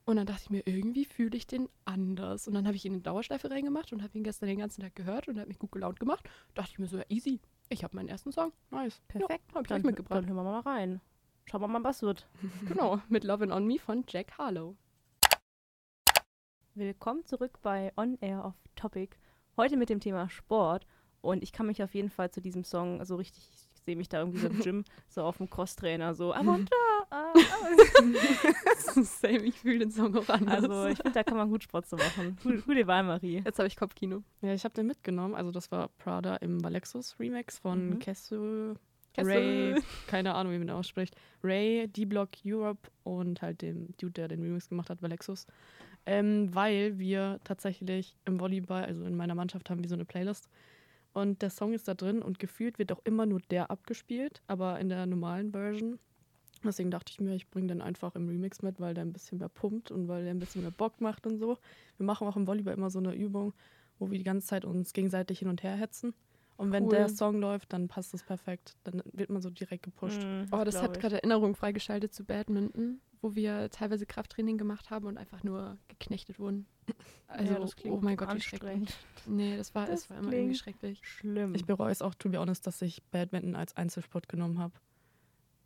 Und 0.06 0.18
dann 0.18 0.28
dachte 0.28 0.44
ich 0.44 0.50
mir, 0.52 0.62
irgendwie 0.66 1.04
fühle 1.06 1.36
ich 1.36 1.48
den 1.48 1.68
anders. 1.86 2.48
Und 2.48 2.54
dann 2.54 2.68
habe 2.68 2.76
ich 2.76 2.86
ihn 2.86 2.94
in 2.94 3.02
Dauerschleife 3.02 3.50
reingemacht 3.50 3.92
und 3.92 4.04
habe 4.04 4.16
ihn 4.16 4.24
gestern 4.24 4.48
den 4.48 4.60
ganzen 4.60 4.82
Tag 4.82 4.96
gehört 4.96 5.28
und 5.28 5.36
er 5.38 5.42
hat 5.42 5.48
mich 5.48 5.58
gut 5.58 5.72
gelaunt 5.72 6.00
gemacht. 6.00 6.30
Dachte 6.54 6.70
ich 6.74 6.80
mir 6.80 6.88
so, 6.88 6.98
ja, 6.98 7.06
easy. 7.10 7.40
Ich 7.70 7.84
habe 7.84 7.96
meinen 7.96 8.10
ersten 8.10 8.32
Song. 8.32 8.54
Nice. 8.70 9.02
Perfekt. 9.08 9.54
hab 9.54 9.62
ich 9.64 9.68
dann, 9.68 9.80
euch 9.80 9.86
mitgebracht. 9.86 10.20
Dann 10.20 10.28
hören 10.28 10.36
wir 10.36 10.44
mal 10.44 10.60
rein. 10.60 11.02
Schauen 11.46 11.62
wir 11.62 11.68
mal, 11.68 11.84
was 11.84 12.02
wird. 12.02 12.28
Genau, 12.68 13.02
mit 13.10 13.24
Lovin' 13.24 13.52
on 13.52 13.66
Me 13.66 13.80
von 13.80 14.04
Jack 14.08 14.38
Harlow. 14.38 14.76
Willkommen 16.76 17.26
zurück 17.26 17.60
bei 17.62 17.92
On 17.98 18.18
Air 18.22 18.46
of 18.46 18.54
Topic. 18.76 19.16
Heute 19.58 19.78
mit 19.78 19.90
dem 19.90 20.00
Thema 20.00 20.30
Sport. 20.30 20.86
Und 21.22 21.42
ich 21.42 21.54
kann 21.54 21.66
mich 21.66 21.82
auf 21.82 21.96
jeden 21.96 22.10
Fall 22.10 22.30
zu 22.30 22.40
diesem 22.40 22.64
Song 22.64 23.04
so 23.04 23.16
richtig, 23.16 23.50
ich 23.52 23.65
sehe 23.86 23.96
mich 23.96 24.10
da 24.10 24.20
irgendwie 24.20 24.40
so 24.40 24.48
im 24.48 24.60
Gym, 24.62 24.84
so 25.08 25.24
auf 25.24 25.38
dem 25.38 25.50
Crosstrainer, 25.50 26.14
so. 26.14 26.34
Aber 26.34 26.60
da, 27.10 27.34
äh, 27.36 29.04
Same, 29.04 29.44
ich 29.44 29.60
fühle 29.60 29.80
den 29.80 29.92
Song 29.92 30.16
auch 30.18 30.28
anders. 30.30 30.64
also 30.64 30.86
ich 30.88 30.98
finde, 30.98 31.12
da 31.14 31.24
kann 31.24 31.38
man 31.38 31.50
gut 31.50 31.64
Sport 31.64 31.88
zu 31.88 31.96
machen. 31.96 32.38
Gute, 32.44 32.62
gute 32.62 32.88
Wahl, 32.88 33.04
Marie. 33.04 33.42
Jetzt 33.46 33.60
habe 33.60 33.68
ich 33.68 33.76
Kopfkino. 33.76 34.24
Ja, 34.42 34.54
ich 34.54 34.64
habe 34.64 34.74
den 34.74 34.88
mitgenommen. 34.88 35.36
Also 35.36 35.52
das 35.52 35.72
war 35.72 35.90
Prada 35.98 36.36
im 36.38 36.64
Valexus 36.64 37.16
Remix 37.20 37.60
von 37.60 37.90
Mhm. 37.92 38.00
Kessel. 38.00 38.76
Ray, 39.18 39.76
keine 40.08 40.36
Ahnung, 40.36 40.52
wie 40.52 40.58
man 40.58 40.68
den 40.68 40.76
ausspricht. 40.76 41.16
Ray, 41.42 41.88
D-Block 41.88 42.30
Europe 42.46 42.90
und 43.04 43.42
halt 43.42 43.62
dem 43.62 43.96
Dude, 43.98 44.12
der 44.12 44.28
den 44.28 44.42
Remix 44.42 44.68
gemacht 44.68 44.90
hat, 44.90 45.02
Valexus. 45.02 45.48
Ähm, 46.06 46.54
weil 46.54 47.00
wir 47.00 47.40
tatsächlich 47.46 48.18
im 48.26 48.40
Volleyball, 48.42 48.84
also 48.84 49.06
in 49.06 49.16
meiner 49.16 49.34
Mannschaft, 49.34 49.70
haben 49.70 49.82
wir 49.82 49.88
so 49.88 49.96
eine 49.96 50.04
Playlist. 50.06 50.50
Und 51.16 51.42
der 51.42 51.50
Song 51.50 51.72
ist 51.72 51.88
da 51.88 51.94
drin 51.94 52.22
und 52.22 52.40
gefühlt 52.40 52.78
wird 52.78 52.92
auch 52.92 53.00
immer 53.06 53.26
nur 53.26 53.40
der 53.50 53.72
abgespielt, 53.72 54.42
aber 54.48 54.82
in 54.82 54.90
der 54.90 55.06
normalen 55.06 55.52
Version. 55.54 55.98
Deswegen 56.62 56.92
dachte 56.92 57.10
ich 57.14 57.22
mir, 57.22 57.34
ich 57.36 57.50
bringe 57.50 57.68
den 57.68 57.82
einfach 57.82 58.16
im 58.16 58.28
Remix 58.28 58.62
mit, 58.62 58.82
weil 58.82 58.94
der 58.94 59.06
ein 59.06 59.14
bisschen 59.14 59.38
mehr 59.38 59.48
pumpt 59.48 59.92
und 59.92 60.10
weil 60.10 60.24
der 60.24 60.34
ein 60.34 60.40
bisschen 60.40 60.62
mehr 60.64 60.72
Bock 60.72 61.00
macht 61.00 61.26
und 61.26 61.38
so. 61.38 61.58
Wir 61.96 62.06
machen 62.06 62.28
auch 62.28 62.36
im 62.36 62.48
Volleyball 62.48 62.74
immer 62.74 62.90
so 62.90 63.00
eine 63.00 63.14
Übung, 63.16 63.54
wo 63.98 64.12
wir 64.12 64.18
die 64.18 64.26
ganze 64.26 64.48
Zeit 64.48 64.66
uns 64.66 64.92
gegenseitig 64.92 65.40
hin 65.40 65.48
und 65.48 65.64
her 65.64 65.76
hetzen. 65.78 66.14
Und 66.58 66.74
wenn 66.74 66.84
Cool. 66.86 66.90
der 66.90 67.08
Song 67.08 67.40
läuft, 67.40 67.72
dann 67.72 67.88
passt 67.88 68.14
das 68.14 68.24
perfekt. 68.24 68.76
Dann 68.84 69.02
wird 69.14 69.30
man 69.30 69.42
so 69.42 69.50
direkt 69.50 69.84
gepusht. 69.84 70.22
Mhm, 70.22 70.48
Oh, 70.52 70.66
das 70.66 70.82
hat 70.82 71.00
gerade 71.00 71.16
Erinnerungen 71.18 71.56
freigeschaltet 71.56 72.14
zu 72.14 72.26
Badminton, 72.26 73.00
wo 73.22 73.36
wir 73.36 73.70
teilweise 73.70 74.06
Krafttraining 74.06 74.58
gemacht 74.58 74.90
haben 74.90 75.06
und 75.08 75.18
einfach 75.18 75.44
nur 75.44 75.78
geknechtet 75.88 76.40
wurden. 76.40 76.66
Also, 77.28 77.54
Ja, 77.54 77.60
das 77.60 77.76
klingt 77.76 77.98
oh 77.98 78.00
mein 78.02 78.16
Gott, 78.18 78.34
wie 78.36 78.40
schrecklich. 78.40 78.88
Nee, 79.26 79.58
das 79.58 79.74
war, 79.74 79.88
Das 79.88 80.02
es 80.04 80.10
war 80.12 80.20
immer 80.20 80.32
irgendwie 80.32 80.54
schrecklich. 80.56 81.00
Schlimm. 81.04 81.56
Ich 81.56 81.66
bereue 81.66 81.92
es 81.92 82.04
auch, 82.04 82.14
to 82.14 82.30
be 82.30 82.38
honest, 82.40 82.68
dass 82.68 82.80
ich 82.84 83.02
Badminton 83.10 83.56
als 83.56 83.76
Einzelsport 83.76 84.30
genommen 84.30 84.60
habe. 84.60 84.74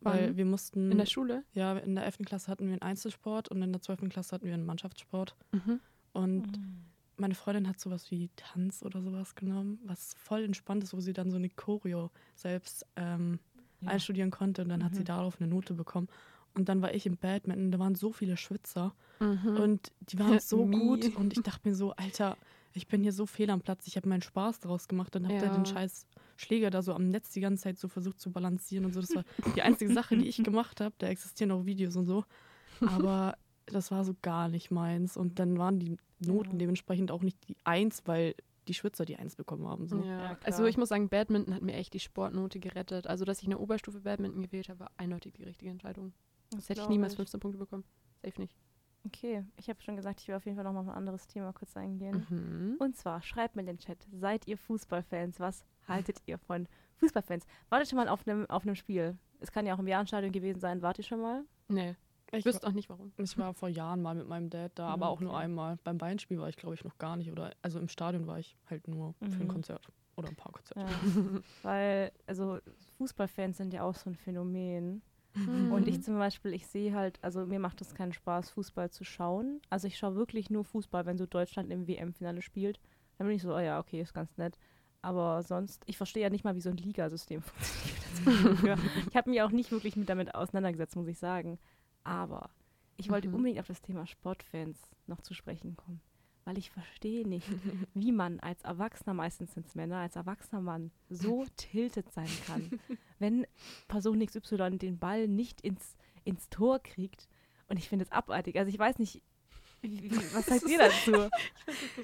Weil 0.00 0.28
Wann? 0.30 0.36
wir 0.38 0.44
mussten, 0.46 0.90
In 0.90 0.96
der 0.96 1.04
Schule? 1.04 1.44
ja, 1.52 1.76
in 1.76 1.94
der 1.94 2.06
11. 2.06 2.20
Klasse 2.24 2.50
hatten 2.50 2.64
wir 2.64 2.72
einen 2.72 2.82
Einzelsport 2.82 3.50
und 3.50 3.60
in 3.60 3.70
der 3.72 3.82
12. 3.82 4.08
Klasse 4.08 4.34
hatten 4.34 4.46
wir 4.46 4.54
einen 4.54 4.64
Mannschaftssport. 4.64 5.36
Mhm. 5.52 5.80
Und 6.14 6.56
Mhm. 6.58 6.84
meine 7.18 7.34
Freundin 7.34 7.68
hat 7.68 7.78
sowas 7.78 8.10
wie 8.10 8.30
Tanz 8.36 8.82
oder 8.82 9.02
sowas 9.02 9.34
genommen, 9.34 9.78
was 9.84 10.14
voll 10.14 10.42
entspannt 10.42 10.82
ist, 10.82 10.94
wo 10.94 11.00
sie 11.00 11.12
dann 11.12 11.30
so 11.30 11.36
eine 11.36 11.50
Choreo 11.50 12.10
selbst 12.34 12.86
ähm, 12.96 13.38
Ja. 13.82 13.88
einstudieren 13.90 14.30
konnte 14.30 14.62
und 14.62 14.70
dann 14.70 14.82
hat 14.82 14.94
sie 14.94 15.02
Mhm. 15.02 15.06
darauf 15.06 15.38
eine 15.40 15.48
Note 15.50 15.74
bekommen. 15.74 16.08
Und 16.54 16.68
dann 16.68 16.82
war 16.82 16.94
ich 16.94 17.06
im 17.06 17.16
Badminton, 17.16 17.70
da 17.70 17.78
waren 17.78 17.94
so 17.94 18.12
viele 18.12 18.36
Schwitzer 18.36 18.94
Mhm. 19.20 19.56
und 19.56 19.92
die 20.00 20.18
waren 20.18 20.40
so 20.40 20.64
Me. 20.64 20.76
gut 20.78 21.14
und 21.16 21.32
ich 21.32 21.42
dachte 21.42 21.68
mir 21.68 21.74
so, 21.74 21.92
Alter, 21.92 22.36
ich 22.72 22.86
bin 22.88 23.02
hier 23.02 23.12
so 23.12 23.26
fehl 23.26 23.50
am 23.50 23.60
Platz, 23.60 23.86
ich 23.86 23.96
habe 23.96 24.08
meinen 24.08 24.22
Spaß 24.22 24.60
daraus 24.60 24.88
gemacht 24.88 25.14
und 25.16 25.24
habe 25.26 25.38
da 25.38 25.46
Ja. 25.46 25.52
den 25.52 25.66
scheiß 25.66 26.06
Schläger 26.36 26.70
da 26.70 26.82
so 26.82 26.94
am 26.94 27.08
Netz 27.08 27.30
die 27.30 27.40
ganze 27.40 27.64
Zeit 27.64 27.78
so 27.78 27.88
versucht 27.88 28.18
zu 28.20 28.30
balancieren 28.32 28.84
und 28.86 28.92
so. 28.94 29.00
Das 29.00 29.14
war 29.14 29.24
die 29.54 29.62
einzige 29.62 29.92
Sache, 29.92 30.16
die 30.16 30.26
ich 30.26 30.36
gemacht 30.44 30.80
habe. 30.80 30.94
Da 30.98 31.08
existieren 31.08 31.50
auch 31.52 31.66
Videos 31.66 31.96
und 31.96 32.06
so. 32.06 32.24
Aber 32.80 33.36
das 33.66 33.90
war 33.90 34.04
so 34.04 34.14
gar 34.22 34.48
nicht 34.48 34.70
meins. 34.70 35.16
Und 35.16 35.38
dann 35.38 35.58
waren 35.58 35.78
die 35.78 35.96
Noten 36.18 36.52
Ja. 36.52 36.58
dementsprechend 36.58 37.10
auch 37.10 37.22
nicht 37.22 37.36
die 37.48 37.56
Eins, 37.64 38.02
weil 38.06 38.34
die 38.68 38.74
Schwitzer 38.74 39.04
die 39.04 39.16
Eins 39.16 39.36
bekommen 39.36 39.66
haben. 39.66 39.86
So. 39.86 40.02
Ja, 40.02 40.38
also 40.44 40.64
ich 40.66 40.76
muss 40.76 40.88
sagen, 40.88 41.08
Badminton 41.08 41.54
hat 41.54 41.62
mir 41.62 41.74
echt 41.74 41.92
die 41.92 42.00
Sportnote 42.00 42.58
gerettet. 42.60 43.06
Also, 43.06 43.24
dass 43.24 43.40
ich 43.42 43.46
eine 43.46 43.58
Oberstufe 43.58 44.00
Badminton 44.00 44.42
gewählt 44.42 44.68
habe, 44.68 44.80
war 44.80 44.90
eindeutig 44.96 45.32
die 45.34 45.44
richtige 45.44 45.70
Entscheidung. 45.70 46.12
Das 46.50 46.60
Das 46.60 46.68
hätte 46.70 46.80
ich 46.82 46.88
niemals 46.88 47.14
15 47.14 47.40
Punkte 47.40 47.58
bekommen. 47.58 47.84
Safe 48.22 48.40
nicht. 48.40 48.56
Okay, 49.06 49.44
ich 49.56 49.68
habe 49.70 49.80
schon 49.80 49.96
gesagt, 49.96 50.20
ich 50.20 50.28
will 50.28 50.34
auf 50.34 50.44
jeden 50.44 50.56
Fall 50.56 50.64
noch 50.64 50.72
mal 50.74 50.80
auf 50.80 50.88
ein 50.88 50.94
anderes 50.94 51.26
Thema 51.26 51.52
kurz 51.54 51.74
eingehen. 51.76 52.26
Mhm. 52.28 52.76
Und 52.78 52.96
zwar, 52.96 53.22
schreibt 53.22 53.56
mir 53.56 53.62
in 53.62 53.66
den 53.66 53.78
Chat, 53.78 54.06
seid 54.12 54.46
ihr 54.46 54.58
Fußballfans? 54.58 55.40
Was 55.40 55.64
haltet 55.88 56.18
ihr 56.26 56.36
von 56.36 56.68
Fußballfans? 56.96 57.46
Wart 57.70 57.82
ihr 57.82 57.86
schon 57.86 57.96
mal 57.96 58.08
auf 58.08 58.26
einem 58.28 58.44
auf 58.50 58.62
einem 58.64 58.74
Spiel? 58.74 59.16
Es 59.38 59.50
kann 59.50 59.64
ja 59.64 59.74
auch 59.74 59.78
im 59.78 59.88
Jahrenstadion 59.88 60.32
gewesen 60.32 60.60
sein. 60.60 60.82
Wart 60.82 60.98
ihr 60.98 61.04
schon 61.04 61.22
mal? 61.22 61.44
Nee, 61.68 61.96
Ich, 62.32 62.44
wüsste 62.44 62.66
auch 62.66 62.72
nicht 62.72 62.90
warum. 62.90 63.10
ich 63.16 63.38
war 63.38 63.54
vor 63.54 63.70
Jahren 63.70 64.02
mal 64.02 64.14
mit 64.14 64.28
meinem 64.28 64.50
Dad 64.50 64.72
da, 64.74 64.88
aber 64.92 65.08
auch 65.08 65.20
nur 65.20 65.34
einmal. 65.38 65.78
Beim 65.82 65.96
Bayern-Spiel 65.96 66.38
war 66.38 66.50
ich, 66.50 66.56
glaube 66.58 66.74
ich, 66.74 66.84
noch 66.84 66.98
gar 66.98 67.16
nicht. 67.16 67.32
Oder 67.32 67.54
also 67.62 67.78
im 67.78 67.88
Stadion 67.88 68.26
war 68.26 68.38
ich 68.38 68.58
halt 68.68 68.86
nur 68.86 69.14
für 69.14 69.24
ein 69.24 69.38
Mhm. 69.44 69.48
Konzert 69.48 69.88
oder 70.16 70.28
ein 70.28 70.36
paar 70.36 70.52
Konzerte. 70.52 70.80
Ja. 70.82 70.88
Weil, 71.62 72.12
also 72.26 72.58
Fußballfans 72.98 73.56
sind 73.56 73.72
ja 73.72 73.82
auch 73.82 73.94
so 73.94 74.10
ein 74.10 74.14
Phänomen. 74.16 75.00
Mhm. 75.34 75.70
Und 75.72 75.86
ich 75.88 76.02
zum 76.02 76.18
Beispiel, 76.18 76.52
ich 76.54 76.66
sehe 76.66 76.94
halt, 76.94 77.18
also 77.22 77.46
mir 77.46 77.60
macht 77.60 77.80
es 77.80 77.94
keinen 77.94 78.12
Spaß, 78.12 78.50
Fußball 78.50 78.90
zu 78.90 79.04
schauen. 79.04 79.60
Also 79.70 79.86
ich 79.86 79.96
schaue 79.96 80.16
wirklich 80.16 80.50
nur 80.50 80.64
Fußball, 80.64 81.06
wenn 81.06 81.18
so 81.18 81.26
Deutschland 81.26 81.70
im 81.70 81.86
WM-Finale 81.86 82.42
spielt. 82.42 82.80
Dann 83.18 83.26
bin 83.26 83.36
ich 83.36 83.42
so, 83.42 83.54
oh 83.54 83.58
ja, 83.60 83.78
okay, 83.78 84.00
ist 84.00 84.14
ganz 84.14 84.36
nett. 84.38 84.58
Aber 85.02 85.42
sonst, 85.42 85.82
ich 85.86 85.96
verstehe 85.96 86.22
ja 86.24 86.30
nicht 86.30 86.44
mal, 86.44 86.56
wie 86.56 86.60
so 86.60 86.70
ein 86.70 86.76
Ligasystem 86.76 87.42
funktioniert. 88.24 88.78
ich 89.08 89.16
habe 89.16 89.30
mich 89.30 89.40
auch 89.42 89.50
nicht 89.50 89.70
wirklich 89.70 89.96
mit 89.96 90.08
damit 90.08 90.34
auseinandergesetzt, 90.34 90.96
muss 90.96 91.06
ich 91.08 91.18
sagen. 91.18 91.58
Aber 92.04 92.50
ich 92.96 93.08
wollte 93.10 93.28
Mhm. 93.28 93.34
unbedingt 93.36 93.60
auf 93.60 93.66
das 93.68 93.80
Thema 93.82 94.06
Sportfans 94.06 94.78
noch 95.06 95.20
zu 95.22 95.32
sprechen 95.32 95.76
kommen. 95.76 96.00
Weil 96.44 96.58
ich 96.58 96.70
verstehe 96.70 97.26
nicht, 97.26 97.46
wie 97.94 98.12
man 98.12 98.40
als 98.40 98.62
Erwachsener, 98.62 99.14
meistens 99.14 99.54
sind 99.54 99.66
es 99.66 99.74
Männer, 99.74 99.98
als 99.98 100.16
erwachsener 100.16 100.62
Mann 100.62 100.90
so 101.08 101.44
tiltet 101.56 102.10
sein 102.12 102.30
kann, 102.46 102.80
wenn 103.18 103.46
Person 103.88 104.24
XY 104.24 104.78
den 104.78 104.98
Ball 104.98 105.28
nicht 105.28 105.60
ins, 105.60 105.96
ins 106.24 106.48
Tor 106.48 106.80
kriegt. 106.82 107.28
Und 107.68 107.78
ich 107.78 107.88
finde 107.88 108.04
es 108.04 108.12
abartig. 108.12 108.56
Also 108.56 108.68
ich 108.68 108.78
weiß 108.78 108.98
nicht, 108.98 109.22
wie, 109.82 110.02
wie, 110.02 110.10
was 110.34 110.46
sagt 110.46 110.68
ihr 110.68 110.78
dazu? 110.78 111.28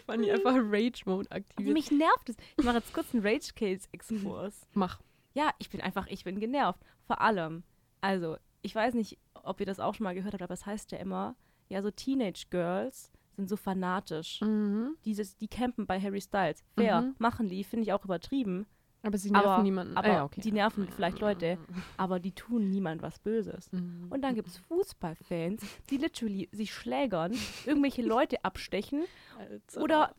Fand 0.06 0.24
ich 0.24 0.32
einfach 0.32 0.54
Rage-Mode 0.54 1.30
aktiviert. 1.30 1.74
Mich 1.74 1.90
nervt 1.90 2.28
es. 2.28 2.36
Ich 2.56 2.64
mache 2.64 2.76
jetzt 2.76 2.92
kurz 2.92 3.12
einen 3.12 3.26
Rage 3.26 3.52
Kills 3.54 3.88
Exkurs. 3.92 4.66
Mach. 4.74 5.00
Ja, 5.34 5.50
ich 5.58 5.68
bin 5.70 5.80
einfach, 5.80 6.06
ich 6.06 6.24
bin 6.24 6.40
genervt. 6.40 6.80
Vor 7.06 7.20
allem, 7.20 7.62
also, 8.00 8.36
ich 8.62 8.74
weiß 8.74 8.94
nicht, 8.94 9.18
ob 9.34 9.60
ihr 9.60 9.66
das 9.66 9.80
auch 9.80 9.94
schon 9.94 10.04
mal 10.04 10.14
gehört 10.14 10.32
habt, 10.32 10.42
aber 10.42 10.54
es 10.54 10.64
heißt 10.64 10.92
ja 10.92 10.98
immer, 10.98 11.36
ja, 11.68 11.82
so 11.82 11.90
Teenage 11.90 12.46
Girls 12.50 13.12
sind 13.36 13.48
so 13.48 13.56
fanatisch. 13.56 14.40
Mhm. 14.40 14.96
Dieses, 15.04 15.36
die 15.36 15.48
campen 15.48 15.86
bei 15.86 16.00
Harry 16.00 16.20
Styles. 16.20 16.64
Fair, 16.76 17.02
Mhm. 17.02 17.14
machen 17.18 17.48
die, 17.48 17.62
finde 17.64 17.84
ich 17.84 17.92
auch 17.92 18.04
übertrieben. 18.04 18.66
Aber 19.02 19.18
sie 19.18 19.30
nerven 19.30 19.48
Aber- 19.48 19.62
niemanden. 19.62 19.96
Aber 19.96 20.08
Ah, 20.08 20.12
ja, 20.14 20.24
okay. 20.24 20.40
die 20.40 20.50
nerven 20.50 20.88
vielleicht 20.88 21.20
Leute, 21.20 21.58
aber 21.96 22.18
die 22.18 22.32
tun 22.32 22.70
niemand 22.70 23.02
was 23.02 23.20
Böses. 23.20 23.70
Mhm. 23.70 24.06
Und 24.10 24.22
dann 24.22 24.34
gibt 24.34 24.48
es 24.48 24.56
Fußballfans, 24.58 25.62
die 25.90 25.98
literally 25.98 26.48
sich 26.50 26.74
schlägern, 26.74 27.32
irgendwelche 27.66 28.02
Leute 28.02 28.44
abstechen 28.44 29.04
Alter. 29.38 29.80
oder, 29.80 30.14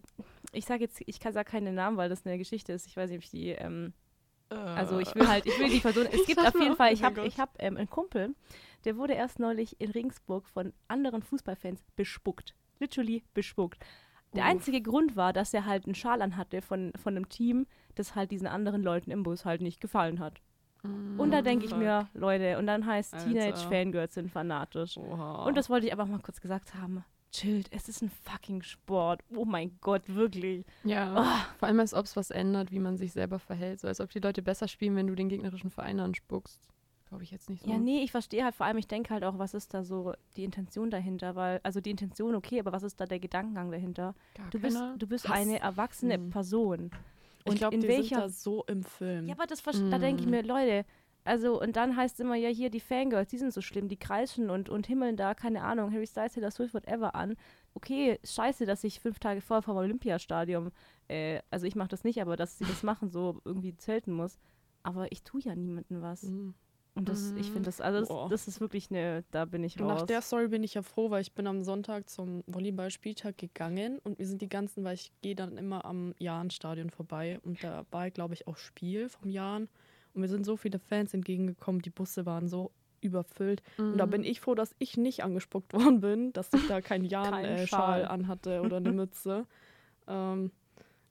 ich 0.53 0.63
sage 0.65 0.83
jetzt, 0.83 1.01
ich 1.05 1.19
kann 1.19 1.33
sage 1.33 1.49
keine 1.51 1.73
Namen, 1.73 1.97
weil 1.97 2.07
das 2.07 2.25
eine 2.25 2.37
Geschichte 2.37 2.71
ist. 2.71 2.87
Ich 2.87 2.95
weiß 2.95 3.09
nicht, 3.09 3.17
ob 3.17 3.23
ich 3.23 3.31
die, 3.31 3.49
ähm, 3.49 3.91
also 4.49 4.99
ich 4.99 5.13
will 5.15 5.27
halt, 5.27 5.45
ich 5.45 5.59
will 5.59 5.69
die 5.69 5.79
Person, 5.81 6.05
es 6.05 6.25
gibt 6.27 6.39
auf 6.39 6.53
jeden 6.55 6.73
oh 6.73 6.75
Fall, 6.75 6.93
ich 6.93 7.01
mein 7.01 7.17
habe 7.17 7.27
ich 7.27 7.39
hab, 7.39 7.61
ähm, 7.61 7.75
einen 7.75 7.89
Kumpel, 7.89 8.35
der 8.85 8.95
wurde 8.95 9.13
erst 9.15 9.39
neulich 9.39 9.81
in 9.81 9.91
Regensburg 9.91 10.47
von 10.47 10.71
anderen 10.87 11.23
Fußballfans 11.23 11.83
bespuckt. 11.97 12.55
Literally 12.79 13.23
bespuckt. 13.33 13.79
Der 14.33 14.43
Uff. 14.43 14.49
einzige 14.49 14.81
Grund 14.81 15.15
war, 15.15 15.33
dass 15.33 15.53
er 15.53 15.65
halt 15.65 15.85
einen 15.85 15.95
Schal 15.95 16.21
anhatte 16.21 16.61
von, 16.61 16.91
von 17.01 17.15
einem 17.15 17.29
Team, 17.29 17.65
das 17.95 18.15
halt 18.15 18.31
diesen 18.31 18.47
anderen 18.47 18.83
Leuten 18.83 19.09
im 19.11 19.23
Bus 19.23 19.45
halt 19.45 19.61
nicht 19.61 19.79
gefallen 19.79 20.19
hat. 20.19 20.41
Und 21.17 21.31
da 21.31 21.41
denke 21.41 21.65
ich 21.65 21.75
mir, 21.75 22.07
Leute, 22.13 22.57
und 22.59 22.67
dann 22.67 22.85
heißt 22.85 23.13
Alter. 23.15 23.25
Teenage-Fangirls 23.27 24.13
sind 24.13 24.31
fanatisch. 24.31 24.95
Oha. 24.97 25.45
Und 25.45 25.57
das 25.57 25.69
wollte 25.69 25.85
ich 25.87 25.91
einfach 25.91 26.05
mal 26.07 26.19
kurz 26.19 26.39
gesagt 26.39 26.75
haben. 26.75 27.03
Chillt, 27.31 27.67
es 27.71 27.89
ist 27.89 28.01
ein 28.01 28.09
fucking 28.23 28.61
Sport. 28.61 29.21
Oh 29.35 29.43
mein 29.43 29.77
Gott, 29.81 30.03
wirklich. 30.07 30.65
Ja, 30.83 31.13
Ah. 31.15 31.45
vor 31.57 31.67
allem 31.67 31.79
als 31.81 31.93
ob 31.93 32.05
es 32.05 32.15
was 32.15 32.29
ändert, 32.29 32.71
wie 32.71 32.79
man 32.79 32.95
sich 32.95 33.11
selber 33.11 33.37
verhält. 33.39 33.81
So 33.81 33.87
als 33.87 33.99
ob 33.99 34.11
die 34.11 34.19
Leute 34.19 34.41
besser 34.41 34.67
spielen, 34.67 34.95
wenn 34.95 35.07
du 35.07 35.15
den 35.15 35.27
gegnerischen 35.29 35.71
Verein 35.71 35.99
anspuckst. 35.99 36.61
Glaube 37.09 37.23
ich 37.23 37.31
jetzt 37.31 37.49
nicht 37.49 37.63
so. 37.63 37.69
Ja, 37.69 37.77
nee, 37.77 38.03
ich 38.03 38.11
verstehe 38.11 38.43
halt 38.43 38.53
vor 38.55 38.65
allem, 38.65 38.77
ich 38.77 38.87
denke 38.87 39.13
halt 39.13 39.23
auch, 39.23 39.37
was 39.39 39.53
ist 39.53 39.73
da 39.73 39.83
so 39.83 40.13
die 40.35 40.43
Intention 40.43 40.89
dahinter, 40.91 41.35
weil, 41.35 41.59
also 41.63 41.79
die 41.79 41.91
Intention 41.91 42.35
okay, 42.35 42.59
aber 42.59 42.71
was 42.73 42.83
ist 42.83 42.99
da 42.99 43.05
der 43.05 43.19
Gedankengang 43.19 43.71
dahinter? 43.71 44.13
Gar 44.35 44.49
Du 44.49 44.59
bist, 44.59 44.77
du 44.97 45.07
bist 45.07 45.27
Hass. 45.29 45.37
eine 45.37 45.59
erwachsene 45.59 46.17
Mhm. 46.17 46.29
Person. 46.29 46.91
ich 47.45 47.55
glaube, 47.55 47.77
die 47.77 47.87
welcher- 47.87 48.15
sind 48.15 48.23
da 48.25 48.29
so 48.29 48.63
im 48.65 48.83
Film. 48.83 49.27
Ja, 49.27 49.35
aber 49.35 49.45
das 49.47 49.61
verste- 49.63 49.89
da 49.89 49.99
denke 49.99 50.21
ich 50.21 50.27
Mm. 50.27 50.31
mir, 50.31 50.43
Leute, 50.43 50.85
also 51.23 51.61
und 51.61 51.77
dann 51.77 51.95
heißt 51.95 52.15
es 52.15 52.19
immer, 52.19 52.35
ja, 52.35 52.49
hier 52.49 52.69
die 52.69 52.81
Fangirls, 52.81 53.29
die 53.29 53.37
sind 53.37 53.53
so 53.53 53.61
schlimm, 53.61 53.87
die 53.87 53.95
kreischen 53.95 54.49
und, 54.49 54.67
und 54.67 54.85
himmeln 54.87 55.15
da, 55.15 55.33
keine 55.33 55.63
Ahnung, 55.63 55.93
Harry 55.93 56.07
Styles, 56.07 56.33
Taylor 56.33 56.51
Swift, 56.51 56.73
whatever 56.73 57.15
an. 57.15 57.37
Okay, 57.73 58.19
scheiße, 58.25 58.65
dass 58.65 58.83
ich 58.83 58.99
fünf 58.99 59.19
Tage 59.19 59.39
vorher 59.39 59.61
vom 59.61 59.77
Olympiastadion, 59.77 60.71
äh, 61.07 61.39
also 61.49 61.65
ich 61.65 61.75
mache 61.75 61.87
das 61.89 62.03
nicht, 62.03 62.21
aber 62.21 62.35
dass 62.35 62.57
sie 62.57 62.65
das 62.65 62.83
machen, 62.83 63.09
so 63.09 63.39
irgendwie 63.45 63.77
zelten 63.77 64.11
muss. 64.11 64.37
Aber 64.83 65.09
ich 65.11 65.23
tue 65.23 65.39
ja 65.41 65.55
niemandem 65.55 66.01
was. 66.01 66.23
Mhm. 66.23 66.53
Und 66.97 67.07
das, 67.09 67.31
ich 67.35 67.47
Mhm. 67.49 67.53
finde 67.53 67.67
das, 67.67 67.79
also 67.79 67.99
das, 67.99 68.29
das 68.31 68.47
ist 68.47 68.59
wirklich 68.59 68.89
eine, 68.89 69.23
da 69.31 69.45
bin 69.45 69.63
ich 69.63 69.79
raus. 69.79 69.87
Nach 69.87 70.01
der 70.07 70.21
Story 70.21 70.47
bin 70.47 70.63
ich 70.63 70.73
ja 70.73 70.81
froh, 70.81 71.11
weil 71.11 71.21
ich 71.21 71.33
bin 71.33 71.45
am 71.45 71.61
Sonntag 71.63 72.09
zum 72.09 72.43
Volleyballspieltag 72.47 73.37
gegangen 73.37 73.99
und 74.03 74.17
wir 74.17 74.25
sind 74.25 74.41
die 74.41 74.49
ganzen, 74.49 74.83
weil 74.83 74.95
ich 74.95 75.11
gehe 75.21 75.35
dann 75.35 75.57
immer 75.57 75.85
am 75.85 76.15
Jahn-Stadion 76.17 76.89
vorbei 76.89 77.39
und 77.43 77.63
da 77.63 77.85
war, 77.91 78.09
glaube 78.09 78.33
ich, 78.33 78.47
auch 78.47 78.57
Spiel 78.57 79.09
vom 79.09 79.29
Jahn 79.29 79.69
und 80.15 80.21
mir 80.21 80.27
sind 80.27 80.43
so 80.43 80.57
viele 80.57 80.79
Fans 80.79 81.13
entgegengekommen, 81.13 81.81
die 81.83 81.91
Busse 81.91 82.25
waren 82.25 82.47
so 82.47 82.71
überfüllt 83.01 83.61
und 83.91 83.99
da 83.99 84.07
Mhm. 84.07 84.09
bin 84.09 84.23
ich 84.23 84.41
froh, 84.41 84.55
dass 84.55 84.75
ich 84.79 84.97
nicht 84.97 85.23
angespuckt 85.23 85.73
worden 85.75 86.01
bin, 86.01 86.33
dass 86.33 86.51
ich 86.53 86.65
da 86.65 86.81
keinen 86.81 87.03
Kein 87.09 87.09
Jahn-Schal 87.11 87.67
Schal. 87.67 88.01
äh, 88.01 88.05
anhatte 88.05 88.61
oder 88.63 88.77
eine 88.77 88.89
Mütze. 88.91 89.45
ähm, 90.07 90.51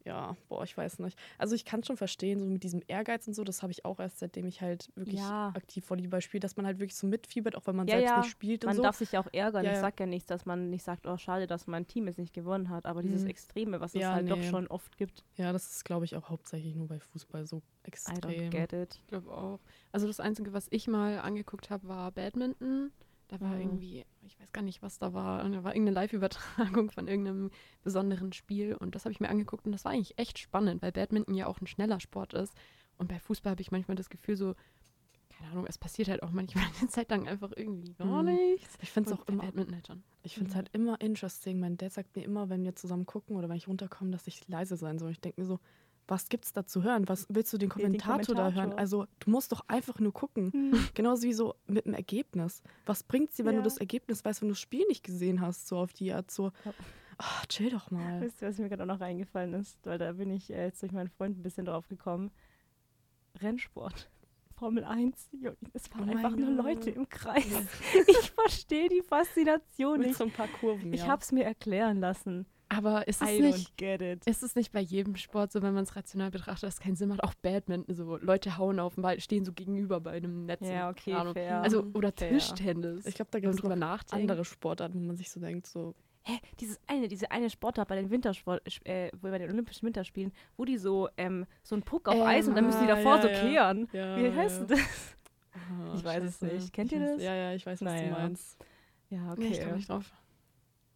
ja, 0.06 0.36
boah, 0.48 0.62
ich 0.62 0.76
weiß 0.76 1.00
nicht. 1.00 1.18
Also 1.36 1.54
ich 1.56 1.64
kann 1.64 1.82
schon 1.82 1.96
verstehen, 1.96 2.38
so 2.38 2.46
mit 2.46 2.62
diesem 2.62 2.80
Ehrgeiz 2.86 3.26
und 3.26 3.34
so, 3.34 3.42
das 3.44 3.62
habe 3.62 3.72
ich 3.72 3.84
auch 3.84 3.98
erst, 3.98 4.20
seitdem 4.20 4.46
ich 4.46 4.60
halt 4.62 4.88
wirklich 4.94 5.18
Ja. 5.20 5.48
aktiv 5.56 5.88
Volleyball 5.90 6.20
spiele, 6.20 6.40
dass 6.40 6.56
man 6.56 6.64
halt 6.64 6.78
wirklich 6.78 6.94
so 6.96 7.06
mitfiebert, 7.08 7.56
auch 7.56 7.66
wenn 7.66 7.74
man 7.76 7.88
Ja, 7.88 7.96
selbst 7.96 8.10
ja. 8.10 8.18
nicht 8.20 8.30
spielt 8.30 8.64
und 8.64 8.68
Man 8.68 8.76
so. 8.76 8.82
darf 8.84 8.96
sich 8.96 9.12
ja 9.12 9.20
auch 9.20 9.26
ärgern. 9.32 9.64
Ja, 9.64 9.72
ich 9.72 9.76
ja. 9.76 9.80
sag 9.82 9.98
ja 9.98 10.06
nichts, 10.06 10.28
dass 10.28 10.46
man 10.46 10.70
nicht 10.70 10.84
sagt, 10.84 11.07
oh, 11.07 11.16
schade, 11.18 11.46
dass 11.48 11.66
mein 11.66 11.86
Team 11.86 12.07
jetzt 12.07 12.18
nicht 12.18 12.32
gewonnen 12.32 12.70
hat. 12.70 12.86
Aber 12.86 13.02
dieses 13.02 13.22
Mhm. 13.24 13.30
Extreme, 13.30 13.80
was 13.80 13.94
es 13.94 14.00
Ja, 14.02 14.12
halt 14.12 14.30
doch 14.30 14.36
nee. 14.38 14.48
schon 14.48 14.68
oft 14.68 14.96
gibt, 14.96 15.24
Ja, 15.36 15.52
das 15.52 15.70
ist, 15.72 15.84
glaube 15.84 16.04
ich, 16.04 16.14
auch 16.16 16.28
hauptsächlich 16.28 16.74
nur 16.76 16.86
bei 16.86 17.00
Fußball 17.00 17.44
so 17.46 17.59
I 17.59 17.88
extrem. 17.88 18.18
don't 18.18 18.50
get 18.50 18.72
it. 18.72 18.94
Ich 18.94 19.07
glaube 19.09 19.30
auch. 19.30 19.59
Also 19.92 20.07
das 20.07 20.20
Einzige, 20.20 20.52
was 20.52 20.68
ich 20.70 20.86
mal 20.86 21.18
angeguckt 21.18 21.68
habe, 21.70 21.88
war 21.88 22.12
Badminton. 22.12 22.92
Da 23.29 23.41
war 23.41 23.55
Mhm. 23.55 23.61
irgendwie, 23.61 24.05
ich 24.22 24.39
weiß 24.39 24.53
gar 24.53 24.62
nicht, 24.62 24.83
was 24.83 24.99
da 24.99 25.12
war. 25.12 25.45
Und 25.45 25.53
Da 25.53 25.64
war 25.64 25.72
irgendeine 25.74 25.95
Live-Übertragung 25.95 26.91
von 26.91 27.09
irgendeinem 27.09 27.51
besonderen 27.83 28.33
Spiel. 28.33 28.74
Und 28.74 28.95
das 28.95 29.05
habe 29.05 29.12
ich 29.12 29.20
mir 29.20 29.29
angeguckt 29.29 29.66
und 29.66 29.72
das 29.72 29.85
war 29.85 29.93
eigentlich 29.93 30.18
echt 30.18 30.39
spannend, 30.39 30.83
weil 30.83 30.93
Badminton 30.93 31.35
ja 31.35 31.47
auch 31.47 31.61
ein 31.61 31.66
schneller 31.66 31.99
Sport 32.01 32.35
ist. 32.35 32.55
Und 32.99 33.09
bei 33.09 33.18
Fußball 33.18 33.51
habe 33.51 33.62
ich 33.62 33.70
manchmal 33.72 33.97
das 33.97 34.09
Gefühl, 34.11 34.37
so, 34.37 34.55
keine 35.29 35.51
Ahnung, 35.51 35.66
es 35.66 35.77
passiert 35.77 36.09
halt 36.09 36.22
auch 36.22 36.31
manchmal 36.31 36.64
eine 36.81 36.89
Zeit 36.89 37.11
lang 37.11 37.27
einfach 37.29 37.53
irgendwie 37.55 37.93
gar 37.95 38.22
Mhm. 38.22 38.35
nichts. 38.53 38.79
Ich 38.81 38.91
finde 38.91 39.11
es 39.12 39.18
auch 39.18 39.24
bei 39.24 39.33
immer, 39.33 39.43
Badminton 39.43 39.74
halt 39.74 39.87
schon. 39.89 40.03
ich 40.22 40.35
finde 40.35 40.49
es 40.51 40.55
Mhm. 40.55 40.59
halt 40.59 40.70
immer 40.72 41.01
interesting. 41.01 41.59
Mein 41.61 41.77
Dad 41.77 41.93
sagt 41.93 42.14
mir 42.16 42.22
immer, 42.22 42.49
wenn 42.49 42.64
wir 42.64 42.74
zusammen 42.77 43.07
gucken 43.07 43.37
oder 43.37 43.49
wenn 43.49 43.57
ich 43.57 43.68
runterkomme, 43.68 44.12
dass 44.12 44.27
ich 44.29 44.47
leise 44.49 44.77
sein 44.77 44.99
soll. 44.99 45.11
Ich 45.11 45.20
denke 45.20 45.41
mir 45.41 45.47
so, 45.47 45.59
was 46.09 46.28
gibt's 46.28 46.52
da 46.52 46.64
zu 46.66 46.82
hören? 46.84 47.09
Was 47.09 47.26
willst 47.28 47.52
du 47.52 47.59
den 47.59 47.68
Den 47.68 47.98
Kommentator, 47.98 48.34
da 48.34 48.42
hören? 48.44 48.54
Kommentator. 48.54 48.78
Also 48.78 49.07
du 49.20 49.30
musst 49.30 49.50
doch 49.52 49.64
einfach 49.68 49.98
nur 49.98 50.12
gucken. 50.12 50.74
Genauso 50.94 51.24
wie 51.24 51.32
so 51.32 51.54
mit 51.66 51.84
dem 51.86 51.94
Ergebnis. 51.94 52.62
Was 52.84 53.02
bringt's 53.02 53.36
dir, 53.36 53.44
wenn 53.44 53.54
Ja. 53.54 53.61
du 53.61 53.64
das 53.64 53.78
Ergebnis 53.78 54.24
weißt, 54.24 54.40
wenn 54.42 54.48
du 54.48 54.52
das 54.52 54.61
Spiel 54.61 54.84
nicht 54.88 55.02
gesehen 55.04 55.40
hast, 55.40 55.66
so 55.68 55.78
auf 55.78 55.92
die 55.92 56.12
Art 56.12 56.30
so, 56.30 56.52
Ja. 56.64 56.72
ah, 57.18 57.42
chill 57.48 57.70
doch 57.70 57.90
mal. 57.90 58.20
Wisst 58.20 58.40
ihr, 58.42 58.48
was 58.48 58.59
mir 58.59 58.68
gerade 58.68 58.82
auch 58.84 58.86
noch 58.86 59.00
eingefallen 59.00 59.54
ist? 59.54 59.78
Weil 59.84 59.98
da 59.98 60.12
bin 60.12 60.30
ich 60.30 60.50
äh, 60.52 60.64
jetzt 60.66 60.80
durch 60.82 60.92
meinen 60.92 61.09
Freund 61.09 61.38
ein 61.38 61.42
bisschen 61.42 61.64
drauf 61.66 61.88
gekommen. 61.88 62.30
Rennsport. 63.40 64.09
Formel 64.57 64.84
1. 64.84 65.30
Jo, 65.38 65.52
Es 65.74 65.92
waren 65.92 66.09
Oh 66.09 66.12
einfach 66.12 66.34
nur. 66.34 66.50
Leute 66.50 66.90
im 66.90 67.09
Kreis. 67.09 67.44
Ich 68.09 68.30
verstehe 68.30 68.88
die 68.88 69.02
Faszination 69.02 69.98
Mit 69.98 70.09
nicht. 70.09 70.18
so 70.18 70.24
ein 70.24 70.30
paar 70.30 70.48
Kurven, 70.48 70.92
Ich 70.94 71.00
ja. 71.00 71.09
hab's 71.09 71.30
mir 71.32 71.44
erklären 71.44 71.98
lassen. 72.00 72.46
Aber 72.68 73.06
ist 73.06 73.22
es 73.22 73.30
I 73.30 73.40
nicht, 73.40 73.68
don't 73.70 73.76
get 73.76 74.00
it. 74.02 74.26
ist 74.26 74.42
es 74.42 74.56
nicht 74.56 74.72
bei 74.72 74.80
jedem 74.80 75.14
Sport 75.16 75.52
so, 75.52 75.62
wenn 75.62 75.72
man 75.72 75.84
es 75.84 75.94
rational 75.94 76.30
betrachtet, 76.32 76.64
dass 76.64 76.74
es 76.74 76.80
keinen 76.80 76.96
Sinn 76.96 77.08
macht? 77.10 77.22
Auch 77.22 77.34
Badminton, 77.34 77.94
so 77.94 78.16
Leute 78.16 78.58
hauen 78.58 78.80
auf 78.80 78.94
den 78.96 79.02
Ball, 79.02 79.20
stehen 79.20 79.44
so 79.44 79.52
gegenüber 79.52 80.00
bei 80.00 80.12
einem 80.12 80.46
Netz. 80.46 80.66
Ja, 80.66 80.90
okay, 80.90 81.14
fair. 81.32 81.62
Also, 81.62 81.84
oder 81.94 82.10
Fair. 82.12 82.30
Tischtennis. 82.30 83.06
Ich 83.06 83.14
glaube, 83.14 83.30
da 83.30 83.38
gibt 83.38 83.54
es 83.54 83.60
drüber 83.60 83.76
noch 83.76 83.86
nachdenkt. 83.86 84.22
andere 84.28 84.44
Sportarten, 84.44 85.00
wo 85.00 85.04
man 85.06 85.16
sich 85.16 85.30
so 85.30 85.38
denkt, 85.38 85.66
so, 85.66 85.94
Hä, 86.28 86.40
dieses 86.58 86.80
eine, 86.88 87.06
diese 87.06 87.30
eine 87.30 87.48
Sportart 87.50 87.86
bei 87.86 87.94
den 87.94 88.10
Wintersport, 88.10 88.60
äh, 88.84 89.12
bei 89.20 89.38
den 89.38 89.48
Olympischen 89.48 89.86
Winterspielen, 89.86 90.32
wo 90.56 90.64
die 90.64 90.76
so, 90.76 91.08
ähm, 91.16 91.46
so 91.62 91.76
einen 91.76 91.84
Puck 91.84 92.08
auf 92.08 92.16
Ähm, 92.16 92.22
Eis 92.22 92.48
und 92.48 92.56
dann 92.56 92.66
müssen 92.66 92.84
die 92.84 92.90
ah, 92.90 92.96
davor 92.96 93.16
ja, 93.18 93.22
so 93.22 93.28
ja. 93.28 93.40
kehren. 93.42 93.88
ja, 93.92 94.16
Wie 94.16 94.32
heißt 94.36 94.62
ja. 94.62 94.66
das? 94.66 94.80
Ah, 95.54 95.94
Ich 95.94 96.02
weiß 96.04 96.24
es 96.24 96.38
scheiße. 96.40 96.52
nicht. 96.54 96.72
Kennt 96.72 96.90
ihr 96.90 96.98
das? 96.98 97.22
Ja, 97.22 97.32
ja, 97.32 97.52
ich 97.54 97.64
weiß, 97.64 97.80
was 97.80 97.92
Naja. 97.92 98.08
du 98.08 98.10
meinst. 98.10 98.58
Ja, 99.08 99.36
Nee, 99.36 99.46
ich 99.46 99.60
komme 99.60 99.76
nicht 99.76 99.88
drauf. 99.88 100.12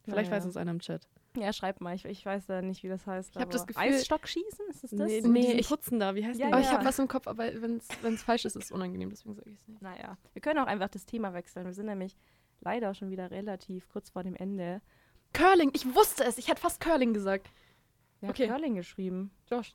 Vielleicht 0.02 0.30
Naja. 0.30 0.42
weiß 0.42 0.48
es 0.48 0.56
einer 0.56 0.72
im 0.72 0.80
Chat. 0.80 1.06
Ja, 1.36 1.52
schreib 1.52 1.80
mal. 1.80 1.94
Ich, 1.94 2.04
ich 2.04 2.26
weiß 2.26 2.46
da 2.46 2.60
nicht, 2.60 2.82
wie 2.82 2.88
das 2.88 3.06
heißt. 3.06 3.30
Ich 3.30 3.36
hab 3.36 3.42
aber 3.44 3.52
das 3.52 3.66
Gefühl- 3.66 3.80
Eisstockschießen, 3.82 4.66
ist 4.68 4.84
es 4.84 4.90
das? 4.90 4.98
Nee, 4.98 5.20
Nee, 5.22 5.52
ich- 5.52 5.68
Putzen 5.68 6.00
da, 6.00 6.14
wie 6.14 6.24
heißt 6.26 6.38
Ja, 6.40 6.46
der? 6.48 6.54
Aber 6.56 6.64
ja. 6.64 6.68
ich 6.70 6.74
habe 6.76 6.84
was 6.84 6.98
im 6.98 7.06
Kopf, 7.08 7.26
aber 7.28 7.44
wenn 7.62 7.76
es 7.78 8.22
falsch 8.22 8.44
ist, 8.44 8.56
ist 8.56 8.64
es 8.64 8.72
unangenehm, 8.72 9.10
deswegen 9.10 9.34
sage 9.34 9.50
ich 9.50 9.56
es 9.60 9.68
nicht. 9.68 9.80
Naja, 9.80 10.16
wir 10.32 10.42
können 10.42 10.58
auch 10.58 10.66
einfach 10.66 10.88
das 10.88 11.06
Thema 11.06 11.32
wechseln. 11.32 11.66
Wir 11.66 11.72
sind 11.72 11.86
nämlich 11.86 12.16
leider 12.60 12.94
schon 12.94 13.10
wieder 13.10 13.30
relativ 13.30 13.88
kurz 13.88 14.10
vor 14.10 14.22
dem 14.24 14.34
Ende. 14.34 14.80
Curling, 15.32 15.70
ich 15.72 15.94
wusste 15.94 16.24
es, 16.24 16.36
ich 16.38 16.48
hätte 16.48 16.60
fast 16.60 16.80
Curling 16.80 17.14
gesagt. 17.14 17.48
Wer 18.20 18.30
Okay. 18.30 18.48
Curling 18.48 18.74
geschrieben? 18.74 19.30
Josh. 19.50 19.74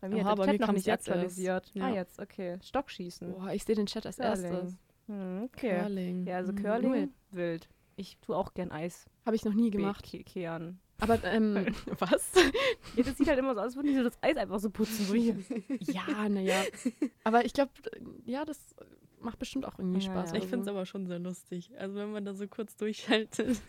Bei 0.00 0.08
mir 0.08 0.22
Aha, 0.24 0.30
hat 0.30 0.38
bei 0.38 0.44
der 0.46 0.52
mir 0.54 0.58
Chat 0.58 0.66
noch 0.66 0.74
nicht 0.74 0.90
aktualisiert. 0.90 1.70
Ja. 1.74 1.84
Ah, 1.84 1.90
jetzt, 1.94 2.18
okay. 2.18 2.58
Stockschießen. 2.60 3.34
Boah, 3.34 3.52
ich 3.52 3.62
sehe 3.62 3.76
den 3.76 3.86
Chat 3.86 4.04
als 4.04 4.16
Curling. 4.16 4.52
erstes. 4.52 4.76
Hm, 5.06 5.42
okay. 5.44 5.78
Curling. 5.80 6.26
Ja, 6.26 6.38
also 6.38 6.50
Mhm. 6.52 6.56
Curling, 6.56 6.90
Null. 6.90 7.08
wild. 7.30 7.68
Ich 7.96 8.16
tue 8.18 8.36
auch 8.36 8.54
gern 8.54 8.70
Eis 8.72 9.06
Habe 9.26 9.36
ich 9.36 9.44
noch 9.44 9.54
nie 9.54 9.70
gemacht. 9.70 10.04
ke- 10.10 10.24
kehren. 10.24 10.80
Aber, 11.00 11.22
ähm, 11.24 11.66
was? 11.98 12.32
Ja, 12.96 13.02
das 13.04 13.16
sieht 13.16 13.26
halt 13.28 13.38
immer 13.38 13.54
so 13.54 13.60
aus, 13.60 13.66
als 13.66 13.76
würden 13.76 13.88
die 13.88 13.94
so 13.96 14.02
das 14.04 14.18
Eis 14.22 14.36
einfach 14.36 14.58
so 14.60 14.68
putzen. 14.70 15.04
So 15.06 15.14
ja, 15.14 16.28
naja. 16.28 16.62
Aber 17.24 17.44
ich 17.44 17.52
glaube, 17.54 17.70
ja, 18.26 18.44
das 18.44 18.74
macht 19.20 19.38
bestimmt 19.38 19.64
auch 19.66 19.78
irgendwie 19.78 20.00
Ja, 20.00 20.12
Spaß. 20.12 20.30
ja. 20.32 20.36
Ich 20.36 20.42
oder 20.42 20.50
finde 20.50 20.60
es 20.60 20.64
so. 20.66 20.70
aber 20.72 20.84
schon 20.86 21.06
sehr 21.06 21.18
lustig. 21.20 21.70
Also 21.78 21.94
wenn 21.96 22.12
man 22.12 22.24
da 22.24 22.34
so 22.34 22.46
kurz 22.48 22.76
durchschaltet 22.76 23.60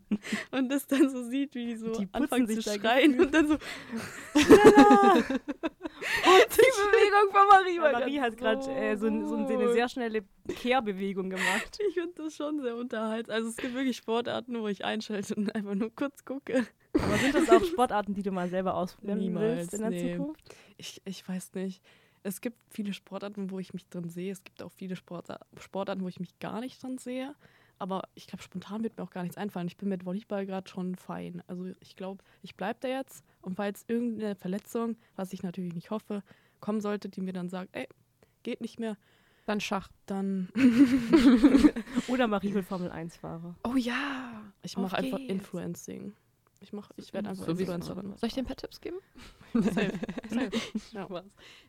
und 0.52 0.68
das 0.70 0.86
dann 0.86 1.10
so 1.10 1.22
sieht, 1.22 1.54
wie 1.54 1.66
die 1.66 1.76
so 1.76 1.92
Die 1.92 2.08
anfangen 2.12 2.46
sich 2.46 2.60
zu 2.64 2.72
schreien 2.78 3.20
und 3.20 3.32
dann 3.32 3.46
so 3.48 3.56
Die 6.52 6.56
Bewegung 6.56 7.32
von 7.32 7.46
Marie. 7.48 7.78
war 7.80 7.92
Marie 7.92 8.20
hat 8.20 8.36
gerade 8.36 8.60
äh, 8.70 8.96
so, 8.96 9.06
ein- 9.06 9.26
so 9.26 9.34
eine 9.36 9.46
so- 9.68 9.72
sehr 9.72 9.88
schnelle 9.88 10.22
Kehrbewegung 10.48 11.30
gemacht. 11.30 11.78
Ich 11.88 11.94
finde 11.94 12.12
das 12.16 12.34
schon 12.36 12.60
sehr 12.60 12.76
unterhaltsam. 12.76 13.34
Also 13.34 13.48
es 13.48 13.56
gibt 13.56 13.74
wirklich 13.74 13.96
Sportarten, 13.96 14.60
wo 14.60 14.68
ich 14.68 14.84
einschalte 14.84 15.34
und 15.34 15.54
einfach 15.54 15.74
nur 15.74 15.94
kurz 15.94 16.24
gucke. 16.24 16.66
Aber 16.94 17.16
sind 17.16 17.34
das 17.34 17.48
auch 17.50 17.64
Sportarten, 17.64 18.14
die 18.14 18.22
du 18.22 18.30
mal 18.32 18.48
selber 18.48 18.74
ausprobieren 18.74 19.18
Niemals, 19.18 19.56
willst 19.58 19.74
in 19.74 19.80
der 19.80 19.90
nee. 19.90 20.16
Zukunft? 20.16 20.42
Ich, 20.76 21.00
ich 21.04 21.26
weiß 21.26 21.54
nicht. 21.54 21.82
Es 22.24 22.40
gibt 22.40 22.58
viele 22.70 22.92
Sportarten, 22.92 23.50
wo 23.50 23.58
ich 23.58 23.72
mich 23.72 23.88
drin 23.88 24.08
sehe. 24.08 24.30
Es 24.32 24.44
gibt 24.44 24.62
auch 24.62 24.70
viele 24.72 24.94
Sporta 24.96 25.40
Sportarten, 25.58 26.02
wo 26.02 26.08
ich 26.08 26.20
mich 26.20 26.38
gar 26.38 26.60
nicht 26.60 26.82
drin 26.82 26.98
sehe. 26.98 27.34
Aber 27.82 28.04
ich 28.14 28.28
glaube, 28.28 28.44
spontan 28.44 28.84
wird 28.84 28.96
mir 28.96 29.02
auch 29.02 29.10
gar 29.10 29.24
nichts 29.24 29.36
einfallen. 29.36 29.66
Ich 29.66 29.76
bin 29.76 29.88
mit 29.88 30.06
Volleyball 30.06 30.46
gerade 30.46 30.70
schon 30.70 30.94
fein. 30.94 31.42
Also 31.48 31.66
ich 31.80 31.96
glaube, 31.96 32.22
ich 32.40 32.54
bleibe 32.54 32.78
da 32.80 32.86
jetzt. 32.86 33.24
Und 33.40 33.56
falls 33.56 33.84
irgendeine 33.88 34.36
Verletzung, 34.36 34.94
was 35.16 35.32
ich 35.32 35.42
natürlich 35.42 35.74
nicht 35.74 35.90
hoffe, 35.90 36.22
kommen 36.60 36.80
sollte, 36.80 37.08
die 37.08 37.20
mir 37.20 37.32
dann 37.32 37.48
sagt, 37.48 37.70
ey, 37.72 37.88
geht 38.44 38.60
nicht 38.60 38.78
mehr, 38.78 38.96
Dann 39.46 39.58
Schach. 39.58 39.88
dann 40.06 40.48
Oder 42.06 42.28
Marie 42.28 42.54
will 42.54 42.62
Formel 42.62 42.88
1 42.88 43.16
Fahrer. 43.16 43.56
Oh 43.64 43.74
ja. 43.74 44.44
ich 44.62 44.76
mache 44.76 44.96
einfach. 44.96 45.18
Influencing. 45.18 46.12
Ich, 46.62 46.72
mach- 46.72 46.90
ich 46.96 47.12
werde 47.12 47.28
einfach 47.30 47.44
So 47.46 47.58
wie- 47.58 47.62
Influencerin. 47.62 48.16
Soll 48.16 48.28
ich 48.28 48.34
dir 48.34 48.42
ein 48.42 48.46
paar 48.46 48.56
Tipps 48.56 48.80
geben? 48.80 48.96
Safe. 49.54 49.92
Safe. 50.30 50.50
Ja. 50.92 51.08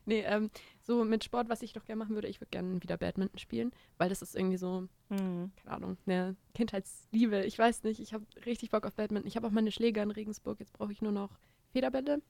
Nee, 0.06 0.20
ähm, 0.22 0.50
so 0.80 1.04
mit 1.04 1.24
Sport, 1.24 1.48
was 1.48 1.62
ich 1.62 1.72
doch 1.72 1.84
gerne 1.84 1.98
machen 1.98 2.14
würde, 2.14 2.28
ich 2.28 2.40
würde 2.40 2.50
gerne 2.50 2.82
wieder 2.82 2.96
Badminton 2.96 3.38
spielen, 3.38 3.72
weil 3.98 4.08
das 4.08 4.22
ist 4.22 4.34
irgendwie 4.36 4.56
so, 4.56 4.88
Hm. 5.10 5.50
keine 5.56 5.76
Ahnung, 5.76 5.98
eine 6.06 6.36
Kindheitsliebe. 6.54 7.44
Ich 7.44 7.58
weiß 7.58 7.82
nicht, 7.84 8.00
ich 8.00 8.14
habe 8.14 8.24
richtig 8.46 8.70
Bock 8.70 8.86
auf 8.86 8.94
Badminton. 8.94 9.26
Ich 9.28 9.36
habe 9.36 9.46
auch 9.46 9.50
meine 9.52 9.70
Schläger 9.72 10.02
in 10.02 10.10
Regensburg, 10.10 10.60
jetzt 10.60 10.72
brauche 10.72 10.92
ich 10.92 11.02
nur 11.02 11.12
noch 11.12 11.38
Federbälle 11.72 12.22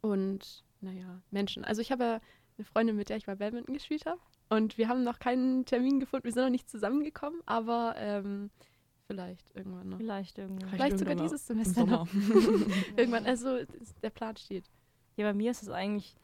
und, 0.00 0.64
naja, 0.80 1.20
Menschen. 1.30 1.64
Also 1.64 1.80
ich 1.82 1.90
habe 1.92 2.04
ja 2.04 2.20
eine 2.56 2.64
Freundin, 2.64 2.96
mit 2.96 3.08
der 3.08 3.16
ich 3.16 3.26
mal 3.26 3.36
Badminton 3.36 3.74
gespielt 3.74 4.06
habe 4.06 4.20
und 4.48 4.78
wir 4.78 4.88
haben 4.88 5.04
noch 5.04 5.18
keinen 5.18 5.64
Termin 5.64 6.00
gefunden, 6.00 6.24
wir 6.24 6.32
sind 6.32 6.44
noch 6.44 6.50
nicht 6.50 6.68
zusammengekommen, 6.70 7.40
aber 7.46 7.94
ähm, 7.96 8.50
vielleicht 9.08 9.50
irgendwann 9.56 9.88
noch. 9.88 9.98
Vielleicht 9.98 10.38
irgendwann. 10.38 10.68
Vielleicht 10.68 10.98
sogar 10.98 11.16
dieses 11.16 11.46
Semester 11.46 11.84
noch. 11.84 12.06
Irgendwann, 12.96 13.26
also 13.26 13.58
der 14.02 14.10
Plan 14.10 14.36
steht. 14.36 14.70
Ja, 15.16 15.24
bei 15.24 15.34
mir 15.34 15.50
ist 15.50 15.62
es 15.62 15.70
eigentlich, 15.70 16.14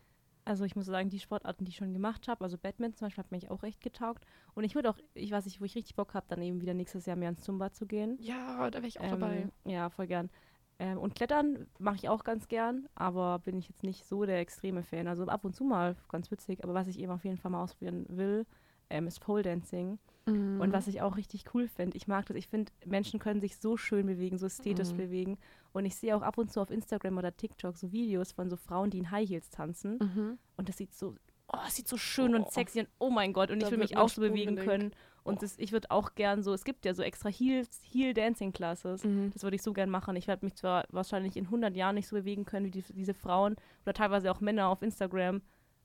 also 0.45 0.65
ich 0.65 0.77
muss 0.77 0.87
sagen, 0.87 1.09
die 1.09 1.19
Sportarten, 1.19 1.65
die 1.65 1.71
ich 1.71 1.77
schon 1.77 1.93
gemacht 1.93 2.29
habe, 2.29 2.45
also 2.45 2.59
Badminton 2.59 2.97
zum 2.97 3.07
Beispiel, 3.07 3.25
hat 3.25 3.33
mich 3.33 3.51
auch 3.51 3.63
echt 3.65 3.81
getaugt. 3.81 4.25
Und 4.55 4.65
ich 4.65 4.75
würde 4.75 4.91
auch, 4.91 4.99
ich 5.15 5.31
weiß 5.33 5.47
nicht, 5.47 5.61
wo 5.61 5.65
ich 5.65 5.75
richtig 5.75 5.97
Bock 5.97 6.15
habe, 6.15 6.27
dann 6.29 6.43
eben 6.43 6.61
wieder 6.61 6.75
nächstes 6.75 7.07
Jahr 7.07 7.17
mehr 7.17 7.31
ins 7.31 7.41
Zumba 7.43 7.73
zu 7.73 7.87
gehen. 7.87 8.19
Ja, 8.21 8.71
da 8.71 8.79
wäre 8.79 8.87
ich 8.87 9.01
auch 9.01 9.05
Ähm, 9.05 9.11
dabei. 9.11 9.49
Ja, 9.65 9.89
voll 9.91 10.07
gern. 10.07 10.31
Ähm, 10.79 10.99
und 10.99 11.15
Klettern 11.15 11.67
mache 11.79 11.97
ich 11.97 12.09
auch 12.09 12.23
ganz 12.25 12.49
gern, 12.49 12.89
aber 12.95 13.39
bin 13.39 13.57
ich 13.57 13.69
jetzt 13.69 13.83
nicht 13.83 14.07
so 14.07 14.25
der 14.27 14.41
extreme 14.41 14.83
Fan. 14.83 15.07
Also 15.09 15.25
ab 15.27 15.45
und 15.45 15.55
zu 15.57 15.65
mal 15.65 15.97
ganz 16.09 16.31
witzig, 16.31 16.63
aber 16.63 16.75
was 16.75 16.89
ich 16.89 16.99
eben 16.99 17.13
auf 17.13 17.25
jeden 17.25 17.39
Fall 17.39 17.51
mal 17.51 17.63
ausprobieren 17.63 18.05
will, 18.09 18.45
ähm, 18.91 19.07
ist 19.07 19.21
Pole 19.21 19.43
Dancing. 19.43 19.99
Mhm. 20.27 20.61
Und 20.61 20.73
was 20.73 20.87
ich 20.87 21.03
auch 21.03 21.17
richtig 21.17 21.45
cool 21.55 21.69
finde, 21.69 21.97
ich 21.97 22.07
mag 22.09 22.27
das, 22.27 22.37
ich 22.37 22.49
finde, 22.49 22.73
Menschen 22.87 23.21
können 23.21 23.41
sich 23.41 23.57
so 23.59 23.77
schön 23.77 24.07
bewegen, 24.07 24.39
so 24.39 24.47
ästhetisch 24.47 24.93
Mhm. 24.93 24.97
bewegen. 24.97 25.39
Und 25.73 25.85
ich 25.85 25.97
sehe 25.97 26.17
auch 26.17 26.23
ab 26.23 26.39
und 26.39 26.51
zu 26.53 26.61
auf 26.61 26.71
Instagram 26.71 27.19
oder 27.19 27.37
TikTok 27.37 27.77
so 27.77 27.93
Videos 27.93 28.33
von 28.33 28.49
so 28.49 28.57
Frauen, 28.57 28.91
die 28.91 28.99
in 28.99 29.11
High 29.11 29.29
Heels 29.29 29.51
tanzen. 29.51 29.99
Mhm. 29.99 30.39
Und 30.57 30.69
das 30.69 30.77
sieht 30.79 30.95
so, 30.95 31.15
oh, 31.53 31.59
es 31.67 31.77
sieht 31.77 31.89
so 31.89 31.97
schön 31.97 32.35
Oh. 32.35 32.39
und 32.39 32.51
sexy 32.53 32.81
und 32.81 32.89
oh 32.99 33.11
mein 33.11 33.33
Gott. 33.33 33.51
Und 33.51 33.61
Da 33.61 33.67
ich 33.67 33.71
will 33.73 33.79
mich 33.79 33.97
auch 33.97 34.09
so 34.09 34.21
bewegen 34.23 34.57
können. 34.57 34.93
Und 35.25 35.37
Oh. 35.37 35.41
das, 35.41 35.59
ich 35.59 35.73
würde 35.73 35.91
auch 35.91 36.15
gern 36.15 36.43
so, 36.43 36.53
es 36.53 36.65
gibt 36.65 36.85
ja 36.85 36.93
so 36.95 37.03
extra 37.03 37.29
Heels, 37.31 37.81
Heel 37.91 38.13
Dancing 38.15 38.53
Classes. 38.53 39.05
Mhm. 39.05 39.31
Das 39.33 39.43
würde 39.43 39.57
ich 39.57 39.63
so 39.63 39.73
gern 39.73 39.89
machen. 39.91 40.17
Ich 40.17 40.27
werde 40.27 40.45
mich 40.45 40.55
zwar 40.55 40.85
wahrscheinlich 40.91 41.37
in 41.37 41.47
100 41.47 41.75
Jahren 41.77 41.95
nicht 41.97 42.09
so 42.09 42.15
bewegen 42.17 42.45
können 42.45 42.67
wie 42.67 42.71
die, 42.71 42.85
diese 42.93 43.15
Frauen 43.15 43.57
oder 43.85 43.95
teilweise 43.95 44.31
auch 44.31 44.41
Männer 44.41 44.69
auf 44.69 44.83
Instagram, 44.83 45.41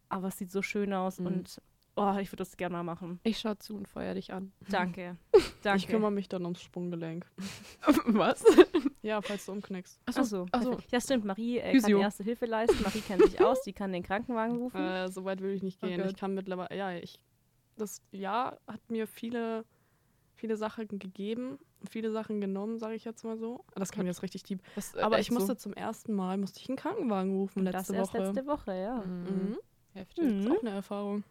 aber 0.10 0.28
es 0.28 0.38
sieht 0.38 0.52
so 0.52 0.62
schön 0.62 0.94
aus 0.94 1.20
Mhm. 1.20 1.26
und 1.28 1.62
oh, 2.00 2.18
ich 2.20 2.30
würde 2.32 2.38
das 2.38 2.56
gerne 2.58 2.78
mal 2.78 2.84
machen. 2.84 3.20
Ich 3.24 3.40
schaue 3.40 3.58
zu 3.58 3.76
und 3.76 3.88
feuer 3.88 4.14
dich 4.14 4.32
an. 4.34 4.52
Danke. 4.70 5.18
Danke. 5.64 5.78
Ich 5.78 5.88
kümmere 5.88 6.12
mich 6.12 6.30
dann 6.30 6.44
ums 6.44 6.62
Sprunggelenk. 6.62 7.26
Was? 8.06 8.44
Ja, 9.02 9.22
falls 9.22 9.46
du 9.46 9.52
umknickst. 9.54 10.00
Achso, 10.06 10.22
Achso, 10.22 10.46
achso. 10.52 10.78
ja 10.92 11.02
stimmt. 11.02 11.26
Marie 11.26 11.58
äh, 11.60 11.78
kann 11.80 11.92
erste 11.98 12.24
Hilfe 12.24 12.46
leisten. 12.46 12.82
Marie 12.84 13.02
kennt 13.02 13.24
sich 13.24 13.42
aus, 13.42 13.62
die 13.64 13.74
kann 13.74 13.92
den 13.92 14.04
Krankenwagen 14.04 14.58
rufen. 14.58 14.82
Äh, 14.82 15.10
so 15.10 15.26
weit 15.26 15.42
will 15.42 15.52
ich 15.52 15.64
nicht 15.64 15.80
Oh 15.84 15.88
gehen. 15.88 16.02
Gott. 16.02 16.12
ich 16.12 16.18
kann 16.18 16.34
mittlerweile, 16.34 16.76
ja, 16.78 16.92
ich, 16.94 17.20
das 17.78 18.02
Jahr 18.12 18.60
hat 18.68 18.82
mir 18.90 19.08
viele, 19.08 19.66
viele 20.36 20.58
Sachen 20.58 21.00
gegeben, 21.00 21.60
viele 21.90 22.12
Sachen 22.12 22.42
genommen, 22.42 22.78
sage 22.78 22.96
ich 22.96 23.06
jetzt 23.06 23.24
mal 23.24 23.38
so. 23.38 23.64
Das 23.76 23.92
kam 23.92 24.06
jetzt 24.06 24.22
richtig 24.24 24.44
deep. 24.44 24.62
Das, 24.76 24.96
Aber 24.98 25.18
äh, 25.18 25.22
ich 25.22 25.28
echt 25.28 25.32
musste 25.34 25.54
so. 25.54 25.56
zum 25.56 25.74
ersten 25.74 26.14
Mal, 26.14 26.38
musste 26.38 26.60
ich 26.62 26.68
einen 26.70 26.78
Krankenwagen 26.78 27.36
rufen 27.36 27.66
das 27.66 27.74
letzte 27.74 27.96
erst 27.96 28.14
Woche. 28.14 28.24
letzte 28.24 28.46
Woche, 28.48 28.74
ja. 28.74 29.02
Mhm. 29.06 29.24
Mhm. 29.24 29.58
Heftig. 29.94 30.24
Mhm. 30.26 30.40
Ist 30.42 30.52
auch 30.52 30.62
eine 30.62 30.70
Erfahrung. 30.72 31.24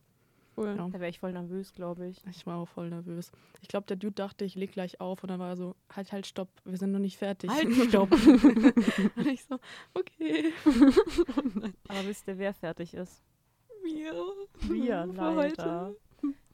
Cool. 0.58 0.74
Ja. 0.76 0.88
Da 0.88 0.94
wäre 0.94 1.08
ich 1.08 1.20
voll 1.20 1.32
nervös, 1.32 1.72
glaube 1.72 2.08
ich. 2.08 2.20
Ich 2.28 2.44
war 2.44 2.56
auch 2.56 2.68
voll 2.68 2.90
nervös. 2.90 3.30
Ich 3.60 3.68
glaube, 3.68 3.86
der 3.86 3.96
Dude 3.96 4.14
dachte, 4.14 4.44
ich 4.44 4.56
leg 4.56 4.72
gleich 4.72 5.00
auf 5.00 5.22
und 5.22 5.30
dann 5.30 5.38
war 5.38 5.50
er 5.50 5.56
so, 5.56 5.76
halt, 5.94 6.10
halt, 6.10 6.26
stopp, 6.26 6.48
wir 6.64 6.76
sind 6.76 6.90
noch 6.90 6.98
nicht 6.98 7.16
fertig. 7.16 7.48
Halt, 7.48 7.72
stopp. 7.88 8.10
und 9.16 9.26
ich 9.26 9.44
so, 9.44 9.60
okay. 9.94 10.52
Aber 11.88 12.06
wisst 12.06 12.26
ihr, 12.26 12.38
wer 12.38 12.52
fertig 12.54 12.94
ist? 12.94 13.22
Wir. 13.84 14.12
Wir, 14.62 15.06
leider. 15.14 15.34
heute. 15.36 15.96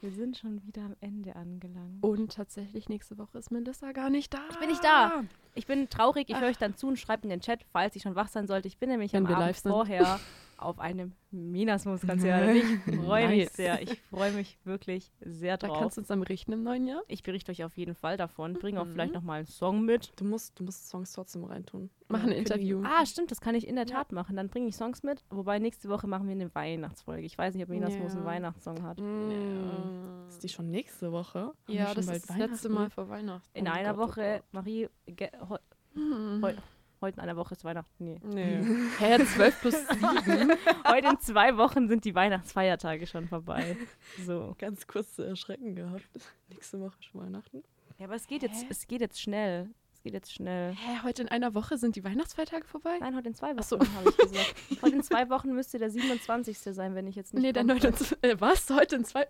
Wir 0.02 0.10
sind 0.10 0.36
schon 0.36 0.62
wieder 0.66 0.82
am 0.82 0.96
Ende 1.00 1.34
angelangt. 1.34 2.04
Und 2.04 2.34
tatsächlich, 2.34 2.90
nächste 2.90 3.16
Woche 3.16 3.38
ist 3.38 3.50
Melissa 3.50 3.92
gar 3.92 4.10
nicht 4.10 4.34
da. 4.34 4.40
Ich 4.50 4.58
bin 4.58 4.68
nicht 4.68 4.84
da. 4.84 5.24
Ich 5.54 5.66
bin 5.66 5.88
traurig, 5.88 6.28
ich 6.28 6.34
Ach. 6.34 6.42
höre 6.42 6.48
euch 6.48 6.58
dann 6.58 6.76
zu 6.76 6.88
und 6.88 6.98
schreibe 6.98 7.22
in 7.22 7.30
den 7.30 7.40
Chat, 7.40 7.64
falls 7.72 7.96
ich 7.96 8.02
schon 8.02 8.14
wach 8.14 8.28
sein 8.28 8.46
sollte. 8.46 8.68
Ich 8.68 8.76
bin 8.76 8.90
nämlich 8.90 9.14
Wenn 9.14 9.26
am 9.26 9.34
Abend 9.34 9.56
vorher 9.56 10.20
auf 10.58 10.78
einem 10.78 11.12
Minasmus-Konzert. 11.30 12.54
Ich 12.86 12.96
freue 12.96 13.28
mich 13.28 13.44
Nice. 13.44 13.52
sehr. 13.56 13.82
Ich 13.82 14.00
freue 14.10 14.32
mich 14.32 14.58
wirklich 14.64 15.10
sehr 15.20 15.56
Da 15.56 15.66
drauf. 15.68 15.78
kannst 15.80 15.96
du 15.96 16.00
uns 16.02 16.08
dann 16.08 16.20
berichten 16.20 16.52
im 16.52 16.62
neuen 16.62 16.86
Jahr. 16.86 17.02
Ich 17.08 17.22
berichte 17.22 17.50
euch 17.52 17.64
auf 17.64 17.76
jeden 17.76 17.94
Fall 17.94 18.16
davon. 18.16 18.54
Bringe 18.54 18.80
auch 18.80 18.84
Mhm. 18.86 18.92
vielleicht 18.92 19.14
noch 19.14 19.22
mal 19.22 19.34
einen 19.38 19.46
Song 19.46 19.84
mit. 19.84 20.12
Du 20.16 20.24
musst, 20.24 20.58
du 20.58 20.64
musst 20.64 20.88
Songs 20.88 21.12
trotzdem 21.12 21.44
reintun. 21.44 21.90
Machen 22.08 22.26
ein 22.26 22.32
Ja, 22.32 22.38
Interview. 22.38 22.82
Ah, 22.84 23.04
stimmt, 23.06 23.30
das 23.30 23.40
kann 23.40 23.54
ich 23.54 23.66
in 23.66 23.76
der 23.76 23.86
Tat 23.86 24.12
machen. 24.12 24.36
Dann 24.36 24.48
bringe 24.48 24.68
ich 24.68 24.76
Songs 24.76 25.02
mit. 25.02 25.24
Wobei 25.30 25.58
nächste 25.58 25.88
Woche 25.88 26.06
machen 26.06 26.26
wir 26.26 26.32
eine 26.32 26.54
Weihnachtsfolge. 26.54 27.22
Ich 27.26 27.36
weiß 27.36 27.54
nicht, 27.54 27.64
ob 27.64 27.70
Minasmus 27.70 28.12
Ja. 28.12 28.18
einen 28.18 28.26
Weihnachtssong 28.26 28.82
hat. 28.82 29.00
Mm. 29.00 30.28
Ist 30.28 30.42
die 30.42 30.48
schon 30.48 30.70
nächste 30.70 31.12
Woche? 31.12 31.38
Haben 31.40 31.54
Ja, 31.68 31.86
schon 31.86 31.96
das 31.96 32.06
bald 32.06 32.18
ist 32.18 32.30
das 32.30 32.36
letzte? 32.38 32.68
Mal 32.68 32.90
vor 32.90 33.08
Weihnachten. 33.08 33.48
In 33.58 33.66
Oh 33.68 33.70
einer 33.72 33.94
Gott, 33.94 34.04
oh 34.06 34.08
Woche, 34.10 34.32
Gott. 34.42 34.52
Marie, 34.52 34.88
ge, 35.06 35.28
heu, 35.48 35.58
Hm. 35.94 36.40
heu, 36.42 36.52
heute 37.00 37.16
in 37.16 37.22
einer 37.22 37.36
Woche 37.36 37.54
ist 37.54 37.64
Weihnachten. 37.64 38.04
Nee. 38.04 38.20
Nee. 38.24 38.62
Hä, 38.98 39.24
12 39.24 39.60
plus 39.60 39.74
7? 39.74 40.52
Heute 40.88 41.08
in 41.08 41.20
zwei 41.20 41.56
Wochen 41.56 41.88
sind 41.88 42.04
die 42.04 42.14
Weihnachtsfeiertage 42.14 43.06
schon 43.06 43.28
vorbei. 43.28 43.76
So. 44.24 44.54
Ganz 44.58 44.86
kurz 44.86 45.14
zu 45.14 45.22
erschrecken 45.22 45.74
gehabt. 45.74 46.08
Nächste 46.48 46.80
Woche 46.80 47.02
schon 47.02 47.22
Weihnachten. 47.22 47.62
Ja, 47.98 48.06
aber 48.06 48.14
es 48.14 48.26
geht 48.26 48.42
jetzt, 48.42 48.66
es 48.68 48.86
geht 48.86 49.00
jetzt 49.00 49.20
schnell. 49.20 49.70
Es 49.92 50.02
geht 50.02 50.14
jetzt 50.14 50.32
schnell. 50.32 50.72
Hä, 50.74 51.00
heute 51.04 51.22
in 51.22 51.28
einer 51.28 51.54
Woche 51.54 51.78
sind 51.78 51.96
die 51.96 52.04
Weihnachtsfeiertage 52.04 52.66
vorbei? 52.66 52.98
Nein, 53.00 53.16
heute 53.16 53.28
in 53.28 53.34
zwei 53.34 53.52
Wochen, 53.52 53.62
so. 53.62 53.78
habe 53.78 54.10
ich 54.10 54.16
gesagt. 54.16 54.54
Heute 54.82 54.96
in 54.96 55.02
zwei 55.02 55.30
Wochen 55.30 55.54
müsste 55.54 55.78
der 55.78 55.88
27. 55.88 56.58
sein, 56.58 56.94
wenn 56.94 57.06
ich 57.06 57.16
jetzt 57.16 57.32
nicht. 57.32 57.42
Nee, 57.42 57.52
bin. 57.52 57.66
29. 57.66 58.18
Äh, 58.22 58.40
was? 58.40 58.68
Heute 58.70 58.96
in 58.96 59.04
zwei. 59.04 59.26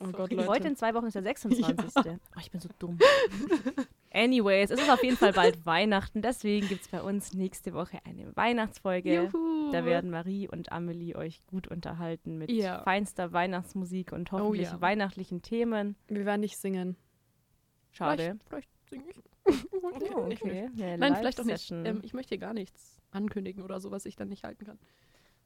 Oh 0.00 0.08
Gott. 0.12 0.32
Leute. 0.32 0.48
Heute 0.48 0.68
in 0.68 0.76
zwei 0.76 0.92
Wochen 0.94 1.06
ist 1.06 1.14
der 1.14 1.22
26. 1.22 1.92
Oh, 1.96 2.40
ich 2.40 2.50
bin 2.50 2.60
so 2.60 2.68
dumm. 2.78 2.98
Anyways, 4.14 4.70
es 4.70 4.80
ist 4.80 4.88
auf 4.90 5.02
jeden 5.02 5.16
Fall 5.16 5.32
bald 5.34 5.66
Weihnachten. 5.66 6.22
Deswegen 6.22 6.68
gibt 6.68 6.82
es 6.82 6.88
bei 6.88 7.02
uns 7.02 7.34
nächste 7.34 7.74
Woche 7.74 7.98
eine 8.04 8.34
Weihnachtsfolge. 8.36 9.24
Juhu. 9.24 9.72
Da 9.72 9.84
werden 9.84 10.10
Marie 10.10 10.48
und 10.48 10.70
Amelie 10.70 11.16
euch 11.16 11.44
gut 11.46 11.66
unterhalten 11.68 12.38
mit 12.38 12.50
Ja. 12.50 12.82
feinster 12.82 13.32
Weihnachtsmusik 13.32 14.12
und 14.12 14.30
hoffentlich 14.30 14.68
ja. 14.70 14.80
weihnachtlichen 14.80 15.42
Themen. 15.42 15.96
Wir 16.06 16.24
werden 16.24 16.42
nicht 16.42 16.56
singen. 16.58 16.96
Schade. 17.90 18.38
Vielleicht, 18.48 18.68
vielleicht 18.88 18.90
singe 18.90 19.04
ich. 19.10 19.16
Oh, 20.16 20.20
okay. 20.30 20.70
Nein, 20.74 21.16
vielleicht 21.16 21.38
auch 21.40 21.44
nicht. 21.44 21.70
Ähm, 21.70 22.00
ich 22.02 22.14
möchte 22.14 22.30
hier 22.30 22.38
gar 22.38 22.54
nichts 22.54 22.98
ankündigen 23.10 23.62
oder 23.62 23.78
so, 23.80 23.90
was 23.90 24.06
ich 24.06 24.16
dann 24.16 24.28
nicht 24.28 24.42
halten 24.44 24.64
kann. 24.64 24.78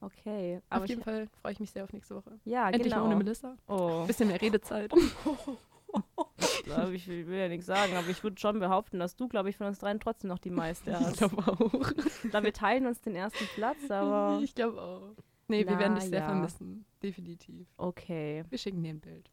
okay. 0.00 0.60
Auf 0.70 0.86
jeden 0.86 1.02
Fall 1.02 1.26
freue 1.42 1.52
ich 1.52 1.60
mich 1.60 1.70
sehr 1.72 1.82
auf 1.84 1.92
nächste 1.92 2.14
Woche. 2.14 2.38
ja, 2.44 2.66
Endlich 2.70 2.92
genau. 2.92 3.02
mal 3.04 3.06
ohne 3.06 3.16
Melissa. 3.16 3.56
Oh, 3.66 4.04
Bisschen 4.06 4.28
mehr 4.28 4.40
Redezeit. 4.40 4.92
glaub 6.74 6.90
ich 6.92 7.06
will 7.08 7.26
will 7.26 7.38
ja 7.38 7.48
nichts 7.48 7.66
sagen, 7.66 7.94
aber 7.96 8.08
ich 8.08 8.22
würde 8.22 8.38
schon 8.40 8.58
behaupten, 8.60 8.98
dass 8.98 9.16
du, 9.16 9.28
glaube 9.28 9.50
ich, 9.50 9.56
von 9.56 9.66
uns 9.66 9.78
dreien 9.78 10.00
trotzdem 10.00 10.28
noch 10.28 10.38
die 10.38 10.50
meiste 10.50 10.90
ich 10.90 10.96
hast. 10.96 11.18
glaube 11.18 11.38
auch. 11.38 11.92
Ich 12.24 12.30
glaube, 12.30 12.44
wir 12.46 12.52
teilen 12.52 12.86
uns 12.86 13.00
den 13.00 13.14
ersten 13.14 13.44
Platz, 13.54 13.90
aber 13.90 14.40
Ich 14.42 14.54
glaube 14.54 14.80
auch. 14.80 15.14
Nee, 15.48 15.66
wir 15.66 15.72
Na 15.74 15.78
werden 15.80 15.94
dich 15.94 16.04
sehr 16.04 16.20
ja. 16.20 16.26
vermissen. 16.26 16.84
Definitiv. 17.02 17.66
okay. 17.78 18.44
Wir 18.50 18.58
schicken 18.58 18.82
dir 18.82 18.90
ein 18.90 19.00
Bild. 19.00 19.30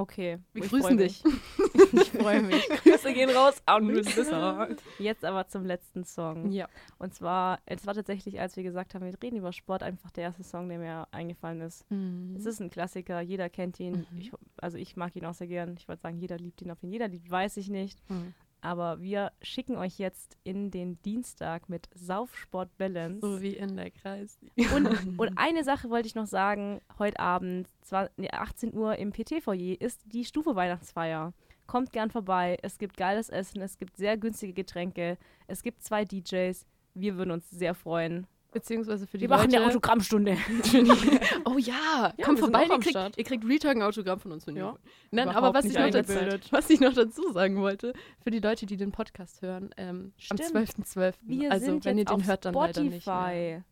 Okay. 0.00 0.38
Wir 0.54 0.64
Ich 0.64 0.70
grüßen 0.70 0.96
dich. 0.96 1.22
Ich 1.92 2.10
freue 2.10 2.42
mich. 2.42 2.68
Grüße 2.84 3.12
gehen 3.12 3.30
raus 3.30 3.60
an. 3.66 3.88
Jetzt 4.98 5.24
aber 5.24 5.48
zum 5.48 5.64
letzten 5.64 6.04
Song. 6.04 6.52
Ja. 6.52 6.68
Und 6.98 7.14
zwar, 7.14 7.58
es 7.66 7.84
war 7.84 7.94
tatsächlich, 7.94 8.40
als 8.40 8.56
wir 8.56 8.62
gesagt 8.62 8.94
haben, 8.94 9.04
wir 9.04 9.12
reden 9.20 9.36
über 9.36 9.52
Sport, 9.52 9.82
einfach 9.82 10.10
der 10.12 10.24
erste 10.24 10.44
Song, 10.44 10.68
der 10.68 10.78
mir 10.78 11.08
eingefallen 11.10 11.60
ist. 11.60 11.84
Es 12.36 12.46
ist 12.46 12.60
ein 12.60 12.70
Klassiker, 12.70 13.20
jeder 13.20 13.48
kennt 13.50 13.80
ihn. 13.80 14.06
Mhm. 14.10 14.18
Ich, 14.18 14.32
also 14.58 14.78
ich 14.78 14.96
mag 14.96 15.16
ihn 15.16 15.24
auch 15.26 15.34
sehr 15.34 15.48
gern. 15.48 15.74
Ich 15.78 15.88
wollte 15.88 16.02
sagen, 16.02 16.18
jeder 16.18 16.36
liebt 16.36 16.62
ihn. 16.62 16.70
Ob 16.70 16.82
ihn 16.82 16.92
jeder 16.92 17.08
liebt, 17.08 17.28
weiß 17.28 17.56
ich 17.56 17.68
nicht. 17.68 17.98
Mhm. 18.08 18.34
Aber 18.62 19.00
wir 19.00 19.32
schicken 19.42 19.76
euch 19.76 19.98
jetzt 19.98 20.36
in 20.44 20.70
den 20.70 21.00
Dienstag 21.02 21.68
mit 21.68 21.88
Saufsport 21.94 22.76
Balance. 22.76 23.20
So 23.20 23.40
wie 23.40 23.56
in 23.56 23.76
der 23.76 23.90
Kreis. 23.90 24.38
Und, 24.74 24.86
und 25.18 25.32
eine 25.36 25.64
Sache 25.64 25.90
wollte 25.90 26.08
ich 26.08 26.14
noch 26.14 26.26
sagen, 26.26 26.80
heute 26.98 27.20
Abend, 27.20 27.68
zwar 27.80 28.10
nee, 28.16 28.30
18 28.30 28.74
Uhr 28.74 28.96
im 28.96 29.12
PT-Foyer, 29.12 29.80
ist 29.80 30.02
die 30.06 30.24
Stufe 30.24 30.54
Weihnachtsfeier. 30.56 31.32
Kommt 31.66 31.92
gern 31.92 32.10
vorbei, 32.10 32.58
es 32.62 32.78
gibt 32.78 32.96
geiles 32.96 33.28
Essen, 33.28 33.62
es 33.62 33.78
gibt 33.78 33.96
sehr 33.96 34.16
günstige 34.16 34.52
Getränke, 34.52 35.18
es 35.46 35.62
gibt 35.62 35.82
zwei 35.82 36.04
DJs. 36.04 36.66
Wir 36.94 37.16
würden 37.16 37.30
uns 37.30 37.48
sehr 37.48 37.74
freuen. 37.74 38.26
Beziehungsweise 38.52 39.06
für 39.06 39.18
die 39.18 39.22
Wir 39.22 39.28
machen 39.28 39.50
Leute. 39.50 39.56
eine 39.58 39.66
Autogrammstunde. 39.66 40.36
oh 41.44 41.56
ja, 41.58 42.12
Ja, 42.16 42.24
kommt 42.24 42.40
vorbei, 42.40 42.66
ihr 42.68 42.78
kriegt, 42.80 43.16
ihr 43.18 43.24
kriegt 43.24 43.44
Retalk 43.48 43.76
ein 43.76 43.82
Autogramm 43.82 44.18
von 44.18 44.32
uns. 44.32 44.46
Wenn 44.46 44.56
Ja. 44.56 44.76
Nein, 45.10 45.28
aber 45.28 45.54
was 45.54 45.64
ich, 45.64 45.78
noch 45.78 45.90
dazu, 45.90 46.14
was 46.50 46.70
ich 46.70 46.80
noch 46.80 46.94
dazu 46.94 47.32
sagen 47.32 47.56
wollte, 47.60 47.92
für 48.22 48.30
die 48.30 48.40
Leute, 48.40 48.66
die 48.66 48.76
den 48.76 48.90
Podcast 48.92 49.42
hören, 49.42 49.70
ähm, 49.76 50.12
am 50.30 50.36
Stimmt. 50.36 50.68
12.12. 50.68 51.14
Wir 51.22 51.52
also 51.52 51.66
sind 51.66 51.84
wenn 51.84 51.98
ihr 51.98 52.04
den 52.04 52.26
hört, 52.26 52.44
dann 52.44 52.54
leider 52.54 52.82
nicht. 52.82 53.06
mehr. 53.06 53.64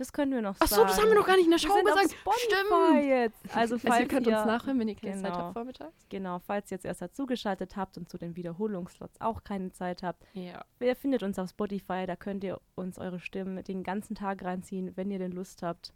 Das 0.00 0.14
können 0.14 0.32
wir 0.32 0.40
noch 0.40 0.56
Ach 0.58 0.66
sagen. 0.66 0.80
so, 0.80 0.86
das 0.86 0.98
haben 0.98 1.08
wir 1.10 1.14
noch 1.14 1.26
gar 1.26 1.36
nicht 1.36 1.44
in 1.44 1.50
der 1.50 1.58
Show 1.58 1.74
sind 1.74 1.84
gesagt. 1.84 2.16
Stimmt. 2.38 3.04
jetzt. 3.04 3.36
Also 3.54 3.76
falls 3.76 3.84
Also 3.92 4.02
ihr 4.02 4.08
könnt 4.08 4.26
ihr, 4.26 4.36
uns 4.38 4.46
nachhören, 4.46 4.78
wenn 4.80 4.88
ihr 4.88 4.94
keine 4.94 5.12
Zeit 5.20 5.24
Genau. 5.32 5.36
habt 5.44 5.52
vormittags. 5.52 6.06
Genau, 6.08 6.38
falls 6.38 6.70
ihr 6.70 6.76
jetzt 6.76 6.86
erst 6.86 7.02
dazugeschaltet 7.02 7.76
habt 7.76 7.98
und 7.98 8.08
zu 8.08 8.16
den 8.16 8.34
Wiederholungsslots 8.34 9.20
auch 9.20 9.44
keine 9.44 9.72
Zeit 9.72 10.02
habt, 10.02 10.24
Ja. 10.32 10.64
Ihr 10.80 10.96
findet 10.96 11.22
uns 11.22 11.38
auf 11.38 11.50
Spotify, 11.50 12.06
da 12.06 12.16
könnt 12.16 12.42
ihr 12.44 12.58
uns 12.76 12.98
eure 12.98 13.20
Stimmen 13.20 13.62
den 13.62 13.82
ganzen 13.82 14.14
Tag 14.14 14.42
reinziehen, 14.42 14.96
wenn 14.96 15.10
ihr 15.10 15.18
denn 15.18 15.32
Lust 15.32 15.62
habt. 15.62 15.92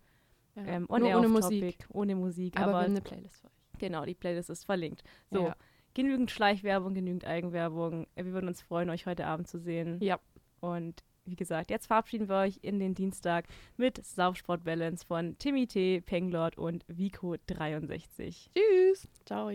Ähm, 0.54 0.86
Nur 0.90 1.00
air 1.08 1.18
ohne 1.18 1.28
Musik. 1.28 1.78
Topic, 1.78 1.86
ohne 1.94 2.14
Musik, 2.14 2.56
Aber, 2.58 2.64
aber, 2.64 2.72
wir 2.72 2.84
haben 2.84 2.90
eine 2.90 3.00
Playlist 3.00 3.40
für 3.40 3.46
euch. 3.46 3.78
genau, 3.78 4.04
die 4.04 4.14
Playlist 4.14 4.50
ist 4.50 4.64
verlinkt. 4.66 5.02
So, 5.30 5.46
Ja. 5.46 5.56
genügend 5.94 6.30
Schleichwerbung, 6.30 6.92
genügend 6.92 7.24
Eigenwerbung. 7.26 8.06
Wir 8.16 8.26
würden 8.34 8.48
uns 8.48 8.60
freuen, 8.60 8.90
euch 8.90 9.06
heute 9.06 9.26
Abend 9.26 9.48
zu 9.48 9.58
sehen. 9.58 9.98
Ja. 10.02 10.20
Und 10.60 11.02
wie 11.26 11.36
gesagt, 11.36 11.70
jetzt 11.70 11.86
verabschieden 11.86 12.28
wir 12.28 12.36
euch 12.36 12.58
in 12.62 12.78
den 12.78 12.94
Dienstag 12.94 13.46
mit 13.76 14.04
Saufsport 14.04 14.64
Balance 14.64 15.04
von 15.06 15.36
Timmy 15.38 15.66
T, 15.66 16.00
Penglord 16.00 16.58
und 16.58 16.84
Vico63. 16.86 18.50
Tschüss. 18.54 19.08
Ciao. 19.24 19.50